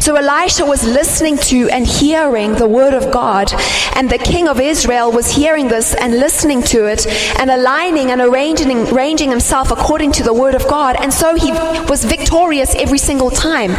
So 0.00 0.16
Elisha 0.16 0.64
was 0.64 0.82
listening 0.84 1.36
to 1.52 1.68
and 1.68 1.86
hearing 1.86 2.54
the 2.54 2.66
word 2.66 2.94
of 2.94 3.12
God, 3.12 3.52
and 3.94 4.08
the 4.08 4.16
king 4.16 4.48
of 4.48 4.58
Israel 4.58 5.12
was 5.12 5.30
hearing 5.30 5.68
this 5.68 5.94
and 5.94 6.18
listening 6.18 6.62
to 6.62 6.86
it 6.86 7.06
and 7.38 7.50
aligning 7.50 8.10
and 8.10 8.22
arranging, 8.22 8.69
arranging 8.78 9.30
himself 9.30 9.70
according 9.70 10.12
to 10.12 10.22
the 10.22 10.32
word 10.32 10.54
of 10.54 10.66
God. 10.68 10.96
And 10.98 11.12
so 11.12 11.34
he 11.34 11.52
was 11.52 12.04
victorious 12.04 12.74
every 12.74 12.98
single 12.98 13.30
time. 13.30 13.70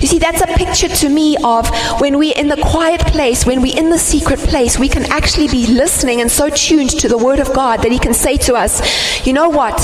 You 0.00 0.06
see, 0.06 0.18
that's 0.18 0.40
a 0.40 0.46
picture 0.46 0.88
to 0.88 1.08
me 1.08 1.36
of 1.42 1.68
when 2.00 2.18
we're 2.18 2.36
in 2.36 2.48
the 2.48 2.56
quiet 2.56 3.00
place, 3.00 3.44
when 3.44 3.62
we're 3.62 3.76
in 3.76 3.90
the 3.90 3.98
secret 3.98 4.38
place, 4.38 4.78
we 4.78 4.88
can 4.88 5.04
actually 5.10 5.48
be 5.48 5.66
listening 5.66 6.20
and 6.20 6.30
so 6.30 6.48
tuned 6.48 6.90
to 6.90 7.08
the 7.08 7.18
word 7.18 7.40
of 7.40 7.52
God 7.52 7.82
that 7.82 7.92
he 7.92 7.98
can 7.98 8.14
say 8.14 8.36
to 8.38 8.54
us, 8.54 9.26
you 9.26 9.32
know 9.32 9.48
what? 9.48 9.76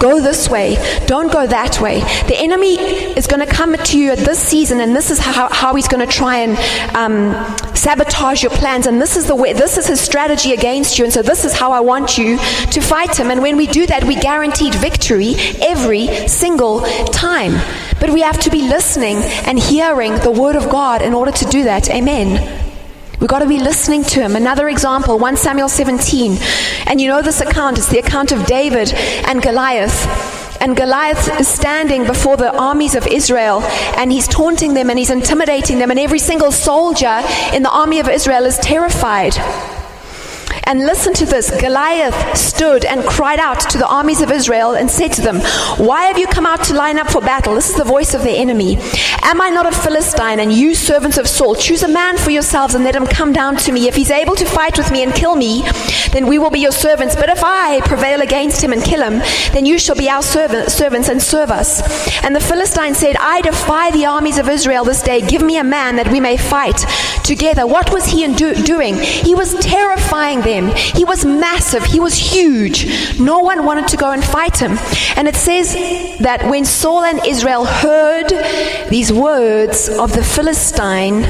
Go 0.00 0.20
this 0.20 0.48
way. 0.48 0.76
Don't 1.06 1.32
go 1.32 1.46
that 1.46 1.80
way. 1.80 2.00
The 2.26 2.36
enemy 2.36 2.76
is 2.76 3.26
going 3.26 3.46
to 3.46 3.52
come 3.52 3.76
to 3.76 3.98
you 3.98 4.12
at 4.12 4.18
this 4.18 4.38
season, 4.38 4.80
and 4.80 4.94
this 4.94 5.10
is 5.10 5.18
how, 5.18 5.48
how 5.52 5.74
he's 5.74 5.88
going 5.88 6.06
to 6.06 6.12
try 6.12 6.38
and 6.38 6.56
um, 6.96 7.76
sabotage 7.76 8.42
your 8.42 8.52
plans. 8.52 8.86
And 8.86 9.00
this 9.00 9.16
is 9.16 9.26
the 9.26 9.36
way, 9.36 9.52
this 9.52 9.76
is 9.78 9.86
his 9.86 10.00
strategy 10.00 10.52
against 10.52 10.98
you. 10.98 11.04
And 11.04 11.12
so 11.12 11.22
this 11.22 11.44
is 11.44 11.52
how 11.52 11.72
I 11.72 11.80
want 11.80 12.18
you 12.18 12.38
to 12.38 12.80
fight 12.80 13.18
him. 13.18 13.30
And 13.30 13.42
when 13.42 13.56
we 13.56 13.66
do 13.66 13.86
that, 13.86 13.97
we 14.04 14.16
guaranteed 14.16 14.74
victory 14.74 15.34
every 15.60 16.28
single 16.28 16.80
time. 17.06 17.52
But 18.00 18.10
we 18.10 18.20
have 18.20 18.38
to 18.40 18.50
be 18.50 18.62
listening 18.62 19.18
and 19.46 19.58
hearing 19.58 20.14
the 20.18 20.30
word 20.30 20.56
of 20.56 20.70
God 20.70 21.02
in 21.02 21.14
order 21.14 21.32
to 21.32 21.44
do 21.46 21.64
that. 21.64 21.90
Amen. 21.90 22.66
We've 23.20 23.28
got 23.28 23.40
to 23.40 23.48
be 23.48 23.58
listening 23.58 24.04
to 24.04 24.20
him. 24.20 24.36
Another 24.36 24.68
example, 24.68 25.18
1 25.18 25.36
Samuel 25.36 25.68
17. 25.68 26.38
And 26.86 27.00
you 27.00 27.08
know 27.08 27.20
this 27.20 27.40
account, 27.40 27.78
it's 27.78 27.90
the 27.90 27.98
account 27.98 28.30
of 28.30 28.46
David 28.46 28.92
and 28.94 29.42
Goliath. 29.42 30.60
And 30.60 30.76
Goliath 30.76 31.40
is 31.40 31.48
standing 31.48 32.04
before 32.04 32.36
the 32.36 32.56
armies 32.56 32.94
of 32.94 33.06
Israel 33.06 33.60
and 33.96 34.10
he's 34.12 34.28
taunting 34.28 34.74
them 34.74 34.90
and 34.90 34.98
he's 34.98 35.10
intimidating 35.10 35.78
them. 35.78 35.90
And 35.90 35.98
every 35.98 36.18
single 36.18 36.52
soldier 36.52 37.22
in 37.52 37.62
the 37.62 37.70
army 37.70 37.98
of 37.98 38.08
Israel 38.08 38.44
is 38.44 38.58
terrified. 38.58 39.34
And 40.68 40.80
listen 40.80 41.14
to 41.14 41.24
this 41.24 41.50
Goliath 41.50 42.36
stood 42.36 42.84
and 42.84 43.02
cried 43.02 43.40
out 43.40 43.58
to 43.70 43.78
the 43.78 43.88
armies 43.88 44.20
of 44.20 44.30
Israel 44.30 44.74
and 44.74 44.90
said 44.90 45.12
to 45.12 45.22
them, 45.22 45.40
Why 45.78 46.04
have 46.04 46.18
you 46.18 46.26
come 46.26 46.44
out 46.44 46.62
to 46.64 46.74
line 46.74 46.98
up 46.98 47.10
for 47.10 47.22
battle? 47.22 47.54
This 47.54 47.70
is 47.70 47.76
the 47.76 47.84
voice 47.84 48.12
of 48.12 48.22
the 48.22 48.36
enemy. 48.36 48.76
Am 49.22 49.40
I 49.40 49.48
not 49.48 49.64
a 49.64 49.72
Philistine 49.72 50.40
and 50.40 50.52
you 50.52 50.74
servants 50.74 51.16
of 51.16 51.26
Saul? 51.26 51.54
Choose 51.54 51.82
a 51.84 51.88
man 51.88 52.18
for 52.18 52.30
yourselves 52.30 52.74
and 52.74 52.84
let 52.84 52.94
him 52.94 53.06
come 53.06 53.32
down 53.32 53.56
to 53.56 53.72
me. 53.72 53.88
If 53.88 53.96
he's 53.96 54.10
able 54.10 54.36
to 54.36 54.44
fight 54.44 54.76
with 54.76 54.92
me 54.92 55.02
and 55.02 55.14
kill 55.14 55.36
me, 55.36 55.62
then 56.12 56.26
we 56.26 56.38
will 56.38 56.50
be 56.50 56.60
your 56.60 56.72
servants. 56.72 57.16
But 57.16 57.30
if 57.30 57.42
I 57.42 57.80
prevail 57.86 58.20
against 58.20 58.62
him 58.62 58.74
and 58.74 58.84
kill 58.84 59.02
him, 59.02 59.20
then 59.54 59.64
you 59.64 59.78
shall 59.78 59.96
be 59.96 60.10
our 60.10 60.22
servant, 60.22 60.70
servants 60.70 61.08
and 61.08 61.22
serve 61.22 61.50
us. 61.50 61.80
And 62.22 62.36
the 62.36 62.40
Philistine 62.40 62.94
said, 62.94 63.16
I 63.16 63.40
defy 63.40 63.90
the 63.90 64.04
armies 64.04 64.36
of 64.36 64.50
Israel 64.50 64.84
this 64.84 65.00
day. 65.00 65.22
Give 65.22 65.40
me 65.40 65.56
a 65.56 65.64
man 65.64 65.96
that 65.96 66.12
we 66.12 66.20
may 66.20 66.36
fight 66.36 66.84
together. 67.24 67.66
What 67.66 67.90
was 67.90 68.04
he 68.04 68.30
do- 68.34 68.54
doing? 68.54 68.96
He 68.96 69.34
was 69.34 69.54
terrifying 69.54 70.42
them 70.42 70.57
He 70.66 71.04
was 71.04 71.24
massive, 71.24 71.84
he 71.84 72.00
was 72.00 72.16
huge. 72.16 73.18
No 73.18 73.38
one 73.38 73.64
wanted 73.64 73.88
to 73.88 73.96
go 73.96 74.10
and 74.10 74.24
fight 74.24 74.60
him. 74.60 74.76
And 75.16 75.28
it 75.28 75.36
says 75.36 75.74
that 76.18 76.48
when 76.50 76.64
Saul 76.64 77.04
and 77.04 77.24
Israel 77.24 77.64
heard 77.64 78.28
these 78.90 79.12
words 79.12 79.88
of 79.88 80.12
the 80.12 80.24
Philistine, 80.24 81.26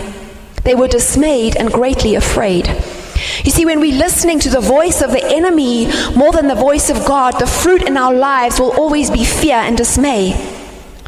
they 0.65 0.75
were 0.75 0.89
dismayed 0.89 1.57
and 1.57 1.73
greatly 1.73 2.15
afraid. 2.15 2.69
You 3.45 3.51
see, 3.51 3.65
when 3.65 3.81
we're 3.81 3.97
listening 3.97 4.39
to 4.41 4.51
the 4.51 4.61
voice 4.61 5.01
of 5.03 5.11
the 5.11 5.25
enemy 5.25 5.87
more 6.17 6.33
than 6.33 6.49
the 6.49 6.55
voice 6.55 6.91
of 6.91 7.05
God, 7.07 7.39
the 7.39 7.47
fruit 7.47 7.83
in 7.83 7.97
our 7.97 8.15
lives 8.15 8.61
will 8.61 8.73
always 8.73 9.11
be 9.11 9.25
fear 9.25 9.57
and 9.57 9.77
dismay. 9.77 10.33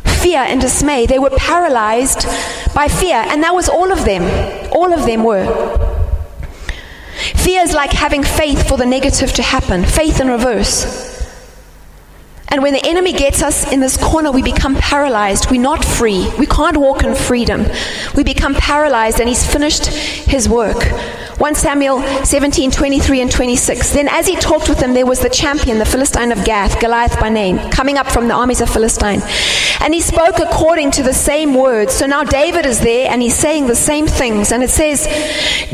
Fear 0.04 0.40
and 0.40 0.60
dismay. 0.60 1.06
They 1.06 1.18
were 1.18 1.30
paralyzed 1.30 2.26
by 2.74 2.88
fear, 2.88 3.16
and 3.16 3.42
that 3.42 3.54
was 3.54 3.68
all 3.68 3.90
of 3.90 4.04
them. 4.04 4.22
All 4.72 4.92
of 4.92 5.06
them 5.06 5.24
were. 5.24 5.89
Fear 7.20 7.62
is 7.62 7.72
like 7.74 7.92
having 7.92 8.22
faith 8.22 8.68
for 8.68 8.76
the 8.76 8.86
negative 8.86 9.32
to 9.34 9.42
happen, 9.42 9.84
faith 9.84 10.20
in 10.20 10.28
reverse. 10.28 11.10
And 12.48 12.62
when 12.62 12.72
the 12.72 12.84
enemy 12.84 13.12
gets 13.12 13.42
us 13.42 13.70
in 13.70 13.78
this 13.80 13.96
corner, 13.96 14.32
we 14.32 14.42
become 14.42 14.74
paralyzed. 14.74 15.50
We're 15.50 15.60
not 15.60 15.84
free. 15.84 16.28
We 16.36 16.46
can't 16.46 16.76
walk 16.76 17.04
in 17.04 17.14
freedom. 17.14 17.64
We 18.16 18.24
become 18.24 18.54
paralyzed, 18.54 19.20
and 19.20 19.28
he's 19.28 19.46
finished 19.46 19.86
his 19.86 20.48
work. 20.48 20.82
1 21.40 21.54
Samuel 21.54 22.02
17, 22.22 22.70
23 22.70 23.22
and 23.22 23.32
26. 23.32 23.94
Then 23.94 24.08
as 24.08 24.26
he 24.26 24.36
talked 24.36 24.68
with 24.68 24.78
them, 24.78 24.92
there 24.92 25.06
was 25.06 25.20
the 25.20 25.30
champion, 25.30 25.78
the 25.78 25.86
Philistine 25.86 26.32
of 26.32 26.44
Gath, 26.44 26.78
Goliath 26.78 27.18
by 27.18 27.30
name, 27.30 27.56
coming 27.70 27.96
up 27.96 28.06
from 28.08 28.28
the 28.28 28.34
armies 28.34 28.60
of 28.60 28.68
Philistine. 28.68 29.22
And 29.80 29.94
he 29.94 30.02
spoke 30.02 30.38
according 30.38 30.90
to 30.92 31.02
the 31.02 31.14
same 31.14 31.54
words. 31.54 31.94
So 31.94 32.04
now 32.04 32.24
David 32.24 32.66
is 32.66 32.80
there 32.80 33.10
and 33.10 33.22
he's 33.22 33.34
saying 33.34 33.68
the 33.68 33.74
same 33.74 34.06
things. 34.06 34.52
And 34.52 34.62
it 34.62 34.68
says, 34.68 35.06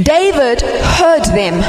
David 0.00 0.60
heard 0.60 1.24
them. 1.24 1.60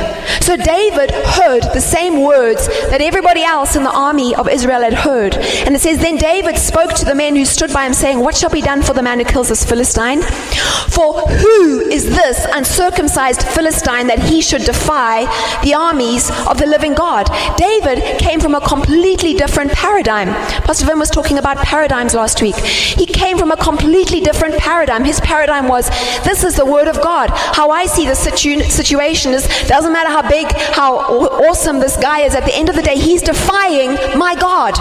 So 0.43 0.55
David 0.55 1.09
heard 1.09 1.63
the 1.73 1.81
same 1.81 2.21
words 2.21 2.67
that 2.67 3.01
everybody 3.01 3.41
else 3.41 3.75
in 3.75 3.83
the 3.83 3.91
army 3.91 4.35
of 4.35 4.47
Israel 4.47 4.81
had 4.81 4.93
heard. 4.93 5.33
And 5.35 5.73
it 5.73 5.81
says, 5.81 5.97
Then 5.97 6.17
David 6.17 6.59
spoke 6.59 6.93
to 6.93 7.05
the 7.05 7.15
men 7.15 7.35
who 7.35 7.45
stood 7.45 7.73
by 7.73 7.87
him, 7.87 7.95
saying, 7.95 8.19
What 8.19 8.37
shall 8.37 8.51
be 8.51 8.61
done 8.61 8.83
for 8.83 8.93
the 8.93 9.01
man 9.01 9.17
who 9.17 9.25
kills 9.25 9.49
this 9.49 9.65
Philistine? 9.65 10.21
For 10.21 11.21
who 11.21 11.79
is 11.89 12.05
this 12.05 12.45
uncircumcised 12.53 13.41
Philistine? 13.41 13.86
Philistine 13.87 14.07
that 14.07 14.19
he 14.19 14.41
should 14.41 14.63
defy 14.63 15.23
the 15.63 15.73
armies 15.73 16.29
of 16.47 16.57
the 16.57 16.65
living 16.65 16.93
God. 16.93 17.29
David 17.55 18.19
came 18.19 18.39
from 18.39 18.53
a 18.53 18.59
completely 18.59 19.33
different 19.33 19.71
paradigm. 19.71 20.27
Pastor 20.65 20.85
Vin 20.85 20.99
was 20.99 21.09
talking 21.09 21.37
about 21.37 21.57
paradigms 21.57 22.13
last 22.13 22.41
week. 22.41 22.55
He 22.55 23.05
came 23.05 23.37
from 23.37 23.51
a 23.51 23.57
completely 23.57 24.19
different 24.19 24.57
paradigm. 24.57 25.05
His 25.05 25.21
paradigm 25.21 25.67
was 25.69 25.89
this 26.23 26.43
is 26.43 26.55
the 26.55 26.65
word 26.65 26.87
of 26.87 27.01
God. 27.01 27.29
How 27.29 27.69
I 27.69 27.85
see 27.85 28.05
the 28.05 28.15
situ- 28.15 28.63
situation 28.63 29.33
is 29.33 29.47
doesn't 29.67 29.93
matter 29.93 30.09
how 30.09 30.27
big, 30.27 30.51
how 30.73 30.97
awesome 31.47 31.79
this 31.79 31.95
guy 31.97 32.21
is, 32.21 32.35
at 32.35 32.45
the 32.45 32.55
end 32.55 32.69
of 32.69 32.75
the 32.75 32.81
day, 32.83 32.97
he's 32.97 33.21
defying 33.21 33.93
my 34.17 34.35
God. 34.35 34.75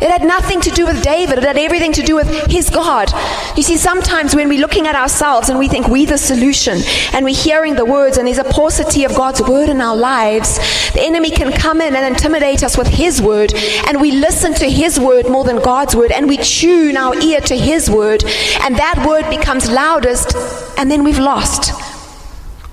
It 0.00 0.10
had 0.10 0.22
nothing 0.24 0.60
to 0.62 0.70
do 0.70 0.86
with 0.86 1.02
David. 1.02 1.38
It 1.38 1.44
had 1.44 1.58
everything 1.58 1.92
to 1.92 2.02
do 2.02 2.14
with 2.14 2.28
his 2.50 2.70
God. 2.70 3.12
You 3.56 3.62
see, 3.62 3.76
sometimes 3.76 4.34
when 4.34 4.48
we're 4.48 4.60
looking 4.60 4.86
at 4.86 4.94
ourselves 4.94 5.50
and 5.50 5.58
we 5.58 5.68
think 5.68 5.88
we're 5.88 6.06
the 6.06 6.16
solution 6.16 6.78
and 7.12 7.24
we're 7.24 7.34
hearing 7.34 7.74
the 7.74 7.84
words 7.84 8.16
and 8.16 8.26
there's 8.26 8.38
a 8.38 8.44
paucity 8.44 9.04
of 9.04 9.14
God's 9.14 9.42
word 9.42 9.68
in 9.68 9.80
our 9.80 9.96
lives, 9.96 10.56
the 10.92 11.02
enemy 11.02 11.30
can 11.30 11.52
come 11.52 11.80
in 11.80 11.94
and 11.94 12.06
intimidate 12.14 12.62
us 12.62 12.78
with 12.78 12.88
his 12.88 13.20
word 13.20 13.52
and 13.86 14.00
we 14.00 14.12
listen 14.12 14.54
to 14.54 14.70
his 14.70 14.98
word 14.98 15.28
more 15.28 15.44
than 15.44 15.60
God's 15.62 15.94
word 15.94 16.12
and 16.12 16.28
we 16.28 16.38
tune 16.38 16.96
our 16.96 17.14
ear 17.20 17.40
to 17.42 17.56
his 17.56 17.90
word 17.90 18.24
and 18.62 18.76
that 18.76 19.04
word 19.06 19.28
becomes 19.28 19.70
loudest 19.70 20.34
and 20.78 20.90
then 20.90 21.04
we've 21.04 21.18
lost. 21.18 21.72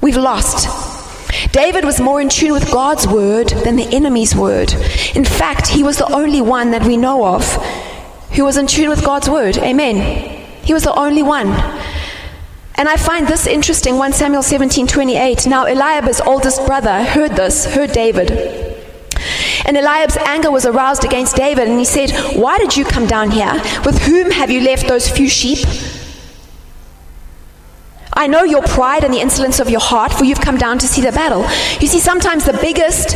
We've 0.02 0.16
lost. 0.16 0.97
David 1.52 1.86
was 1.86 2.00
more 2.00 2.22
in 2.22 2.30
tune 2.30 2.54
with 2.54 2.72
God's 2.72 3.08
word 3.08 3.50
than 3.50 3.76
the 3.76 3.88
enemy's 3.96 4.36
word. 4.36 4.74
In 5.16 5.26
fact, 5.26 5.68
he 5.68 5.84
was 5.84 5.98
the 5.98 6.12
only 6.12 6.42
one 6.42 6.72
that 6.72 6.86
we 6.86 6.98
know 6.98 7.26
of 7.26 7.44
who 8.34 8.46
was 8.46 8.58
in 8.58 8.68
tune 8.68 8.90
with 8.90 9.04
God's 9.04 9.30
word. 9.30 9.58
Amen. 9.58 10.46
He 10.64 10.74
was 10.74 10.84
the 10.84 10.94
only 10.94 11.24
one. 11.24 11.48
And 12.76 12.88
I 12.88 12.96
find 12.96 13.28
this 13.28 13.48
interesting 13.48 13.98
1 13.98 14.14
Samuel 14.14 14.44
17 14.44 14.86
28. 14.86 15.48
Now, 15.48 15.66
Eliab's 15.66 16.22
oldest 16.22 16.66
brother 16.66 17.04
heard 17.04 17.32
this, 17.32 17.66
heard 17.66 17.92
David. 17.92 18.32
And 19.66 19.76
Eliab's 19.76 20.18
anger 20.18 20.52
was 20.52 20.66
aroused 20.66 21.04
against 21.04 21.36
David, 21.36 21.68
and 21.68 21.80
he 21.80 21.86
said, 21.86 22.12
Why 22.38 22.58
did 22.58 22.78
you 22.78 22.86
come 22.86 23.08
down 23.08 23.32
here? 23.32 23.52
With 23.84 24.00
whom 24.04 24.30
have 24.32 24.52
you 24.52 24.62
left 24.62 24.88
those 24.88 25.10
few 25.10 25.28
sheep? 25.28 25.60
I 28.18 28.26
know 28.26 28.44
your 28.44 28.64
pride 28.64 29.04
and 29.04 29.14
the 29.14 29.20
insolence 29.20 29.60
of 29.60 29.70
your 29.70 29.80
heart, 29.80 30.12
for 30.12 30.26
you've 30.26 30.42
come 30.42 30.58
down 30.58 30.80
to 30.80 30.88
see 30.88 31.02
the 31.02 31.12
battle. 31.12 31.44
You 31.80 31.88
see, 31.88 32.00
sometimes 32.00 32.46
the 32.46 32.58
biggest 32.60 33.12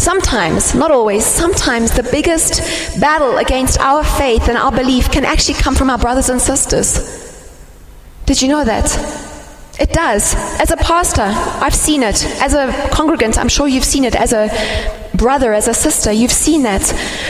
sometimes, 0.00 0.74
not 0.74 0.90
always, 0.90 1.24
sometimes 1.24 1.92
the 1.92 2.02
biggest 2.02 3.00
battle 3.00 3.38
against 3.38 3.78
our 3.78 4.02
faith 4.02 4.48
and 4.48 4.58
our 4.58 4.72
belief 4.72 5.08
can 5.12 5.24
actually 5.24 5.54
come 5.54 5.76
from 5.76 5.88
our 5.88 5.98
brothers 5.98 6.28
and 6.30 6.40
sisters. 6.40 6.98
Did 8.26 8.42
you 8.42 8.48
know 8.48 8.64
that? 8.64 8.86
It 9.78 9.92
does. 9.92 10.34
As 10.60 10.72
a 10.72 10.76
pastor, 10.76 11.22
I've 11.64 11.74
seen 11.74 12.02
it. 12.02 12.24
As 12.42 12.52
a 12.52 12.72
congregant, 12.90 13.38
I'm 13.38 13.48
sure 13.48 13.68
you've 13.68 13.84
seen 13.84 14.04
it. 14.04 14.16
As 14.16 14.32
a 14.32 14.50
brother, 15.14 15.52
as 15.52 15.68
a 15.68 15.74
sister, 15.74 16.10
you've 16.10 16.32
seen 16.32 16.64
that. 16.64 16.82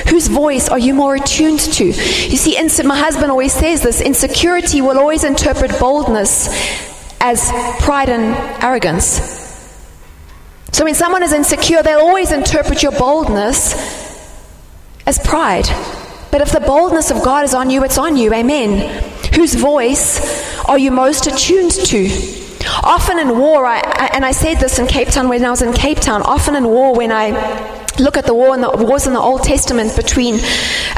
Whose 0.09 0.29
voice 0.29 0.71
are 0.71 0.79
you 0.79 0.95
more 0.95 1.17
attuned 1.17 1.61
to? 1.61 1.85
You 1.85 1.93
see, 1.93 2.83
my 2.83 2.97
husband 2.97 3.31
always 3.31 3.53
says 3.53 3.83
this 3.83 4.01
insecurity 4.01 4.81
will 4.81 4.99
always 4.99 5.23
interpret 5.23 5.79
boldness 5.79 6.89
as 7.21 7.51
pride 7.81 8.09
and 8.09 8.35
arrogance. 8.63 9.39
So 10.73 10.85
when 10.85 10.95
someone 10.95 11.23
is 11.23 11.33
insecure, 11.33 11.83
they'll 11.83 11.99
always 11.99 12.33
interpret 12.33 12.83
your 12.83 12.93
boldness 12.93 13.75
as 15.07 15.19
pride. 15.19 15.67
But 16.31 16.41
if 16.41 16.53
the 16.53 16.61
boldness 16.61 17.11
of 17.11 17.23
God 17.23 17.45
is 17.45 17.55
on 17.55 17.71
you, 17.71 17.85
it's 17.85 17.99
on 17.99 18.17
you. 18.17 18.33
Amen. 18.33 19.03
Whose 19.35 19.55
voice 19.55 20.65
are 20.65 20.79
you 20.79 20.91
most 20.91 21.27
attuned 21.27 21.73
to? 21.73 22.09
Often 22.83 23.19
in 23.19 23.39
war, 23.39 23.67
I, 23.67 23.81
and 24.15 24.25
I 24.25 24.33
said 24.33 24.59
this 24.59 24.79
in 24.79 24.87
Cape 24.87 25.09
Town 25.09 25.29
when 25.29 25.45
I 25.45 25.51
was 25.51 25.63
in 25.63 25.73
Cape 25.73 25.99
Town, 25.99 26.23
often 26.23 26.55
in 26.55 26.67
war, 26.67 26.95
when 26.95 27.11
I 27.11 27.80
look 27.99 28.17
at 28.17 28.27
the 28.27 28.35
war 28.35 28.55
in 28.55 28.61
the 28.61 28.71
wars 28.71 29.07
in 29.07 29.13
the 29.13 29.21
Old 29.21 29.43
Testament 29.43 29.97
between 29.97 30.35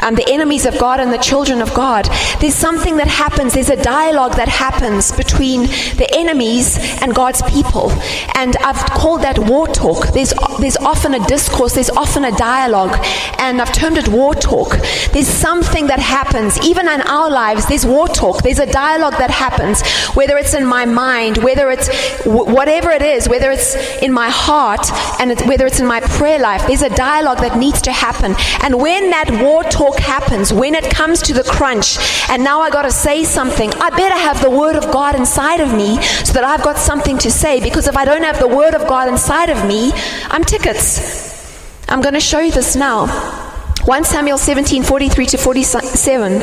um, 0.01 0.15
the 0.15 0.25
enemies 0.29 0.65
of 0.65 0.77
God 0.77 0.99
and 0.99 1.11
the 1.11 1.17
children 1.17 1.61
of 1.61 1.73
God, 1.73 2.05
there's 2.39 2.55
something 2.55 2.97
that 2.97 3.07
happens. 3.07 3.53
There's 3.53 3.69
a 3.69 3.81
dialogue 3.81 4.35
that 4.35 4.47
happens 4.47 5.11
between 5.11 5.61
the 5.97 6.07
enemies 6.13 6.77
and 7.01 7.15
God's 7.15 7.41
people, 7.43 7.91
and 8.35 8.55
I've 8.57 8.83
called 8.91 9.21
that 9.21 9.39
war 9.39 9.67
talk. 9.67 10.07
There's 10.13 10.33
there's 10.59 10.77
often 10.77 11.13
a 11.13 11.25
discourse. 11.27 11.73
There's 11.73 11.89
often 11.89 12.25
a 12.25 12.31
dialogue, 12.31 12.97
and 13.39 13.61
I've 13.61 13.73
termed 13.73 13.97
it 13.97 14.07
war 14.09 14.35
talk. 14.35 14.77
There's 15.11 15.27
something 15.27 15.87
that 15.87 15.99
happens 15.99 16.59
even 16.65 16.87
in 16.87 17.01
our 17.01 17.29
lives. 17.29 17.65
There's 17.67 17.85
war 17.85 18.07
talk. 18.07 18.43
There's 18.43 18.59
a 18.59 18.71
dialogue 18.71 19.17
that 19.17 19.31
happens, 19.31 19.81
whether 20.15 20.37
it's 20.37 20.53
in 20.53 20.65
my 20.65 20.85
mind, 20.85 21.37
whether 21.37 21.71
it's 21.71 21.89
whatever 22.25 22.91
it 22.91 23.01
is, 23.01 23.27
whether 23.27 23.51
it's 23.51 23.75
in 24.01 24.11
my 24.11 24.29
heart, 24.29 24.85
and 25.19 25.31
it's, 25.31 25.43
whether 25.45 25.65
it's 25.65 25.79
in 25.79 25.87
my 25.87 26.01
prayer 26.01 26.39
life. 26.39 26.65
There's 26.67 26.82
a 26.83 26.89
dialogue 26.89 27.39
that 27.39 27.57
needs 27.57 27.81
to 27.83 27.91
happen. 27.91 28.35
And 28.61 28.81
when 28.81 29.09
that 29.09 29.31
war 29.41 29.63
talk 29.63 29.97
happens, 29.99 30.53
when 30.53 30.75
it 30.75 30.89
comes 30.93 31.21
to 31.23 31.33
the 31.33 31.43
crunch, 31.43 31.97
and 32.29 32.43
now 32.43 32.61
I 32.61 32.69
got 32.69 32.83
to 32.83 32.91
say 32.91 33.23
something, 33.23 33.73
I 33.75 33.89
better 33.89 34.15
have 34.15 34.41
the 34.41 34.49
Word 34.51 34.75
of 34.75 34.91
God 34.91 35.15
inside 35.15 35.59
of 35.59 35.73
me 35.73 36.01
so 36.01 36.33
that 36.33 36.43
I've 36.43 36.63
got 36.63 36.77
something 36.77 37.17
to 37.19 37.31
say. 37.31 37.59
Because 37.61 37.87
if 37.87 37.97
I 37.97 38.05
don't 38.05 38.23
have 38.23 38.39
the 38.39 38.47
Word 38.47 38.75
of 38.75 38.87
God 38.87 39.09
inside 39.09 39.49
of 39.49 39.65
me, 39.65 39.91
I'm 40.29 40.43
tickets. 40.43 41.85
I'm 41.89 42.01
going 42.01 42.13
to 42.13 42.19
show 42.19 42.39
you 42.39 42.51
this 42.51 42.75
now. 42.75 43.42
1 43.85 44.05
Samuel 44.05 44.37
17 44.37 44.81
43 44.81 45.25
to 45.25 45.37
47. 45.37 46.39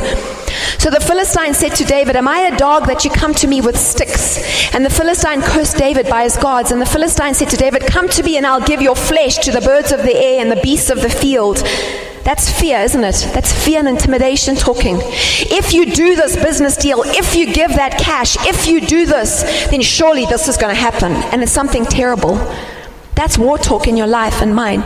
So 0.79 0.91
the 0.91 1.01
Philistine 1.01 1.55
said 1.55 1.75
to 1.77 1.85
David, 1.85 2.15
Am 2.15 2.29
I 2.29 2.41
a 2.41 2.57
dog 2.59 2.87
that 2.87 3.03
you 3.03 3.11
come 3.11 3.33
to 3.35 3.47
me 3.47 3.63
with 3.63 3.79
sticks? 3.79 4.75
And 4.75 4.85
the 4.85 4.91
Philistine 4.91 5.41
cursed 5.41 5.79
David 5.79 6.07
by 6.07 6.25
his 6.25 6.37
gods. 6.37 6.71
And 6.71 6.83
the 6.83 6.87
Philistine 6.87 7.33
said 7.33 7.49
to 7.49 7.57
David, 7.57 7.87
Come 7.87 8.11
to 8.11 8.23
me 8.23 8.37
and 8.37 8.47
I'll 8.47 8.61
give 8.61 8.83
your 8.83 8.95
flesh 8.95 9.39
to 9.39 9.53
the 9.53 9.63
birds 9.63 9.91
of 9.91 10.03
the 10.03 10.15
air 10.15 10.43
and 10.43 10.53
the 10.53 10.61
beasts 10.61 10.91
of 10.91 11.01
the 11.01 11.09
field. 11.09 11.57
That's 12.25 12.51
fear, 12.61 12.79
isn't 12.81 13.03
it? 13.03 13.31
That's 13.33 13.53
fear 13.65 13.79
and 13.79 13.89
intimidation 13.89 14.55
talking. 14.55 14.99
If 15.01 15.73
you 15.73 15.87
do 15.87 16.17
this 16.17 16.37
business 16.37 16.77
deal, 16.77 17.03
if 17.07 17.35
you 17.35 17.47
give 17.47 17.71
that 17.71 17.99
cash, 17.99 18.37
if 18.41 18.67
you 18.67 18.83
do 18.83 19.07
this, 19.07 19.43
then 19.71 19.81
surely 19.81 20.27
this 20.27 20.47
is 20.47 20.59
going 20.59 20.75
to 20.75 20.81
happen. 20.81 21.13
And 21.33 21.43
it's 21.43 21.53
something 21.53 21.87
terrible. 21.87 22.37
That's 23.15 23.39
war 23.39 23.57
talk 23.57 23.89
in 23.89 23.97
your 23.97 24.07
life 24.07 24.43
and 24.43 24.55
mine. 24.55 24.85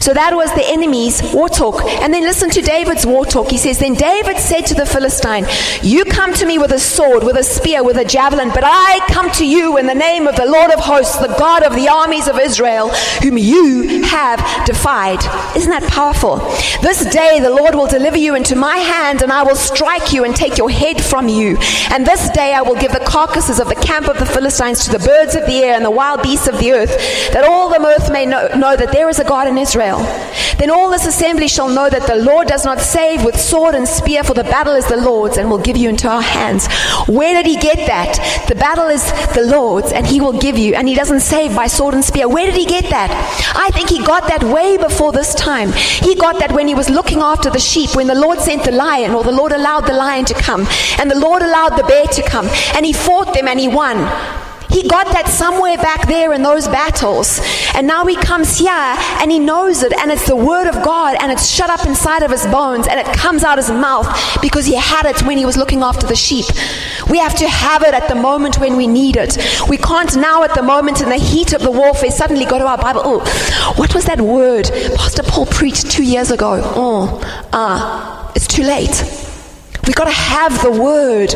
So 0.00 0.14
that 0.14 0.34
was 0.34 0.52
the 0.54 0.66
enemy's 0.66 1.22
war 1.32 1.48
talk. 1.48 1.82
And 1.84 2.12
then 2.12 2.22
listen 2.22 2.50
to 2.50 2.62
David's 2.62 3.06
war 3.06 3.24
talk. 3.24 3.50
He 3.50 3.58
says, 3.58 3.78
Then 3.78 3.94
David 3.94 4.38
said 4.38 4.62
to 4.66 4.74
the 4.74 4.86
Philistine, 4.86 5.46
You 5.82 6.04
come 6.04 6.32
to 6.34 6.46
me 6.46 6.58
with 6.58 6.72
a 6.72 6.78
sword, 6.78 7.24
with 7.24 7.36
a 7.36 7.44
spear, 7.44 7.82
with 7.82 7.96
a 7.96 8.04
javelin, 8.04 8.50
but 8.50 8.64
I 8.64 9.00
come 9.08 9.30
to 9.32 9.46
you 9.46 9.78
in 9.78 9.86
the 9.86 9.94
name 9.94 10.26
of 10.26 10.36
the 10.36 10.46
Lord 10.46 10.70
of 10.70 10.80
hosts, 10.80 11.16
the 11.18 11.34
God 11.38 11.62
of 11.62 11.74
the 11.74 11.88
armies 11.88 12.28
of 12.28 12.38
Israel, 12.38 12.88
whom 13.22 13.38
you 13.38 14.02
have 14.04 14.40
defied. 14.66 15.20
Isn't 15.56 15.70
that 15.70 15.84
powerful? 15.90 16.36
This 16.82 17.04
day 17.12 17.40
the 17.40 17.50
Lord 17.50 17.74
will 17.74 17.86
deliver 17.86 18.16
you 18.16 18.34
into 18.34 18.56
my 18.56 18.76
hand, 18.76 19.22
and 19.22 19.32
I 19.32 19.42
will 19.42 19.56
strike 19.56 20.12
you 20.12 20.24
and 20.24 20.34
take 20.34 20.58
your 20.58 20.70
head 20.70 21.02
from 21.02 21.28
you. 21.28 21.56
And 21.90 22.06
this 22.06 22.30
day 22.30 22.54
I 22.54 22.62
will 22.62 22.76
give 22.76 22.92
the 22.92 23.00
carcasses 23.00 23.58
of 23.58 23.68
the 23.68 23.74
camp 23.74 24.08
of 24.08 24.18
the 24.18 24.26
Philistines 24.26 24.84
to 24.84 24.92
the 24.92 24.98
birds 24.98 25.34
of 25.34 25.46
the 25.46 25.62
air 25.62 25.74
and 25.74 25.84
the 25.84 25.90
wild 25.90 26.22
beasts 26.22 26.48
of 26.48 26.58
the 26.58 26.72
earth, 26.72 26.90
that 27.32 27.44
all 27.44 27.68
the 27.68 27.80
earth 27.84 28.10
may 28.10 28.26
know, 28.26 28.48
know 28.56 28.76
that 28.76 28.92
there 28.92 29.08
is 29.08 29.18
a 29.18 29.24
God 29.24 29.48
in 29.48 29.56
Israel 29.56 29.69
Israel. 29.70 29.98
Then 30.58 30.70
all 30.70 30.90
this 30.90 31.06
assembly 31.06 31.46
shall 31.46 31.68
know 31.68 31.88
that 31.88 32.06
the 32.08 32.16
Lord 32.16 32.48
does 32.48 32.64
not 32.64 32.80
save 32.80 33.24
with 33.24 33.38
sword 33.38 33.76
and 33.76 33.86
spear, 33.86 34.24
for 34.24 34.34
the 34.34 34.42
battle 34.42 34.74
is 34.74 34.86
the 34.86 34.96
Lord's 34.96 35.36
and 35.38 35.48
will 35.48 35.62
give 35.68 35.76
you 35.76 35.88
into 35.88 36.08
our 36.08 36.22
hands. 36.22 36.66
Where 37.06 37.34
did 37.34 37.46
he 37.46 37.56
get 37.56 37.86
that? 37.86 38.18
The 38.48 38.56
battle 38.56 38.88
is 38.88 39.04
the 39.32 39.42
Lord's 39.42 39.92
and 39.92 40.04
he 40.04 40.20
will 40.20 40.38
give 40.46 40.58
you, 40.58 40.74
and 40.74 40.88
he 40.88 40.96
doesn't 40.96 41.20
save 41.20 41.54
by 41.54 41.68
sword 41.68 41.94
and 41.94 42.04
spear. 42.04 42.28
Where 42.28 42.46
did 42.46 42.56
he 42.56 42.66
get 42.66 42.90
that? 42.90 43.10
I 43.54 43.70
think 43.70 43.90
he 43.90 44.04
got 44.04 44.26
that 44.26 44.42
way 44.42 44.76
before 44.76 45.12
this 45.12 45.34
time. 45.34 45.70
He 45.72 46.16
got 46.16 46.40
that 46.40 46.52
when 46.52 46.66
he 46.66 46.74
was 46.74 46.90
looking 46.90 47.20
after 47.20 47.48
the 47.48 47.60
sheep, 47.60 47.94
when 47.94 48.08
the 48.08 48.20
Lord 48.26 48.40
sent 48.40 48.64
the 48.64 48.72
lion, 48.72 49.14
or 49.14 49.22
the 49.22 49.38
Lord 49.40 49.52
allowed 49.52 49.86
the 49.86 49.92
lion 49.92 50.24
to 50.26 50.34
come, 50.34 50.66
and 50.98 51.08
the 51.08 51.18
Lord 51.18 51.42
allowed 51.42 51.76
the 51.76 51.84
bear 51.84 52.06
to 52.06 52.22
come, 52.22 52.48
and 52.74 52.84
he 52.84 52.92
fought 52.92 53.34
them 53.34 53.46
and 53.46 53.60
he 53.60 53.68
won. 53.68 53.98
He 54.70 54.86
got 54.88 55.06
that 55.12 55.28
somewhere 55.28 55.76
back 55.76 56.06
there 56.06 56.32
in 56.32 56.42
those 56.42 56.68
battles. 56.68 57.40
And 57.74 57.86
now 57.86 58.06
he 58.06 58.16
comes 58.16 58.58
here 58.58 58.70
and 58.70 59.30
he 59.30 59.38
knows 59.38 59.82
it, 59.82 59.92
and 59.92 60.10
it's 60.10 60.26
the 60.26 60.36
word 60.36 60.66
of 60.66 60.82
God, 60.84 61.16
and 61.20 61.32
it's 61.32 61.50
shut 61.50 61.70
up 61.70 61.86
inside 61.86 62.22
of 62.22 62.30
his 62.30 62.46
bones, 62.46 62.86
and 62.86 62.98
it 63.00 63.06
comes 63.16 63.42
out 63.42 63.58
of 63.58 63.66
his 63.66 63.74
mouth 63.74 64.08
because 64.40 64.66
he 64.66 64.76
had 64.76 65.06
it 65.06 65.22
when 65.22 65.38
he 65.38 65.44
was 65.44 65.56
looking 65.56 65.82
after 65.82 66.06
the 66.06 66.16
sheep. 66.16 66.46
We 67.10 67.18
have 67.18 67.34
to 67.36 67.48
have 67.48 67.82
it 67.82 67.94
at 67.94 68.08
the 68.08 68.14
moment 68.14 68.58
when 68.58 68.76
we 68.76 68.86
need 68.86 69.16
it. 69.16 69.36
We 69.68 69.76
can't 69.76 70.14
now, 70.16 70.42
at 70.44 70.54
the 70.54 70.62
moment, 70.62 71.00
in 71.00 71.08
the 71.08 71.16
heat 71.16 71.52
of 71.52 71.62
the 71.62 71.70
warfare, 71.70 72.10
suddenly 72.10 72.44
go 72.44 72.58
to 72.58 72.66
our 72.66 72.78
Bible. 72.78 73.02
Oh, 73.04 73.74
what 73.76 73.94
was 73.94 74.04
that 74.04 74.20
word 74.20 74.70
Pastor 74.96 75.22
Paul 75.22 75.46
preached 75.46 75.90
two 75.90 76.04
years 76.04 76.30
ago? 76.30 76.60
Oh, 76.76 77.20
ah, 77.52 78.28
uh, 78.28 78.32
it's 78.36 78.46
too 78.46 78.62
late. 78.62 79.02
We've 79.86 79.96
got 79.96 80.04
to 80.04 80.10
have 80.10 80.62
the 80.62 80.70
word 80.70 81.34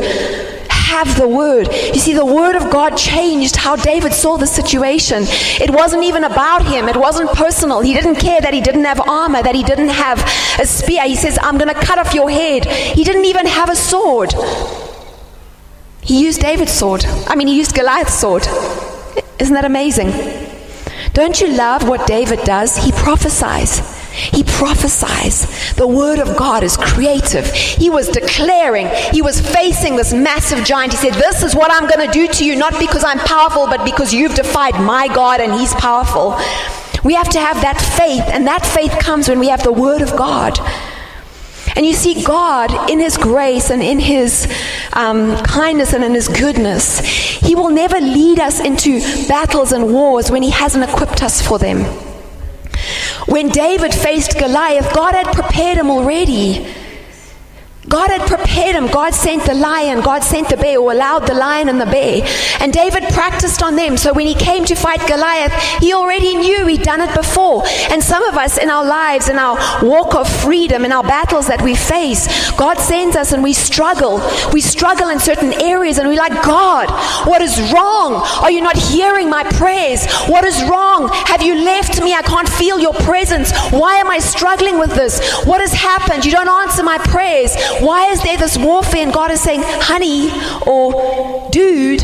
have 0.95 1.17
the 1.19 1.27
word. 1.27 1.67
You 1.73 2.01
see, 2.07 2.15
the 2.15 2.25
word 2.25 2.55
of 2.55 2.71
God 2.71 2.97
changed 2.97 3.57
how 3.57 3.75
David 3.75 4.13
saw 4.13 4.37
the 4.37 4.47
situation. 4.47 5.25
It 5.67 5.71
wasn't 5.71 6.05
even 6.05 6.25
about 6.25 6.65
him, 6.65 6.89
it 6.89 6.97
wasn't 6.97 7.31
personal. 7.31 7.81
He 7.81 7.93
didn't 7.93 8.17
care 8.17 8.41
that 8.41 8.55
he 8.55 8.61
didn't 8.61 8.85
have 8.85 9.01
armor, 9.01 9.43
that 9.43 9.55
he 9.55 9.65
didn't 9.65 9.89
have 9.89 10.19
a 10.61 10.67
spear. 10.67 11.03
He 11.03 11.17
says, 11.17 11.39
I'm 11.43 11.59
going 11.59 11.73
to 11.75 11.81
cut 11.89 11.99
off 11.99 12.15
your 12.15 12.31
head. 12.31 12.67
He 12.67 13.03
didn't 13.03 13.25
even 13.25 13.47
have 13.47 13.71
a 13.71 13.77
sword. 13.77 14.33
He 16.01 16.23
used 16.23 16.41
David's 16.41 16.73
sword. 16.73 17.05
I 17.27 17.35
mean, 17.35 17.49
he 17.49 17.57
used 17.57 17.75
Goliath's 17.75 18.15
sword. 18.15 18.47
Isn't 19.39 19.55
that 19.55 19.65
amazing? 19.65 20.11
Don't 21.13 21.41
you 21.41 21.49
love 21.49 21.89
what 21.89 22.07
David 22.07 22.41
does? 22.45 22.77
He 22.77 22.93
prophesies. 22.93 23.94
He 24.15 24.45
prophesies. 24.45 25.75
The 25.75 25.87
word 25.87 26.21
of 26.21 26.37
God 26.37 26.63
is 26.63 26.77
creative. 26.77 27.51
He 27.53 27.91
was 27.91 28.09
declaring, 28.09 28.89
he 29.13 29.23
was 29.23 29.41
facing 29.41 29.97
this 29.97 30.13
massive 30.13 30.65
giant. 30.65 30.93
He 30.93 30.99
said, 30.99 31.15
This 31.15 31.43
is 31.43 31.55
what 31.55 31.73
I'm 31.73 31.89
going 31.89 32.07
to 32.07 32.13
do 32.13 32.29
to 32.29 32.45
you, 32.45 32.55
not 32.55 32.79
because 32.79 33.03
I'm 33.03 33.19
powerful, 33.19 33.67
but 33.67 33.85
because 33.85 34.15
you've 34.15 34.35
defied 34.35 34.75
my 34.75 35.09
God 35.09 35.41
and 35.41 35.53
he's 35.53 35.75
powerful. 35.75 36.39
We 37.03 37.15
have 37.15 37.29
to 37.31 37.41
have 37.41 37.61
that 37.61 37.79
faith, 37.79 38.25
and 38.29 38.47
that 38.47 38.65
faith 38.65 38.99
comes 38.99 39.29
when 39.29 39.39
we 39.39 39.49
have 39.49 39.63
the 39.63 39.73
word 39.73 40.01
of 40.01 40.17
God. 40.17 40.59
And 41.77 41.85
you 41.85 41.93
see, 41.93 42.23
God, 42.23 42.89
in 42.89 42.99
His 42.99 43.19
grace 43.19 43.71
and 43.71 43.83
in 43.83 43.99
His 43.99 44.47
um, 44.93 45.37
kindness 45.45 45.93
and 45.93 46.05
in 46.05 46.15
His 46.15 46.29
goodness, 46.29 47.01
He 47.01 47.55
will 47.55 47.71
never 47.71 48.01
lead 48.01 48.39
us 48.39 48.61
into 48.61 49.01
battles 49.29 49.73
and 49.73 49.93
wars 49.93 50.31
when 50.31 50.43
He 50.43 50.51
hasn't 50.51 50.89
equipped 50.89 51.23
us 51.23 51.47
for 51.47 51.59
them. 51.59 51.85
When 53.35 53.49
David 53.49 53.93
faced 53.93 54.39
Goliath, 54.39 54.95
God 54.95 55.17
had 55.17 55.27
prepared 55.35 55.77
him 55.77 55.91
already. 55.91 56.65
God 57.89 58.11
had 58.11 58.27
prepared 58.27 58.77
him. 58.77 58.87
God 58.87 59.15
sent 59.15 59.45
the 59.45 59.55
lion, 59.55 60.01
God 60.01 60.23
sent 60.23 60.49
the 60.49 60.57
bear, 60.57 60.79
or 60.79 60.93
allowed 60.93 61.27
the 61.27 61.35
lion 61.35 61.69
and 61.69 61.81
the 61.81 61.87
bear. 61.87 62.23
And 62.61 62.73
David 62.73 63.05
practiced 63.11 63.63
on 63.63 63.77
them. 63.77 63.97
So 63.97 64.13
when 64.13 64.27
he 64.27 64.35
came 64.35 64.65
to 64.67 64.75
fight 64.75 65.07
Goliath, 65.07 65.53
he 65.81 65.93
already 65.93 66.37
knew 66.37 66.67
he'd 66.67 66.83
done 66.83 67.01
it 67.01 67.15
before. 67.15 67.63
And 67.91 68.03
some 68.03 68.25
of 68.25 68.37
us 68.37 68.59
in 68.59 68.71
our 68.71 68.85
lives, 68.85 69.29
in 69.29 69.39
our 69.39 69.57
walk 69.85 70.15
of 70.15 70.29
freedom, 70.29 70.85
in 70.85 70.93
our 70.93 71.03
battles 71.03 71.47
that 71.49 71.63
we 71.63 71.75
face, 71.75 72.51
God 72.53 72.79
sends 72.79 73.17
us 73.17 73.33
and 73.33 73.43
we 73.43 73.53
struggle. 73.53 74.21
We 74.53 74.61
struggle 74.61 75.09
in 75.09 75.21
certain 75.21 75.53
areas 75.61 75.99
and 75.99 76.09
we're 76.09 76.19
like, 76.19 76.43
God, 76.43 76.89
what 77.27 77.43
is 77.43 77.59
wrong? 77.73 78.15
Are 78.43 78.51
you 78.51 78.61
not 78.61 78.77
hearing 78.77 79.29
my 79.29 79.45
prayers? 79.45 80.07
What 80.27 80.45
is 80.45 80.63
wrong? 80.65 81.11
Have 81.27 81.43
you 81.43 81.55
left 81.55 82.03
me? 82.03 82.15
I 82.15 82.23
can't 82.23 82.49
feel 82.49 82.79
your 82.79 82.95
presence. 82.95 83.53
Why 83.71 83.97
am 83.97 84.11
I 84.11 84.19
struggling 84.19 84.79
with 84.79 84.95
this? 84.95 85.45
What 85.45 85.61
has 85.61 85.73
happened? 85.73 86.25
You 86.25 86.33
don't 86.33 86.49
answer 86.49 86.83
my 86.83 86.99
prayers. 86.99 87.55
Why 87.81 88.11
is 88.11 88.23
there 88.23 88.37
this 88.37 88.57
warfare? 88.57 89.03
And 89.03 89.13
God 89.13 89.31
is 89.31 89.41
saying, 89.41 89.63
honey, 89.65 90.31
or 90.67 91.51
dude, 91.51 92.03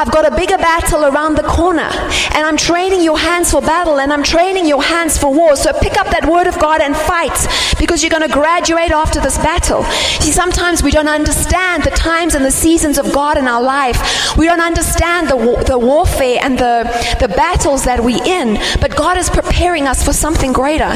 I've 0.00 0.12
got 0.12 0.32
a 0.32 0.36
bigger 0.36 0.56
battle 0.58 1.06
around 1.06 1.34
the 1.34 1.42
corner, 1.42 1.90
and 1.90 2.46
I'm 2.46 2.56
training 2.56 3.02
your 3.02 3.18
hands 3.18 3.50
for 3.50 3.60
battle, 3.60 3.98
and 3.98 4.12
I'm 4.12 4.22
training 4.22 4.64
your 4.64 4.80
hands 4.80 5.18
for 5.18 5.34
war. 5.34 5.56
So 5.56 5.72
pick 5.72 5.98
up 5.98 6.06
that 6.10 6.24
word 6.24 6.46
of 6.46 6.56
God 6.60 6.80
and 6.80 6.96
fight 6.96 7.34
because 7.80 8.04
you're 8.04 8.10
going 8.10 8.22
to 8.22 8.32
graduate 8.32 8.92
after 8.92 9.18
this 9.18 9.36
battle. 9.38 9.82
See, 10.22 10.30
sometimes 10.30 10.84
we 10.84 10.92
don't 10.92 11.08
understand 11.08 11.82
the 11.82 11.90
times 11.90 12.36
and 12.36 12.44
the 12.44 12.52
seasons 12.52 12.96
of 12.96 13.12
God 13.12 13.38
in 13.38 13.48
our 13.48 13.60
life. 13.60 14.36
We 14.36 14.46
don't 14.46 14.60
understand 14.60 15.30
the, 15.30 15.64
the 15.66 15.78
warfare 15.78 16.38
and 16.42 16.56
the, 16.56 16.84
the 17.18 17.26
battles 17.26 17.84
that 17.84 17.98
we're 18.04 18.22
in, 18.24 18.54
but 18.80 18.94
God 18.94 19.18
is 19.18 19.28
preparing 19.28 19.88
us 19.88 20.04
for 20.04 20.12
something 20.12 20.52
greater. 20.52 20.94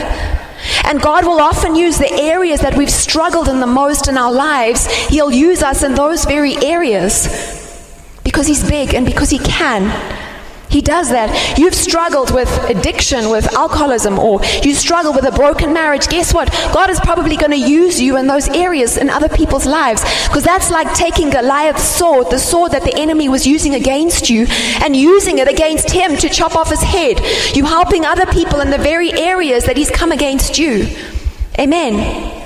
And 0.84 1.00
God 1.00 1.24
will 1.24 1.40
often 1.40 1.74
use 1.74 1.98
the 1.98 2.12
areas 2.12 2.60
that 2.60 2.76
we've 2.76 2.90
struggled 2.90 3.48
in 3.48 3.60
the 3.60 3.66
most 3.66 4.08
in 4.08 4.16
our 4.16 4.32
lives, 4.32 4.86
He'll 5.08 5.32
use 5.32 5.62
us 5.62 5.82
in 5.82 5.94
those 5.94 6.24
very 6.24 6.56
areas 6.56 7.28
because 8.24 8.46
He's 8.46 8.68
big 8.68 8.94
and 8.94 9.06
because 9.06 9.30
He 9.30 9.38
can. 9.38 9.90
He 10.72 10.80
does 10.80 11.10
that. 11.10 11.58
You've 11.58 11.74
struggled 11.74 12.32
with 12.32 12.48
addiction, 12.64 13.28
with 13.28 13.52
alcoholism, 13.52 14.18
or 14.18 14.42
you 14.62 14.74
struggle 14.74 15.12
with 15.12 15.26
a 15.26 15.32
broken 15.32 15.74
marriage. 15.74 16.08
Guess 16.08 16.32
what? 16.32 16.50
God 16.72 16.88
is 16.88 16.98
probably 17.00 17.36
going 17.36 17.50
to 17.50 17.58
use 17.58 18.00
you 18.00 18.16
in 18.16 18.26
those 18.26 18.48
areas 18.48 18.96
in 18.96 19.10
other 19.10 19.28
people's 19.28 19.66
lives 19.66 20.02
because 20.26 20.44
that's 20.44 20.70
like 20.70 20.92
taking 20.94 21.28
Goliath's 21.28 21.84
sword, 21.84 22.30
the 22.30 22.38
sword 22.38 22.72
that 22.72 22.84
the 22.84 22.96
enemy 22.96 23.28
was 23.28 23.46
using 23.46 23.74
against 23.74 24.30
you, 24.30 24.46
and 24.82 24.96
using 24.96 25.38
it 25.38 25.48
against 25.48 25.90
him 25.90 26.16
to 26.16 26.28
chop 26.30 26.56
off 26.56 26.70
his 26.70 26.82
head. 26.82 27.20
You're 27.54 27.66
helping 27.66 28.06
other 28.06 28.26
people 28.26 28.60
in 28.60 28.70
the 28.70 28.78
very 28.78 29.12
areas 29.12 29.64
that 29.64 29.76
he's 29.76 29.90
come 29.90 30.10
against 30.10 30.58
you. 30.58 30.88
Amen. 31.58 32.40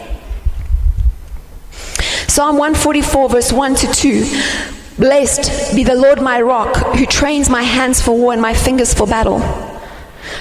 Psalm 2.27 2.59
144, 2.59 3.29
verse 3.29 3.53
1 3.53 3.75
to 3.77 3.87
2. 3.87 4.76
Blessed 4.99 5.77
be 5.77 5.85
the 5.85 5.95
Lord 5.95 6.23
my 6.23 6.41
rock, 6.41 6.75
who 6.97 7.05
trains 7.05 7.51
my 7.51 7.63
hands 7.63 8.01
for 8.01 8.17
war 8.17 8.33
and 8.33 8.41
my 8.41 8.55
fingers 8.55 8.95
for 8.95 9.07
battle. 9.07 9.41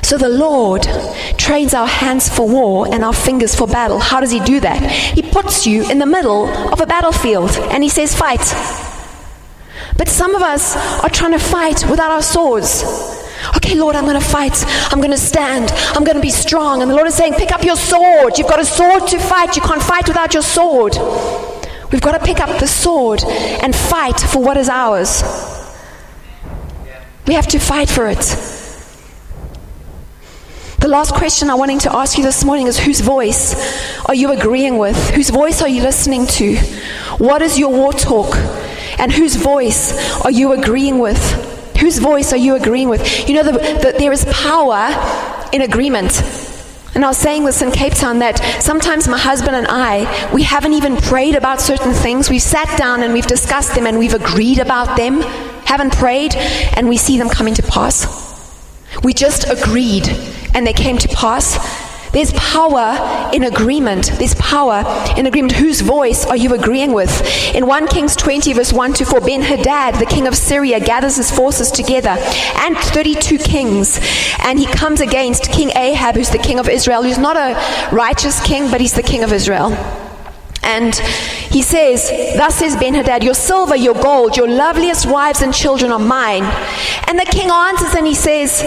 So 0.01 0.18
the 0.18 0.30
Lord 0.30 0.88
trains 1.38 1.74
our 1.74 1.88
hands 1.88 2.30
for 2.30 2.47
war 2.47 2.88
and 2.91 3.03
our 3.03 3.14
fingers 3.14 3.53
for 3.53 3.68
battle. 3.68 3.99
How 3.99 4.20
does 4.20 4.32
He 4.32 4.39
do 4.39 4.60
that? 4.62 4.82
He 4.91 5.22
puts 5.22 5.68
you 5.68 5.89
in 5.89 5.99
the 5.99 6.06
middle 6.06 6.47
of 6.47 6.80
a 6.80 6.86
battlefield 6.86 7.51
and 7.72 7.84
He 7.84 7.89
says, 7.89 8.16
Fight. 8.16 8.39
But 9.97 10.08
some 10.08 10.36
of 10.36 10.41
us 10.41 10.76
are 11.03 11.10
trying 11.10 11.32
to 11.32 11.39
fight 11.39 11.89
without 11.89 12.12
our 12.12 12.22
swords. 12.22 12.84
Okay, 13.58 13.76
Lord, 13.76 13.95
I'm 13.95 14.06
going 14.06 14.20
to 14.20 14.26
fight. 14.26 14.64
I'm 14.91 14.99
going 14.99 15.12
to 15.12 15.18
stand. 15.18 15.72
I'm 15.95 16.03
going 16.03 16.16
to 16.16 16.22
be 16.22 16.32
strong. 16.32 16.82
And 16.82 16.89
the 16.89 16.95
Lord 16.95 17.08
is 17.08 17.16
saying, 17.16 17.34
Pick 17.34 17.51
up 17.51 17.64
your 17.64 17.76
sword. 17.76 18.38
You've 18.38 18.47
got 18.47 18.60
a 18.60 18.66
sword 18.66 19.08
to 19.08 19.20
fight. 19.20 19.56
You 19.56 19.62
can't 19.62 19.82
fight 19.82 20.08
without 20.08 20.34
your 20.34 20.43
sword. 20.43 20.93
We've 21.96 22.02
got 22.02 22.20
to 22.20 22.26
pick 22.26 22.41
up 22.41 22.60
the 22.60 22.68
sword 22.68 23.24
and 23.24 23.74
fight 23.74 24.20
for 24.20 24.43
what 24.43 24.58
is 24.58 24.68
ours. 24.68 25.24
We 27.26 27.36
have 27.36 27.48
to 27.48 27.58
fight 27.58 27.88
for 27.88 28.10
it. 28.10 28.20
The 30.82 30.89
last 30.89 31.14
question 31.14 31.50
I'm 31.50 31.58
wanting 31.58 31.80
to 31.80 31.96
ask 31.96 32.18
you 32.18 32.24
this 32.26 32.43
morning 32.43 32.68
is 32.68 32.78
whose 32.78 33.00
voice 33.00 33.56
are 34.10 34.14
you 34.14 34.34
agreeing 34.34 34.78
with? 34.78 35.12
Whose 35.12 35.30
voice 35.30 35.62
are 35.62 35.70
you 35.70 35.84
listening 35.84 36.28
to? 36.28 36.58
What 37.18 37.41
is 37.41 37.58
your 37.58 37.72
war 37.72 37.93
talk? 37.93 38.36
And 39.00 39.10
whose 39.10 39.38
voice 39.38 40.20
are 40.26 40.32
you 40.32 40.52
agreeing 40.52 41.00
with? 41.00 41.78
Whose 41.78 42.00
voice 42.00 42.34
are 42.34 42.38
you 42.38 42.56
agreeing 42.56 42.89
with? 42.89 43.30
You 43.30 43.36
know, 43.36 43.43
that 43.43 44.00
there 44.00 44.12
is 44.12 44.26
power 44.26 44.89
in 45.54 45.62
agreement. 45.62 46.12
And 46.96 47.04
I 47.04 47.10
was 47.10 47.18
saying 47.18 47.43
this 47.43 47.62
in 47.62 47.72
Cape 47.72 47.93
Town 47.93 48.20
that 48.20 48.38
sometimes 48.62 49.10
my 49.10 49.18
husband 49.18 49.54
and 49.58 49.68
I, 49.70 50.32
we 50.34 50.43
haven't 50.43 50.72
even 50.72 50.96
prayed 50.96 51.36
about 51.36 51.60
certain 51.60 51.93
things. 51.93 52.30
We've 52.30 52.41
sat 52.41 52.78
down 52.78 53.04
and 53.04 53.14
we've 53.14 53.28
discussed 53.28 53.76
them 53.76 53.86
and 53.86 54.00
we've 54.00 54.14
agreed 54.14 54.60
about 54.60 54.96
them, 54.96 55.20
haven't 55.66 55.91
prayed, 55.91 56.36
and 56.36 56.88
we 56.88 56.96
see 56.96 57.18
them 57.18 57.28
coming 57.28 57.54
to 57.56 57.64
pass. 57.64 58.24
We 59.04 59.14
just 59.14 59.50
agreed 59.50 60.08
and 60.54 60.66
they 60.66 60.72
came 60.72 60.98
to 61.00 61.10
pass. 61.10 61.85
There's 62.16 62.32
power 62.32 63.30
in 63.34 63.43
agreement. 63.43 64.09
There's 64.18 64.36
power 64.36 64.86
in 65.18 65.26
agreement. 65.26 65.51
Whose 65.51 65.82
voice 65.82 66.26
are 66.26 66.38
you 66.38 66.53
agreeing 66.53 66.93
with? 66.93 67.11
In 67.53 67.68
1 67.68 67.88
Kings 67.88 68.16
20, 68.16 68.53
verse 68.53 68.72
1 68.72 68.93
to 68.93 69.05
4, 69.05 69.20
Ben 69.20 69.41
Hadad, 69.41 69.95
the 69.95 70.05
king 70.05 70.26
of 70.26 70.34
Syria, 70.34 70.80
gathers 70.80 71.18
his 71.18 71.30
forces 71.30 71.72
together 71.72 72.16
and 72.55 72.78
32 72.78 73.38
kings, 73.38 73.99
and 74.39 74.57
he 74.57 74.66
comes 74.66 75.01
against 75.01 75.51
King 75.51 75.72
Ahab, 75.76 76.16
who's 76.16 76.30
the 76.30 76.38
king 76.38 76.57
of 76.57 76.70
Israel, 76.70 77.03
who's 77.03 77.18
not 77.18 77.36
a 77.36 77.53
righteous 77.93 78.41
king, 78.41 78.72
but 78.72 78.80
he's 78.80 78.93
the 78.93 79.03
king 79.03 79.22
of 79.26 79.34
Israel. 79.34 79.72
And 80.63 80.95
he 80.95 81.61
says, 81.61 82.09
Thus 82.38 82.55
says 82.55 82.78
Ben 82.78 82.93
Hadad, 82.93 83.26
Your 83.26 83.34
silver, 83.34 83.76
your 83.76 83.93
gold, 83.93 84.38
your 84.38 84.47
loveliest 84.47 85.05
wives 85.05 85.41
and 85.41 85.53
children 85.53 85.91
are 85.91 85.99
mine. 85.99 86.43
And 87.07 87.20
the 87.20 87.28
king 87.30 87.51
answers 87.51 87.93
and 87.93 88.07
he 88.07 88.16
says, 88.16 88.61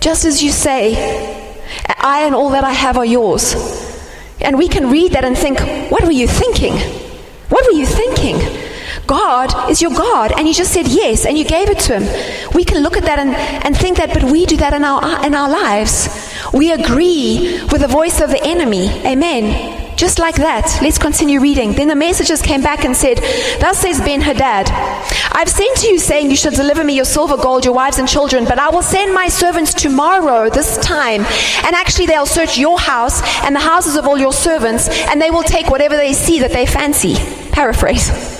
Just 0.00 0.24
as 0.24 0.42
you 0.42 0.50
say, 0.50 1.35
I 1.98 2.24
and 2.24 2.34
all 2.34 2.50
that 2.50 2.64
I 2.64 2.72
have 2.72 2.96
are 2.96 3.04
yours. 3.04 3.54
And 4.40 4.58
we 4.58 4.68
can 4.68 4.90
read 4.90 5.12
that 5.12 5.24
and 5.24 5.36
think, 5.36 5.60
what 5.90 6.04
were 6.04 6.12
you 6.12 6.28
thinking? 6.28 6.74
What 7.48 7.64
were 7.66 7.78
you 7.78 7.86
thinking? 7.86 8.38
God 9.06 9.70
is 9.70 9.80
your 9.80 9.92
God, 9.92 10.32
and 10.36 10.48
you 10.48 10.54
just 10.54 10.72
said 10.72 10.88
yes, 10.88 11.26
and 11.26 11.38
you 11.38 11.44
gave 11.44 11.68
it 11.70 11.78
to 11.80 12.00
Him. 12.00 12.50
We 12.54 12.64
can 12.64 12.82
look 12.82 12.96
at 12.96 13.04
that 13.04 13.18
and, 13.18 13.34
and 13.64 13.76
think 13.76 13.98
that, 13.98 14.12
but 14.12 14.24
we 14.24 14.46
do 14.46 14.56
that 14.56 14.72
in 14.72 14.84
our, 14.84 15.24
in 15.24 15.34
our 15.34 15.48
lives. 15.48 16.08
We 16.52 16.72
agree 16.72 17.62
with 17.70 17.82
the 17.82 17.88
voice 17.88 18.20
of 18.20 18.30
the 18.30 18.42
enemy. 18.42 18.88
Amen. 19.06 19.85
Just 19.96 20.18
like 20.18 20.36
that. 20.36 20.78
Let's 20.82 20.98
continue 20.98 21.40
reading. 21.40 21.72
Then 21.72 21.88
the 21.88 21.94
messengers 21.94 22.42
came 22.42 22.60
back 22.60 22.84
and 22.84 22.94
said, 22.94 23.16
Thus 23.60 23.78
says 23.78 23.98
Ben 23.98 24.20
Hadad, 24.20 24.70
I've 25.32 25.48
sent 25.48 25.74
to 25.78 25.88
you 25.88 25.98
saying 25.98 26.30
you 26.30 26.36
should 26.36 26.52
deliver 26.52 26.84
me 26.84 26.94
your 26.94 27.06
silver, 27.06 27.36
gold, 27.38 27.64
your 27.64 27.72
wives 27.72 27.98
and 27.98 28.06
children, 28.06 28.44
but 28.44 28.58
I 28.58 28.68
will 28.68 28.82
send 28.82 29.14
my 29.14 29.28
servants 29.28 29.72
tomorrow, 29.72 30.50
this 30.50 30.76
time, 30.78 31.22
and 31.64 31.74
actually 31.74 32.06
they'll 32.06 32.26
search 32.26 32.58
your 32.58 32.78
house 32.78 33.22
and 33.42 33.56
the 33.56 33.60
houses 33.60 33.96
of 33.96 34.06
all 34.06 34.18
your 34.18 34.34
servants, 34.34 34.88
and 35.08 35.20
they 35.20 35.30
will 35.30 35.42
take 35.42 35.70
whatever 35.70 35.96
they 35.96 36.12
see 36.12 36.40
that 36.40 36.52
they 36.52 36.66
fancy. 36.66 37.14
Paraphrase. 37.52 38.35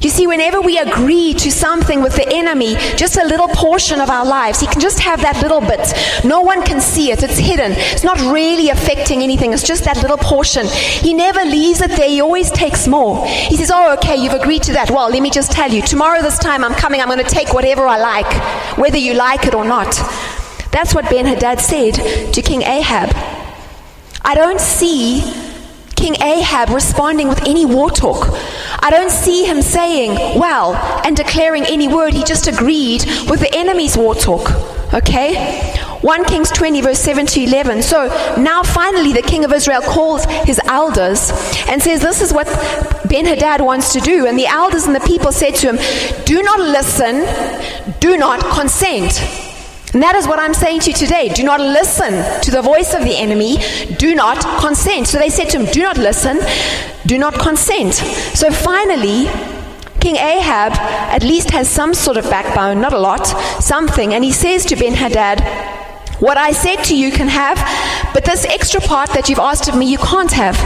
You 0.00 0.08
see, 0.08 0.26
whenever 0.26 0.62
we 0.62 0.78
agree 0.78 1.34
to 1.34 1.50
something 1.50 2.00
with 2.00 2.16
the 2.16 2.26
enemy, 2.32 2.76
just 2.96 3.18
a 3.18 3.24
little 3.24 3.48
portion 3.48 4.00
of 4.00 4.08
our 4.08 4.24
lives, 4.24 4.58
he 4.58 4.66
can 4.66 4.80
just 4.80 4.98
have 5.00 5.20
that 5.20 5.42
little 5.42 5.60
bit. 5.60 5.92
No 6.24 6.40
one 6.40 6.62
can 6.62 6.80
see 6.80 7.12
it, 7.12 7.22
it's 7.22 7.36
hidden. 7.36 7.72
It's 7.76 8.02
not 8.02 8.18
really 8.32 8.70
affecting 8.70 9.22
anything, 9.22 9.52
it's 9.52 9.62
just 9.62 9.84
that 9.84 10.00
little 10.00 10.16
portion. 10.16 10.66
He 10.66 11.12
never 11.12 11.44
leaves 11.44 11.82
it 11.82 11.90
there, 11.90 12.08
he 12.08 12.22
always 12.22 12.50
takes 12.50 12.88
more. 12.88 13.26
He 13.26 13.58
says, 13.58 13.70
Oh, 13.70 13.92
okay, 13.98 14.16
you've 14.16 14.32
agreed 14.32 14.62
to 14.64 14.72
that. 14.72 14.90
Well, 14.90 15.10
let 15.10 15.20
me 15.20 15.28
just 15.28 15.52
tell 15.52 15.70
you, 15.70 15.82
tomorrow, 15.82 16.22
this 16.22 16.38
time, 16.38 16.64
I'm 16.64 16.74
coming, 16.74 17.02
I'm 17.02 17.08
going 17.08 17.22
to 17.22 17.30
take 17.30 17.52
whatever 17.52 17.86
I 17.86 17.98
like, 17.98 18.78
whether 18.78 18.96
you 18.96 19.12
like 19.12 19.44
it 19.44 19.54
or 19.54 19.66
not. 19.66 19.94
That's 20.72 20.94
what 20.94 21.10
Ben 21.10 21.26
Hadad 21.26 21.60
said 21.60 22.32
to 22.32 22.40
King 22.40 22.62
Ahab. 22.62 23.10
I 24.22 24.34
don't 24.34 24.60
see 24.60 25.20
King 25.94 26.14
Ahab 26.22 26.70
responding 26.70 27.28
with 27.28 27.42
any 27.46 27.66
war 27.66 27.90
talk. 27.90 28.28
I 28.82 28.90
don't 28.90 29.10
see 29.10 29.44
him 29.44 29.62
saying, 29.62 30.38
well, 30.38 30.74
and 31.04 31.16
declaring 31.16 31.64
any 31.66 31.88
word. 31.88 32.14
He 32.14 32.24
just 32.24 32.46
agreed 32.46 33.04
with 33.28 33.40
the 33.40 33.54
enemy's 33.54 33.96
war 33.96 34.14
talk. 34.14 34.50
Okay? 34.94 35.76
1 36.00 36.24
Kings 36.24 36.50
20, 36.50 36.80
verse 36.80 36.98
7 36.98 37.26
to 37.26 37.40
11. 37.42 37.82
So 37.82 38.06
now 38.38 38.62
finally 38.62 39.12
the 39.12 39.22
king 39.22 39.44
of 39.44 39.52
Israel 39.52 39.82
calls 39.82 40.24
his 40.24 40.58
elders 40.64 41.30
and 41.68 41.82
says, 41.82 42.00
This 42.00 42.22
is 42.22 42.32
what 42.32 42.46
Ben 43.08 43.26
Hadad 43.26 43.60
wants 43.60 43.92
to 43.92 44.00
do. 44.00 44.26
And 44.26 44.38
the 44.38 44.46
elders 44.46 44.84
and 44.84 44.94
the 44.94 45.00
people 45.00 45.30
said 45.30 45.54
to 45.56 45.72
him, 45.72 46.24
Do 46.24 46.42
not 46.42 46.58
listen, 46.58 47.96
do 48.00 48.16
not 48.16 48.40
consent. 48.54 49.20
And 49.92 50.02
that 50.02 50.14
is 50.14 50.28
what 50.28 50.38
I'm 50.38 50.54
saying 50.54 50.80
to 50.80 50.90
you 50.90 50.96
today. 50.96 51.28
Do 51.28 51.42
not 51.42 51.60
listen 51.60 52.12
to 52.42 52.50
the 52.50 52.62
voice 52.62 52.94
of 52.94 53.02
the 53.02 53.16
enemy. 53.16 53.58
Do 53.96 54.14
not 54.14 54.40
consent. 54.60 55.08
So 55.08 55.18
they 55.18 55.30
said 55.30 55.48
to 55.50 55.58
him, 55.58 55.66
Do 55.66 55.82
not 55.82 55.98
listen. 55.98 56.38
Do 57.06 57.18
not 57.18 57.34
consent. 57.34 57.94
So 57.94 58.50
finally, 58.52 59.26
King 60.00 60.16
Ahab 60.16 60.72
at 60.72 61.22
least 61.22 61.50
has 61.50 61.68
some 61.68 61.92
sort 61.92 62.16
of 62.16 62.24
backbone, 62.30 62.80
not 62.80 62.92
a 62.92 62.98
lot, 62.98 63.26
something. 63.62 64.14
And 64.14 64.22
he 64.22 64.32
says 64.32 64.64
to 64.66 64.76
Ben 64.76 64.94
Hadad, 64.94 65.40
What 66.20 66.36
I 66.36 66.52
said 66.52 66.84
to 66.84 66.96
you 66.96 67.10
can 67.10 67.28
have, 67.28 67.58
but 68.14 68.24
this 68.24 68.44
extra 68.44 68.80
part 68.80 69.10
that 69.10 69.28
you've 69.28 69.40
asked 69.40 69.68
of 69.68 69.76
me, 69.76 69.90
you 69.90 69.98
can't 69.98 70.32
have. 70.32 70.56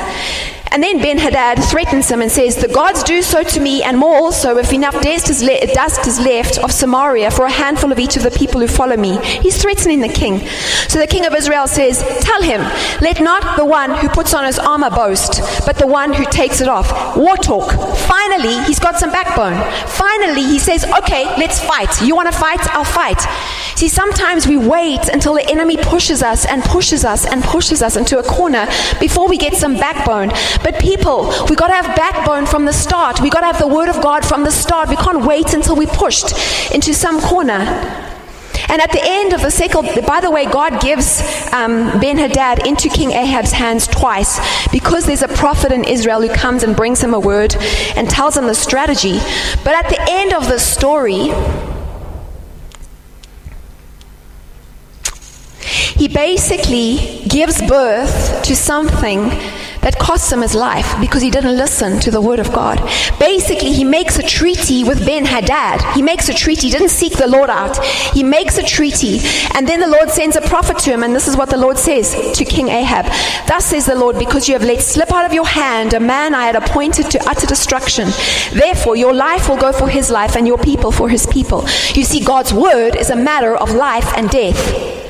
And 0.75 0.83
then 0.83 0.99
Ben 0.99 1.18
Hadad 1.18 1.62
threatens 1.62 2.11
him 2.11 2.20
and 2.20 2.29
says, 2.29 2.57
The 2.57 2.66
gods 2.66 3.05
do 3.05 3.22
so 3.22 3.45
to 3.45 3.61
me, 3.61 3.85
and 3.85 3.97
more 3.97 4.16
also, 4.16 4.59
if 4.59 4.72
enough 4.72 5.01
dust 5.01 5.31
is, 5.31 5.41
le- 5.41 5.72
dust 5.72 6.05
is 6.05 6.18
left 6.18 6.59
of 6.59 6.72
Samaria 6.72 7.31
for 7.31 7.45
a 7.45 7.51
handful 7.51 7.93
of 7.93 8.01
each 8.01 8.16
of 8.16 8.25
the 8.25 8.33
people 8.33 8.61
who 8.61 8.66
follow 8.66 8.97
me. 8.97 9.16
He's 9.18 9.62
threatening 9.62 10.01
the 10.01 10.09
king. 10.09 10.45
So 10.89 10.99
the 10.99 11.07
king 11.07 11.27
of 11.27 11.35
Israel 11.37 11.68
says, 11.68 12.03
Tell 12.22 12.43
him, 12.43 12.61
let 13.01 13.20
not 13.20 13.57
the 13.57 13.64
one 13.64 13.97
who 13.99 14.09
puts 14.09 14.35
on 14.35 14.47
his 14.47 14.59
armor 14.59 14.91
boast, 14.91 15.41
but 15.64 15.79
the 15.79 15.87
one 15.87 16.12
who 16.12 16.25
takes 16.25 16.61
it 16.61 16.66
off. 16.66 17.16
War 17.16 17.37
talk. 17.37 17.70
Finally, 18.09 18.64
he's 18.64 18.81
got 18.81 18.97
some 18.97 19.12
backbone. 19.12 19.55
Finally, 19.87 20.43
he 20.43 20.59
says, 20.59 20.85
Okay, 20.99 21.25
let's 21.39 21.61
fight. 21.61 22.03
You 22.03 22.16
want 22.16 22.33
to 22.33 22.37
fight? 22.37 22.59
I'll 22.75 22.83
fight. 22.83 23.20
See, 23.77 23.89
sometimes 23.89 24.47
we 24.47 24.57
wait 24.57 25.09
until 25.09 25.35
the 25.35 25.49
enemy 25.51 25.77
pushes 25.77 26.22
us 26.22 26.47
and 26.47 26.62
pushes 26.62 27.05
us 27.05 27.27
and 27.27 27.43
pushes 27.43 27.83
us 27.83 27.97
into 27.97 28.18
a 28.18 28.22
corner 28.22 28.66
before 29.01 29.29
we 29.29 29.37
get 29.37 29.55
some 29.55 29.75
backbone. 29.75 30.31
But 30.64 30.80
people, 30.80 31.26
we 31.48 31.54
got 31.54 31.68
to 31.68 31.74
have 31.74 31.94
backbone 31.94 32.46
from 32.46 32.64
the 32.64 32.72
start. 32.72 33.20
We 33.20 33.30
got 33.30 33.40
to 33.40 33.46
have 33.46 33.58
the 33.58 33.68
word 33.68 33.90
of 33.90 34.02
God 34.02 34.24
from 34.24 34.42
the 34.42 34.50
start. 34.50 34.88
We 34.88 34.96
can't 34.96 35.24
wait 35.24 35.52
until 35.52 35.76
we're 35.76 35.86
pushed 35.86 36.32
into 36.74 36.94
some 36.94 37.20
corner. 37.20 37.60
And 38.68 38.80
at 38.80 38.90
the 38.90 39.00
end 39.02 39.34
of 39.34 39.42
the 39.42 39.50
second, 39.50 40.06
by 40.06 40.20
the 40.20 40.30
way, 40.30 40.46
God 40.46 40.80
gives 40.80 41.20
um, 41.52 42.00
Ben 42.00 42.16
Hadad 42.16 42.66
into 42.66 42.88
King 42.88 43.10
Ahab's 43.10 43.52
hands 43.52 43.86
twice 43.86 44.40
because 44.72 45.04
there's 45.04 45.22
a 45.22 45.28
prophet 45.28 45.70
in 45.70 45.84
Israel 45.84 46.22
who 46.22 46.32
comes 46.32 46.62
and 46.62 46.74
brings 46.74 47.00
him 47.00 47.12
a 47.12 47.20
word 47.20 47.54
and 47.94 48.08
tells 48.08 48.36
him 48.36 48.46
the 48.46 48.54
strategy. 48.54 49.18
But 49.64 49.74
at 49.74 49.90
the 49.90 49.98
end 50.08 50.32
of 50.32 50.48
the 50.48 50.58
story, 50.58 51.30
he 55.94 56.08
basically 56.08 57.24
gives 57.28 57.60
birth 57.60 58.42
to 58.44 58.56
something 58.56 59.30
that 59.85 59.99
costs 59.99 60.32
him 60.32 60.41
his 60.41 60.55
life 60.55 60.99
because 61.01 61.22
he 61.22 61.30
didn't 61.30 61.57
listen 61.57 62.01
to 62.01 62.11
the 62.11 62.20
word 62.20 62.41
of 62.41 62.53
God. 62.53 62.78
Basically, 63.18 63.72
he 63.72 63.85
makes 63.85 64.18
a 64.18 64.22
treaty 64.22 64.82
with 64.82 65.05
Ben 65.07 65.24
Hadad. 65.26 65.82
He 65.95 66.03
makes 66.03 66.28
a 66.28 66.35
treaty, 66.35 66.68
he 66.68 66.72
didn't 66.72 66.89
seek 66.89 67.16
the 67.16 67.26
Lord 67.26 67.51
out. 67.51 67.82
He 67.85 68.22
makes 68.22 68.59
a 68.59 68.62
treaty, 68.62 69.20
and 69.55 69.68
then 69.68 69.80
the 69.80 69.87
Lord 69.87 70.11
sends 70.11 70.37
a 70.37 70.41
prophet 70.41 70.78
to 70.78 70.91
him, 70.91 71.03
and 71.03 71.14
this 71.14 71.28
is 71.28 71.37
what 71.37 71.51
the 71.51 71.57
Lord 71.57 71.78
says 71.78 72.32
to 72.37 72.45
King 72.45 72.68
Ahab 72.68 73.05
Thus 73.47 73.66
says 73.66 73.87
the 73.87 73.95
Lord, 73.95 74.18
because 74.18 74.49
you 74.49 74.55
have 74.55 74.64
let 74.64 74.80
slip 74.80 75.12
out 75.12 75.26
of 75.26 75.35
your 75.35 75.47
hand 75.47 75.93
a 75.93 76.01
man 76.01 76.35
I 76.35 76.47
had 76.47 76.57
appointed 76.57 77.11
to 77.11 77.28
utter 77.28 77.47
destruction. 77.47 78.09
Therefore, 78.53 78.97
your 78.97 79.12
life 79.12 79.49
will 79.49 79.59
go 79.59 79.72
for 79.72 79.89
his 79.89 80.11
life, 80.11 80.37
and 80.37 80.47
your 80.47 80.59
people 80.59 80.93
for 80.93 81.09
his 81.09 81.26
people. 81.26 81.62
You 81.95 82.05
see, 82.05 82.24
God's 82.24 82.55
word 82.55 82.97
is 82.97 83.11
a 83.11 83.16
matter 83.16 83.55
of 83.55 83.70
life 83.70 84.11
and 84.16 84.30
death. 84.30 85.03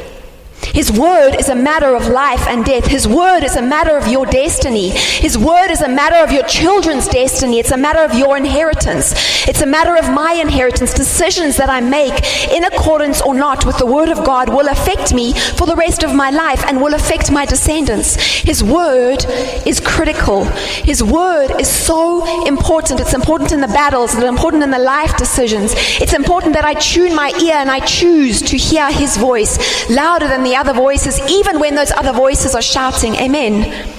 His 0.72 0.90
word 0.92 1.36
is 1.38 1.48
a 1.48 1.54
matter 1.54 1.94
of 1.94 2.08
life 2.08 2.46
and 2.48 2.64
death. 2.64 2.86
His 2.86 3.06
word 3.06 3.44
is 3.44 3.56
a 3.56 3.62
matter 3.62 3.96
of 3.96 4.08
your 4.08 4.26
destiny. 4.26 4.90
His 4.90 5.36
word 5.36 5.70
is 5.70 5.82
a 5.82 5.88
matter 5.88 6.16
of 6.16 6.32
your 6.32 6.44
children's 6.44 7.08
destiny. 7.08 7.58
It's 7.58 7.70
a 7.70 7.76
matter 7.76 8.00
of 8.00 8.14
your 8.14 8.36
inheritance. 8.36 9.12
It's 9.48 9.62
a 9.62 9.66
matter 9.66 9.96
of 9.96 10.12
my 10.12 10.32
inheritance. 10.32 10.94
Decisions 10.94 11.56
that 11.56 11.70
I 11.70 11.80
make 11.80 12.14
in 12.50 12.64
accordance 12.64 13.20
or 13.22 13.34
not 13.34 13.66
with 13.66 13.78
the 13.78 13.86
word 13.86 14.08
of 14.08 14.24
God 14.24 14.48
will 14.48 14.68
affect 14.68 15.14
me 15.14 15.32
for 15.32 15.66
the 15.66 15.76
rest 15.76 16.02
of 16.02 16.14
my 16.14 16.30
life 16.30 16.64
and 16.66 16.80
will 16.80 16.94
affect 16.94 17.30
my 17.30 17.44
descendants. 17.44 18.16
His 18.16 18.62
word 18.62 19.24
is 19.66 19.80
critical. 19.80 20.44
His 20.84 21.02
word 21.02 21.60
is 21.60 21.68
so 21.68 22.46
important. 22.46 23.00
It's 23.00 23.14
important 23.14 23.52
in 23.52 23.60
the 23.60 23.68
battles, 23.68 24.14
it's 24.14 24.24
important 24.24 24.62
in 24.62 24.70
the 24.70 24.78
life 24.78 25.16
decisions. 25.16 25.72
It's 26.00 26.14
important 26.14 26.54
that 26.54 26.64
I 26.64 26.74
tune 26.74 27.14
my 27.14 27.32
ear 27.42 27.54
and 27.54 27.70
I 27.70 27.80
choose 27.80 28.42
to 28.42 28.56
hear 28.56 28.90
his 28.90 29.16
voice 29.16 29.88
louder 29.90 30.28
than 30.28 30.42
the 30.42 30.53
other 30.56 30.72
voices, 30.72 31.20
even 31.28 31.60
when 31.60 31.74
those 31.74 31.90
other 31.92 32.12
voices 32.12 32.54
are 32.54 32.62
shouting, 32.62 33.14
Amen. 33.16 33.94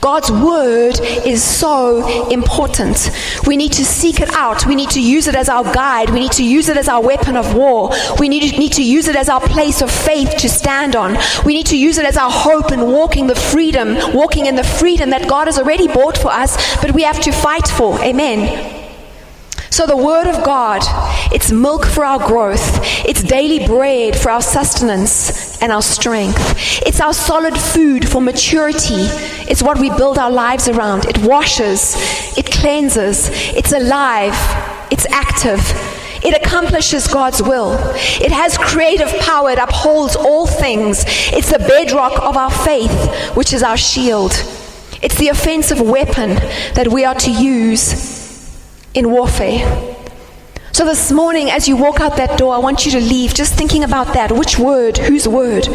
God's 0.00 0.30
word 0.30 0.98
is 1.00 1.42
so 1.42 2.28
important. 2.28 3.10
We 3.46 3.56
need 3.56 3.72
to 3.72 3.84
seek 3.84 4.20
it 4.20 4.30
out. 4.32 4.66
We 4.66 4.74
need 4.74 4.90
to 4.90 5.02
use 5.02 5.26
it 5.26 5.34
as 5.34 5.48
our 5.48 5.64
guide. 5.64 6.10
We 6.10 6.20
need 6.20 6.32
to 6.32 6.44
use 6.44 6.68
it 6.68 6.76
as 6.76 6.88
our 6.88 7.02
weapon 7.02 7.36
of 7.36 7.54
war. 7.54 7.90
We 8.18 8.28
need 8.28 8.50
to, 8.50 8.58
need 8.58 8.72
to 8.74 8.84
use 8.84 9.08
it 9.08 9.16
as 9.16 9.28
our 9.28 9.40
place 9.40 9.82
of 9.82 9.90
faith 9.90 10.36
to 10.38 10.48
stand 10.48 10.96
on. 10.96 11.16
We 11.44 11.54
need 11.54 11.66
to 11.66 11.78
use 11.78 11.98
it 11.98 12.04
as 12.04 12.16
our 12.16 12.30
hope 12.30 12.72
in 12.72 12.80
walking 12.92 13.26
the 13.26 13.34
freedom, 13.34 13.96
walking 14.14 14.46
in 14.46 14.56
the 14.56 14.64
freedom 14.64 15.10
that 15.10 15.28
God 15.28 15.46
has 15.46 15.58
already 15.58 15.88
bought 15.88 16.16
for 16.16 16.28
us, 16.28 16.56
but 16.80 16.92
we 16.92 17.02
have 17.02 17.20
to 17.20 17.32
fight 17.32 17.68
for. 17.68 18.00
Amen. 18.02 18.74
So, 19.70 19.86
the 19.86 19.96
Word 19.96 20.26
of 20.26 20.44
God, 20.44 20.82
it's 21.32 21.52
milk 21.52 21.84
for 21.84 22.04
our 22.04 22.18
growth, 22.18 22.80
it's 23.04 23.22
daily 23.22 23.66
bread 23.66 24.16
for 24.16 24.30
our 24.30 24.42
sustenance 24.42 25.47
and 25.60 25.72
our 25.72 25.82
strength, 25.82 26.82
it's 26.86 27.00
our 27.00 27.12
solid 27.12 27.56
food 27.56 28.08
for 28.08 28.20
maturity, 28.20 29.06
it's 29.50 29.62
what 29.62 29.78
we 29.78 29.90
build 29.90 30.18
our 30.18 30.30
lives 30.30 30.68
around. 30.68 31.04
It 31.06 31.18
washes, 31.18 31.94
it 32.36 32.50
cleanses, 32.50 33.28
it's 33.54 33.72
alive, 33.72 34.34
it's 34.90 35.06
active. 35.06 35.60
It 36.20 36.34
accomplishes 36.34 37.06
God's 37.06 37.40
will. 37.40 37.74
It 37.94 38.32
has 38.32 38.58
creative 38.58 39.08
power. 39.20 39.50
It 39.50 39.58
upholds 39.58 40.16
all 40.16 40.48
things. 40.48 41.04
It's 41.06 41.52
the 41.52 41.60
bedrock 41.60 42.20
of 42.20 42.36
our 42.36 42.50
faith, 42.50 43.36
which 43.36 43.52
is 43.52 43.62
our 43.62 43.76
shield. 43.76 44.32
It's 45.00 45.16
the 45.16 45.28
offensive 45.28 45.80
weapon 45.80 46.30
that 46.74 46.88
we 46.90 47.04
are 47.04 47.14
to 47.14 47.30
use 47.30 48.18
in 48.94 49.10
warfare. 49.10 49.96
So, 50.78 50.84
this 50.84 51.10
morning, 51.10 51.50
as 51.50 51.66
you 51.66 51.76
walk 51.76 51.98
out 51.98 52.14
that 52.18 52.38
door, 52.38 52.54
I 52.54 52.58
want 52.58 52.86
you 52.86 52.92
to 52.92 53.00
leave 53.00 53.34
just 53.34 53.54
thinking 53.54 53.82
about 53.82 54.14
that. 54.14 54.30
Which 54.30 54.60
word? 54.60 54.96
Whose 54.96 55.26
word? 55.26 55.66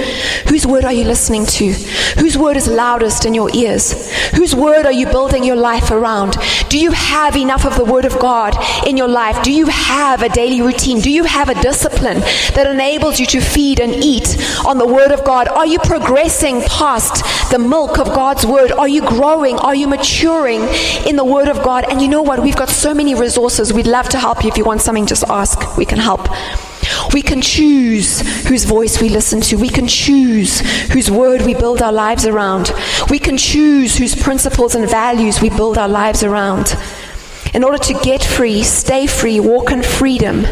Whose 0.47 0.65
word 0.65 0.85
are 0.85 0.93
you 0.93 1.03
listening 1.03 1.45
to? 1.45 1.73
Whose 2.21 2.37
word 2.37 2.55
is 2.55 2.69
loudest 2.69 3.25
in 3.25 3.33
your 3.33 3.53
ears? 3.53 4.09
Whose 4.29 4.55
word 4.55 4.85
are 4.85 4.93
you 4.93 5.05
building 5.07 5.43
your 5.43 5.57
life 5.57 5.91
around? 5.91 6.37
Do 6.69 6.79
you 6.79 6.91
have 6.91 7.35
enough 7.35 7.65
of 7.65 7.75
the 7.75 7.83
word 7.83 8.05
of 8.05 8.17
God 8.17 8.55
in 8.87 8.95
your 8.95 9.09
life? 9.09 9.43
Do 9.43 9.51
you 9.51 9.65
have 9.65 10.21
a 10.21 10.29
daily 10.29 10.61
routine? 10.61 11.01
Do 11.01 11.11
you 11.11 11.25
have 11.25 11.49
a 11.49 11.61
discipline 11.61 12.21
that 12.55 12.65
enables 12.65 13.19
you 13.19 13.25
to 13.25 13.41
feed 13.41 13.81
and 13.81 13.93
eat 13.93 14.37
on 14.65 14.77
the 14.77 14.87
word 14.87 15.11
of 15.11 15.25
God? 15.25 15.49
Are 15.49 15.67
you 15.67 15.79
progressing 15.79 16.61
past 16.61 17.51
the 17.51 17.59
milk 17.59 17.99
of 17.99 18.07
God's 18.07 18.45
word? 18.45 18.71
Are 18.71 18.87
you 18.87 19.01
growing? 19.01 19.57
Are 19.57 19.75
you 19.75 19.89
maturing 19.89 20.61
in 21.05 21.17
the 21.17 21.25
word 21.25 21.49
of 21.49 21.61
God? 21.61 21.83
And 21.91 22.01
you 22.01 22.07
know 22.07 22.21
what? 22.21 22.41
We've 22.41 22.55
got 22.55 22.69
so 22.69 22.93
many 22.93 23.15
resources. 23.15 23.73
We'd 23.73 23.85
love 23.85 24.07
to 24.07 24.17
help 24.17 24.45
you 24.45 24.49
if 24.49 24.57
you 24.57 24.63
want 24.63 24.79
some 24.79 24.92
just 25.01 25.23
ask. 25.29 25.77
We 25.77 25.85
can 25.85 25.99
help. 25.99 26.27
We 27.13 27.21
can 27.21 27.41
choose 27.41 28.21
whose 28.47 28.65
voice 28.65 29.01
we 29.01 29.09
listen 29.09 29.41
to. 29.41 29.57
We 29.57 29.69
can 29.69 29.87
choose 29.87 30.59
whose 30.91 31.09
word 31.09 31.41
we 31.41 31.53
build 31.53 31.81
our 31.81 31.93
lives 31.93 32.25
around. 32.25 32.71
We 33.09 33.19
can 33.19 33.37
choose 33.37 33.97
whose 33.97 34.15
principles 34.15 34.75
and 34.75 34.89
values 34.89 35.41
we 35.41 35.49
build 35.49 35.77
our 35.77 35.89
lives 35.89 36.23
around. 36.23 36.75
In 37.53 37.63
order 37.63 37.77
to 37.77 37.93
get 37.93 38.23
free, 38.23 38.63
stay 38.63 39.05
free, 39.05 39.39
walk 39.39 39.71
in 39.71 39.83
freedom, 39.83 40.45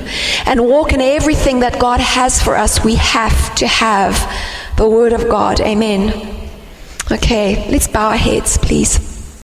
and 0.45 0.67
walk 0.67 0.93
in 0.93 1.01
everything 1.01 1.61
that 1.61 1.79
God 1.79 1.99
has 1.99 2.41
for 2.41 2.55
us, 2.55 2.83
we 2.83 2.95
have 2.95 3.55
to 3.55 3.67
have 3.67 4.15
the 4.77 4.87
Word 4.87 5.13
of 5.13 5.27
God. 5.27 5.59
Amen. 5.61 6.13
Okay, 7.11 7.69
let's 7.71 7.87
bow 7.87 8.09
our 8.09 8.17
heads, 8.17 8.57
please. 8.59 9.10